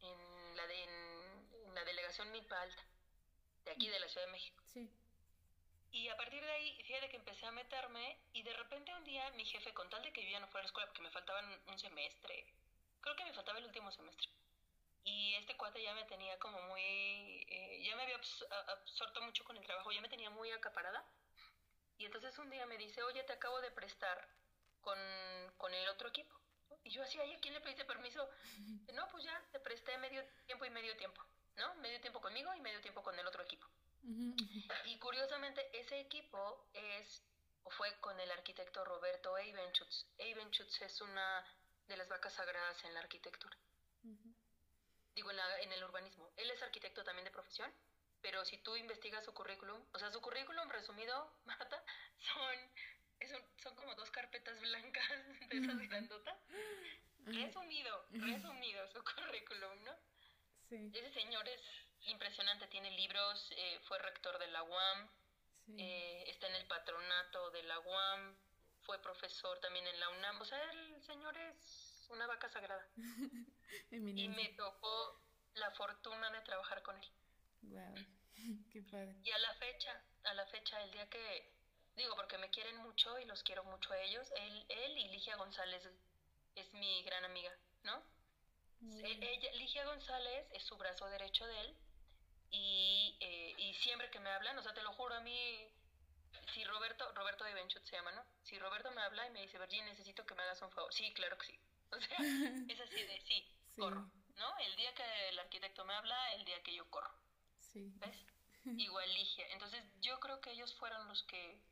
en 0.00 0.56
la, 0.56 0.66
de, 0.66 0.82
en, 0.84 1.74
la 1.74 1.84
delegación 1.84 2.30
Milpa 2.30 2.60
Alta, 2.60 2.82
de 3.64 3.70
aquí 3.72 3.88
de 3.88 3.98
la 3.98 4.08
Ciudad 4.08 4.26
de 4.26 4.32
México. 4.32 4.62
Sí. 4.66 4.90
Y 5.92 6.08
a 6.08 6.16
partir 6.16 6.42
de 6.44 6.50
ahí, 6.50 6.82
fíjate 6.82 7.08
que 7.08 7.16
empecé 7.16 7.46
a 7.46 7.52
meterme 7.52 8.18
y 8.32 8.42
de 8.42 8.52
repente 8.52 8.94
un 8.94 9.04
día 9.04 9.30
mi 9.30 9.44
jefe, 9.44 9.72
con 9.72 9.88
tal 9.88 10.02
de 10.02 10.12
que 10.12 10.22
yo 10.22 10.30
ya 10.30 10.40
no 10.40 10.48
fuera 10.48 10.60
a 10.60 10.64
la 10.64 10.68
escuela 10.68 10.86
porque 10.88 11.02
me 11.02 11.10
faltaban 11.10 11.44
un 11.68 11.78
semestre, 11.78 12.52
creo 13.00 13.16
que 13.16 13.24
me 13.24 13.32
faltaba 13.32 13.58
el 13.58 13.64
último 13.64 13.90
semestre. 13.90 14.28
Y 15.04 15.34
este 15.34 15.56
cuate 15.56 15.82
ya 15.82 15.94
me 15.94 16.04
tenía 16.04 16.38
como 16.38 16.60
muy, 16.62 16.82
eh, 17.48 17.82
ya 17.84 17.94
me 17.96 18.02
había 18.02 18.16
absorto 18.16 19.22
mucho 19.22 19.44
con 19.44 19.56
el 19.56 19.64
trabajo, 19.64 19.92
ya 19.92 20.00
me 20.00 20.08
tenía 20.08 20.30
muy 20.30 20.50
acaparada. 20.50 21.04
Y 21.96 22.04
entonces 22.04 22.36
un 22.38 22.50
día 22.50 22.66
me 22.66 22.76
dice, 22.76 23.02
oye, 23.04 23.22
te 23.22 23.32
acabo 23.32 23.60
de 23.60 23.70
prestar 23.70 24.28
con, 24.80 24.98
con 25.56 25.72
el 25.72 25.88
otro 25.88 26.08
equipo. 26.08 26.36
Y 26.86 26.90
yo 26.90 27.02
así, 27.02 27.18
¿a 27.20 27.40
quién 27.40 27.52
le 27.54 27.60
pediste 27.60 27.84
permiso? 27.84 28.28
No, 28.94 29.08
pues 29.08 29.24
ya, 29.24 29.42
te 29.52 29.60
presté 29.60 29.98
medio 29.98 30.24
tiempo 30.46 30.64
y 30.64 30.70
medio 30.70 30.96
tiempo, 30.96 31.22
¿no? 31.56 31.74
Medio 31.76 32.00
tiempo 32.00 32.20
conmigo 32.20 32.54
y 32.54 32.60
medio 32.60 32.80
tiempo 32.80 33.02
con 33.02 33.18
el 33.18 33.26
otro 33.26 33.42
equipo. 33.42 33.66
Y 34.84 34.98
curiosamente, 34.98 35.68
ese 35.78 36.00
equipo 36.00 36.68
es, 36.72 37.22
o 37.64 37.70
fue 37.70 37.92
con 38.00 38.18
el 38.20 38.30
arquitecto 38.30 38.84
Roberto 38.84 39.36
Eibenschutz. 39.36 40.06
Eibenschutz 40.16 40.80
es 40.80 41.00
una 41.02 41.44
de 41.88 41.96
las 41.96 42.08
vacas 42.08 42.32
sagradas 42.32 42.82
en 42.84 42.94
la 42.94 43.00
arquitectura. 43.00 43.56
Digo, 45.14 45.30
en, 45.30 45.36
la, 45.36 45.60
en 45.60 45.72
el 45.72 45.84
urbanismo. 45.84 46.30
Él 46.36 46.50
es 46.50 46.62
arquitecto 46.62 47.02
también 47.04 47.24
de 47.24 47.32
profesión 47.32 47.70
pero 48.26 48.44
si 48.44 48.58
tú 48.58 48.74
investigas 48.74 49.24
su 49.24 49.32
currículum, 49.32 49.80
o 49.92 49.98
sea, 50.00 50.10
su 50.10 50.20
currículum 50.20 50.68
resumido, 50.68 51.32
Marta, 51.44 51.80
son, 52.18 52.72
son 53.62 53.74
como 53.76 53.94
dos 53.94 54.10
carpetas 54.10 54.60
blancas 54.60 55.08
de 55.50 55.58
esas 55.58 55.78
grandotas. 55.78 56.36
Resumido, 57.24 58.06
resumido 58.10 58.86
su 58.88 59.02
currículum, 59.16 59.84
¿no? 59.84 59.92
Sí. 60.68 60.90
Ese 60.94 61.12
señor 61.12 61.48
es 61.48 61.60
impresionante, 62.06 62.66
tiene 62.68 62.90
libros, 62.92 63.50
eh, 63.56 63.80
fue 63.84 63.98
rector 63.98 64.38
de 64.38 64.48
la 64.48 64.62
UAM, 64.62 65.08
eh, 65.78 66.24
está 66.28 66.48
en 66.48 66.54
el 66.56 66.66
patronato 66.66 67.50
de 67.50 67.62
la 67.64 67.78
UAM, 67.80 68.36
fue 68.82 69.00
profesor 69.00 69.58
también 69.60 69.86
en 69.86 69.98
la 69.98 70.08
UNAM, 70.10 70.40
o 70.40 70.44
sea, 70.44 70.62
el 70.70 71.02
señor 71.02 71.36
es 71.36 72.06
una 72.10 72.26
vaca 72.26 72.48
sagrada. 72.48 72.86
y 73.90 74.28
me 74.28 74.48
tocó 74.50 75.20
la 75.54 75.70
fortuna 75.72 76.30
de 76.30 76.40
trabajar 76.42 76.82
con 76.82 76.96
él. 76.96 77.10
Wow. 77.62 77.94
Qué 78.70 78.82
padre. 78.82 79.16
Y 79.24 79.30
a 79.30 79.38
la 79.38 79.54
fecha, 79.54 80.00
a 80.24 80.34
la 80.34 80.46
fecha, 80.46 80.80
el 80.82 80.90
día 80.92 81.08
que, 81.08 81.55
digo, 81.96 82.14
porque 82.14 82.38
me 82.38 82.50
quieren 82.50 82.76
mucho 82.78 83.18
y 83.18 83.24
los 83.24 83.42
quiero 83.42 83.64
mucho 83.64 83.92
a 83.92 84.00
ellos, 84.00 84.30
él, 84.36 84.66
él 84.68 84.98
y 84.98 85.08
Ligia 85.08 85.36
González 85.36 85.88
es 86.54 86.72
mi 86.74 87.02
gran 87.02 87.24
amiga, 87.24 87.52
¿no? 87.82 88.02
Ella, 89.02 89.52
Ligia 89.52 89.84
González 89.84 90.46
es 90.52 90.62
su 90.64 90.76
brazo 90.76 91.08
derecho 91.08 91.46
de 91.46 91.60
él 91.60 91.76
y, 92.50 93.16
eh, 93.20 93.54
y 93.58 93.74
siempre 93.74 94.10
que 94.10 94.20
me 94.20 94.30
hablan, 94.30 94.58
o 94.58 94.62
sea, 94.62 94.74
te 94.74 94.82
lo 94.82 94.92
juro 94.92 95.14
a 95.14 95.20
mí, 95.20 95.68
si 96.52 96.64
Roberto, 96.64 97.10
Roberto 97.14 97.44
de 97.44 97.54
Benchut 97.54 97.84
se 97.84 97.96
llama, 97.96 98.12
¿no? 98.12 98.24
Si 98.42 98.58
Roberto 98.58 98.90
me 98.90 99.02
habla 99.02 99.26
y 99.26 99.30
me 99.30 99.42
dice, 99.42 99.58
Virginia, 99.58 99.86
necesito 99.86 100.24
que 100.26 100.34
me 100.34 100.42
hagas 100.42 100.60
un 100.62 100.70
favor. 100.70 100.92
Sí, 100.92 101.12
claro 101.14 101.38
que 101.38 101.46
sí. 101.46 101.58
O 101.92 102.00
sea, 102.00 102.18
es 102.68 102.80
así 102.80 103.00
de, 103.00 103.20
sí, 103.20 103.26
sí, 103.28 103.56
corro, 103.76 104.10
¿no? 104.34 104.58
El 104.58 104.74
día 104.74 104.92
que 104.94 105.28
el 105.28 105.38
arquitecto 105.38 105.84
me 105.84 105.94
habla, 105.94 106.34
el 106.34 106.44
día 106.44 106.60
que 106.62 106.74
yo 106.74 106.90
corro. 106.90 107.14
¿Ves? 107.74 108.26
Igual 108.64 109.14
Ligia. 109.14 109.46
Entonces 109.50 109.84
yo 110.00 110.18
creo 110.18 110.40
que 110.40 110.50
ellos 110.50 110.74
fueron 110.76 111.06
los 111.06 111.22
que 111.24 111.62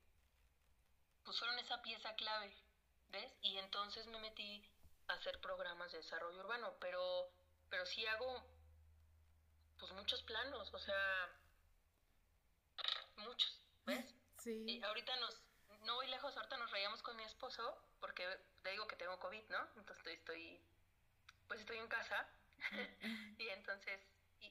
pues 1.24 1.38
fueron 1.38 1.58
esa 1.58 1.80
pieza 1.82 2.14
clave, 2.14 2.54
¿ves? 3.08 3.32
Y 3.42 3.56
entonces 3.58 4.06
me 4.06 4.18
metí 4.20 4.64
a 5.08 5.14
hacer 5.14 5.40
programas 5.40 5.92
de 5.92 5.98
desarrollo 5.98 6.40
urbano, 6.40 6.74
pero, 6.80 7.30
pero 7.70 7.86
sí 7.86 8.06
hago 8.06 8.42
pues 9.78 9.92
muchos 9.92 10.22
planos, 10.22 10.72
o 10.72 10.78
sea, 10.78 11.28
muchos, 13.16 13.60
¿ves? 13.86 14.14
Sí. 14.38 14.64
Y 14.66 14.82
ahorita 14.82 15.16
nos, 15.16 15.40
no 15.82 15.94
voy 15.96 16.06
lejos, 16.08 16.36
ahorita 16.36 16.56
nos 16.56 16.70
reíamos 16.70 17.02
con 17.02 17.16
mi 17.16 17.24
esposo, 17.24 17.76
porque 18.00 18.26
le 18.62 18.70
digo 18.70 18.86
que 18.86 18.96
tengo 18.96 19.18
COVID, 19.18 19.48
¿no? 19.48 19.68
Entonces 19.76 20.06
estoy, 20.06 20.60
pues 21.48 21.60
estoy 21.60 21.78
en 21.78 21.88
casa, 21.88 22.28
y 23.38 23.48
entonces 23.48 24.00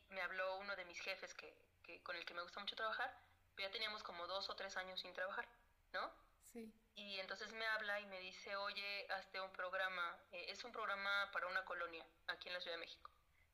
me 0.09 0.21
habló 0.21 0.57
uno 0.57 0.75
de 0.75 0.85
mis 0.85 0.99
jefes 0.99 1.33
que, 1.33 2.01
con 2.03 2.15
el 2.15 2.25
que 2.25 2.33
me 2.33 2.41
gusta 2.41 2.59
mucho 2.59 2.75
trabajar, 2.75 3.15
pero 3.55 3.67
ya 3.67 3.71
teníamos 3.71 4.03
como 4.03 4.25
dos 4.27 4.49
o 4.49 4.55
tres 4.55 4.75
años 4.77 4.99
sin 4.99 5.13
trabajar, 5.13 5.47
¿no? 5.91 6.22
Sí. 6.53 6.71
Y 6.95 7.19
entonces 7.19 7.51
me 7.53 7.65
habla 7.65 7.99
y 7.99 8.05
me 8.05 8.19
dice, 8.19 8.55
oye, 8.55 9.07
hazte 9.11 9.41
un 9.41 9.51
programa, 9.51 10.17
eh, 10.31 10.45
es 10.49 10.63
un 10.63 10.71
programa 10.71 11.29
para 11.31 11.47
una 11.47 11.65
colonia 11.65 12.05
aquí 12.27 12.47
en 12.47 12.53
la 12.53 12.61
Ciudad 12.61 12.77
de 12.77 12.81
México. 12.81 13.11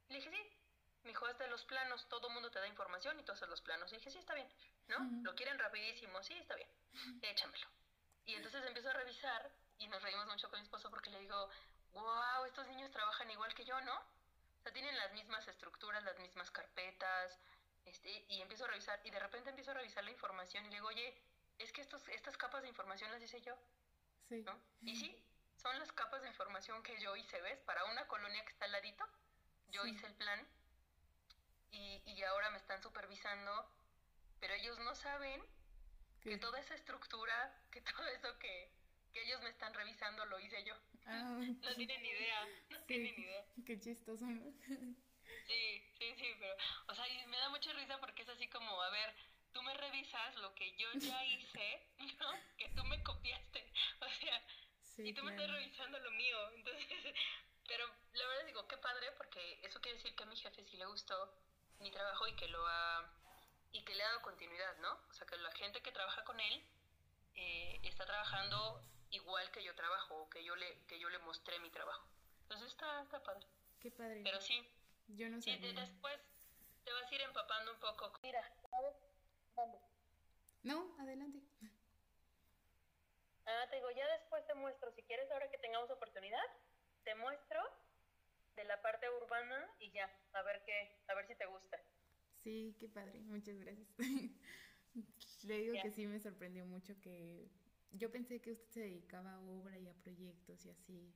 le 0.09 0.17
dije, 0.17 0.29
sí. 0.29 0.55
Me 1.03 1.11
dijo, 1.11 1.25
hazte 1.25 1.47
los 1.47 1.63
planos, 1.63 2.07
todo 2.09 2.27
el 2.27 2.33
mundo 2.33 2.51
te 2.51 2.59
da 2.59 2.67
información 2.67 3.17
y 3.17 3.23
tú 3.23 3.31
haces 3.31 3.47
los 3.47 3.61
planos. 3.61 3.91
Y 3.93 3.95
dije, 3.95 4.11
sí, 4.11 4.19
está 4.19 4.33
bien, 4.33 4.49
¿no? 4.87 4.97
Lo 5.23 5.33
quieren 5.33 5.57
rapidísimo, 5.57 6.21
sí, 6.21 6.37
está 6.37 6.55
bien, 6.55 6.69
échamelo. 7.21 7.67
Y 8.25 8.35
entonces 8.35 8.65
empiezo 8.65 8.89
a 8.89 8.93
revisar 8.93 9.49
y 9.77 9.87
nos 9.87 10.01
reímos 10.03 10.27
mucho 10.27 10.49
con 10.49 10.59
mi 10.59 10.63
esposo 10.63 10.89
porque 10.89 11.09
le 11.09 11.21
digo, 11.21 11.49
wow, 11.93 12.43
estos 12.45 12.67
niños 12.67 12.91
trabajan 12.91 13.31
igual 13.31 13.53
que 13.53 13.63
yo, 13.63 13.79
¿no? 13.81 13.95
O 13.95 14.61
sea, 14.61 14.73
tienen 14.73 14.95
las 14.97 15.13
mismas 15.13 15.47
estructuras, 15.47 16.03
las 16.03 16.19
mismas 16.19 16.51
carpetas, 16.51 17.39
este, 17.85 18.25
y 18.27 18.41
empiezo 18.41 18.65
a 18.65 18.67
revisar, 18.67 18.99
y 19.05 19.09
de 19.09 19.19
repente 19.19 19.49
empiezo 19.49 19.71
a 19.71 19.75
revisar 19.75 20.03
la 20.03 20.11
información 20.11 20.65
y 20.65 20.69
le 20.69 20.75
digo, 20.75 20.89
oye, 20.89 21.17
es 21.59 21.71
que 21.71 21.81
estos, 21.81 22.07
estas 22.09 22.37
capas 22.37 22.61
de 22.63 22.69
información 22.69 23.11
las 23.11 23.21
hice 23.21 23.41
yo. 23.41 23.55
Sí. 24.27 24.43
¿no? 24.43 24.59
Y 24.81 24.95
sí, 24.95 25.23
son 25.55 25.77
las 25.79 25.91
capas 25.91 26.21
de 26.21 26.27
información 26.29 26.81
que 26.83 26.99
yo 26.99 27.15
hice, 27.15 27.41
¿ves? 27.41 27.59
Para 27.61 27.85
una 27.85 28.07
colonia 28.07 28.43
que 28.43 28.51
está 28.51 28.65
al 28.65 28.71
ladito, 28.71 29.05
yo 29.67 29.85
hice 29.85 30.07
el 30.07 30.13
plan 30.15 30.47
y, 31.71 32.01
y 32.05 32.23
ahora 32.23 32.49
me 32.51 32.57
están 32.57 32.81
supervisando, 32.81 33.69
pero 34.39 34.53
ellos 34.53 34.79
no 34.79 34.95
saben 34.95 35.43
que 36.21 36.37
toda 36.37 36.59
esa 36.59 36.75
estructura, 36.75 37.63
que 37.71 37.81
todo 37.81 38.07
eso 38.07 38.37
que, 38.39 38.71
que 39.13 39.23
ellos 39.23 39.41
me 39.41 39.49
están 39.49 39.73
revisando 39.73 40.25
lo 40.25 40.39
hice 40.39 40.63
yo. 40.63 40.75
Ah, 41.05 41.39
no 41.61 41.75
tienen 41.75 42.05
idea, 42.05 42.47
no 42.69 42.83
tienen 42.83 43.19
idea. 43.19 43.45
Qué 43.65 43.79
chistoso. 43.79 44.25
Sí, 45.47 45.83
sí, 45.97 46.13
sí, 46.15 46.35
pero, 46.39 46.55
o 46.87 46.95
sea, 46.95 47.05
me 47.27 47.37
da 47.37 47.49
mucha 47.49 47.73
risa 47.73 47.99
porque 47.99 48.21
es 48.23 48.29
así 48.29 48.47
como, 48.49 48.81
a 48.81 48.89
ver, 48.91 49.15
tú 49.53 49.61
me 49.63 49.73
revisas 49.73 50.35
lo 50.37 50.53
que 50.55 50.75
yo 50.77 50.87
ya 50.93 51.23
hice, 51.25 51.87
¿no? 52.19 52.31
Que 52.57 52.69
tú 52.69 52.83
me 52.85 53.01
copiaste, 53.03 53.71
o 54.01 54.09
sea, 54.09 54.43
y 54.97 55.13
tú 55.13 55.23
me 55.23 55.31
estás 55.31 55.49
revisando 55.49 55.99
lo 55.99 56.11
mío, 56.11 56.37
entonces, 56.55 56.85
pero 57.67 57.85
la 58.13 58.27
verdad 58.27 58.45
digo, 58.45 58.67
qué 58.67 58.77
padre, 58.77 59.11
porque 59.17 59.59
eso 59.63 59.79
quiere 59.81 59.97
decir 59.97 60.15
que 60.15 60.23
a 60.23 60.27
mi 60.27 60.35
jefe 60.35 60.63
sí 60.65 60.77
le 60.77 60.85
gustó 60.85 61.33
mi 61.79 61.91
trabajo 61.91 62.27
y 62.27 62.35
que 62.35 62.47
lo 62.47 62.65
ha 62.67 63.09
y 63.71 63.83
que 63.83 63.95
le 63.95 64.03
ha 64.03 64.07
dado 64.07 64.21
continuidad, 64.23 64.77
¿no? 64.79 64.91
O 65.09 65.13
sea, 65.13 65.27
que 65.27 65.37
la 65.37 65.51
gente 65.51 65.81
que 65.81 65.91
trabaja 65.91 66.23
con 66.23 66.39
él 66.39 66.65
eh, 67.35 67.79
está 67.83 68.05
trabajando 68.05 68.83
igual 69.11 69.49
que 69.51 69.63
yo 69.63 69.75
trabajo 69.75 70.23
o 70.23 70.29
que 70.29 70.43
yo 70.43 70.55
le 70.55 70.85
que 70.87 70.99
yo 70.99 71.09
le 71.09 71.19
mostré 71.19 71.59
mi 71.59 71.69
trabajo. 71.69 72.07
Entonces 72.43 72.71
está, 72.71 73.03
está 73.03 73.21
padre. 73.21 73.45
Qué 73.79 73.91
padre. 73.91 74.21
Pero 74.23 74.41
sí. 74.41 74.67
Yo 75.07 75.29
no 75.29 75.41
sé. 75.41 75.57
Sí, 75.57 75.73
después 75.73 76.19
te 76.83 76.91
vas 76.91 77.11
a 77.11 77.15
ir 77.15 77.21
empapando 77.21 77.71
un 77.73 77.79
poco. 77.79 78.11
Mira, 78.23 78.41
No, 80.63 80.95
adelante. 80.99 81.41
Ah, 83.45 83.67
te 83.69 83.77
digo, 83.77 83.89
ya 83.91 84.07
después 84.19 84.45
te 84.45 84.53
muestro, 84.53 84.91
si 84.93 85.03
quieres, 85.03 85.29
ahora 85.31 85.49
que 85.49 85.57
tengamos 85.57 85.89
oportunidad, 85.89 86.43
te 87.03 87.15
muestro 87.15 87.59
de 88.55 88.63
la 88.65 88.81
parte 88.81 89.07
urbana 89.23 89.67
y 89.79 89.91
ya, 89.91 90.09
a 90.33 90.43
ver 90.43 90.61
qué, 90.65 91.01
a 91.07 91.15
ver 91.15 91.25
si 91.27 91.35
te 91.35 91.45
gusta. 91.47 91.77
Sí, 92.43 92.75
qué 92.79 92.87
padre, 92.89 93.21
muchas 93.21 93.57
gracias. 93.59 93.87
Le 95.43 95.57
digo 95.59 95.81
que 95.81 95.91
sí 95.91 96.05
me 96.05 96.19
sorprendió 96.19 96.65
mucho 96.65 96.99
que 96.99 97.49
yo 97.91 98.11
pensé 98.11 98.41
que 98.41 98.51
usted 98.51 98.69
se 98.69 98.79
dedicaba 98.81 99.33
a 99.33 99.39
obra 99.39 99.77
y 99.77 99.87
a 99.87 99.93
proyectos 99.93 100.65
y 100.65 100.69
así, 100.69 101.13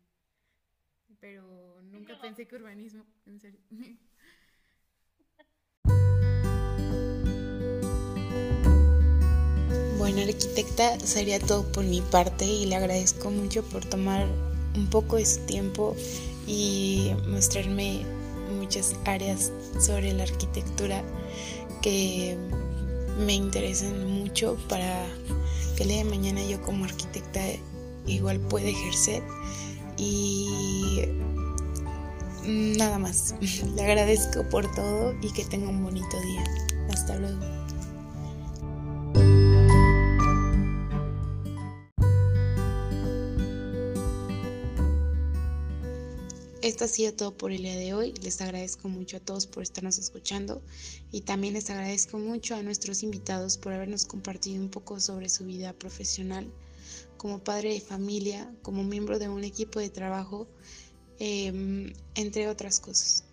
pero 1.19 1.81
nunca 1.81 2.19
pensé 2.19 2.47
que 2.47 2.55
urbanismo, 2.55 3.05
en 3.25 3.39
serio. 3.39 3.61
Bueno, 10.03 10.19
arquitecta, 10.19 10.99
sería 10.99 11.39
todo 11.39 11.63
por 11.71 11.85
mi 11.85 12.01
parte 12.01 12.43
y 12.43 12.65
le 12.65 12.75
agradezco 12.75 13.31
mucho 13.31 13.63
por 13.63 13.85
tomar 13.85 14.27
un 14.75 14.89
poco 14.89 15.15
de 15.15 15.25
su 15.25 15.39
tiempo 15.45 15.95
y 16.45 17.13
mostrarme 17.29 18.01
muchas 18.59 18.97
áreas 19.05 19.53
sobre 19.79 20.11
la 20.11 20.23
arquitectura 20.23 21.01
que 21.81 22.37
me 23.25 23.33
interesan 23.33 24.11
mucho 24.11 24.57
para 24.67 25.05
que 25.77 25.83
el 25.83 25.89
día 25.89 25.97
de 25.99 26.09
mañana 26.09 26.43
yo 26.43 26.61
como 26.63 26.83
arquitecta 26.83 27.39
igual 28.05 28.41
pueda 28.41 28.67
ejercer 28.67 29.23
y 29.95 30.99
nada 32.45 32.99
más. 32.99 33.35
Le 33.73 33.81
agradezco 33.81 34.43
por 34.49 34.69
todo 34.75 35.15
y 35.21 35.31
que 35.31 35.45
tenga 35.45 35.69
un 35.69 35.81
bonito 35.81 36.19
día. 36.19 36.43
Hasta 36.91 37.15
luego. 37.15 37.62
Esto 46.73 46.85
ha 46.85 46.87
sido 46.87 47.13
todo 47.13 47.37
por 47.37 47.51
el 47.51 47.61
día 47.61 47.75
de 47.75 47.93
hoy. 47.93 48.15
Les 48.23 48.41
agradezco 48.41 48.89
mucho 48.89 49.17
a 49.17 49.19
todos 49.19 49.45
por 49.45 49.61
estarnos 49.61 49.99
escuchando 49.99 50.63
y 51.11 51.21
también 51.21 51.53
les 51.53 51.69
agradezco 51.69 52.17
mucho 52.17 52.55
a 52.55 52.63
nuestros 52.63 53.03
invitados 53.03 53.59
por 53.59 53.73
habernos 53.73 54.05
compartido 54.07 54.59
un 54.59 54.71
poco 54.71 54.99
sobre 54.99 55.29
su 55.29 55.45
vida 55.45 55.73
profesional 55.73 56.51
como 57.15 57.43
padre 57.43 57.75
de 57.75 57.79
familia, 57.79 58.51
como 58.63 58.83
miembro 58.83 59.19
de 59.19 59.29
un 59.29 59.43
equipo 59.43 59.79
de 59.79 59.91
trabajo, 59.91 60.47
em, 61.19 61.93
entre 62.15 62.47
otras 62.47 62.79
cosas. 62.79 63.23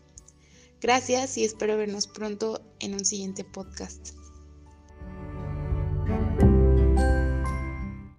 Gracias 0.82 1.38
y 1.38 1.44
espero 1.44 1.78
vernos 1.78 2.08
pronto 2.08 2.60
en 2.78 2.92
un 2.92 3.06
siguiente 3.06 3.42
podcast. 3.42 4.10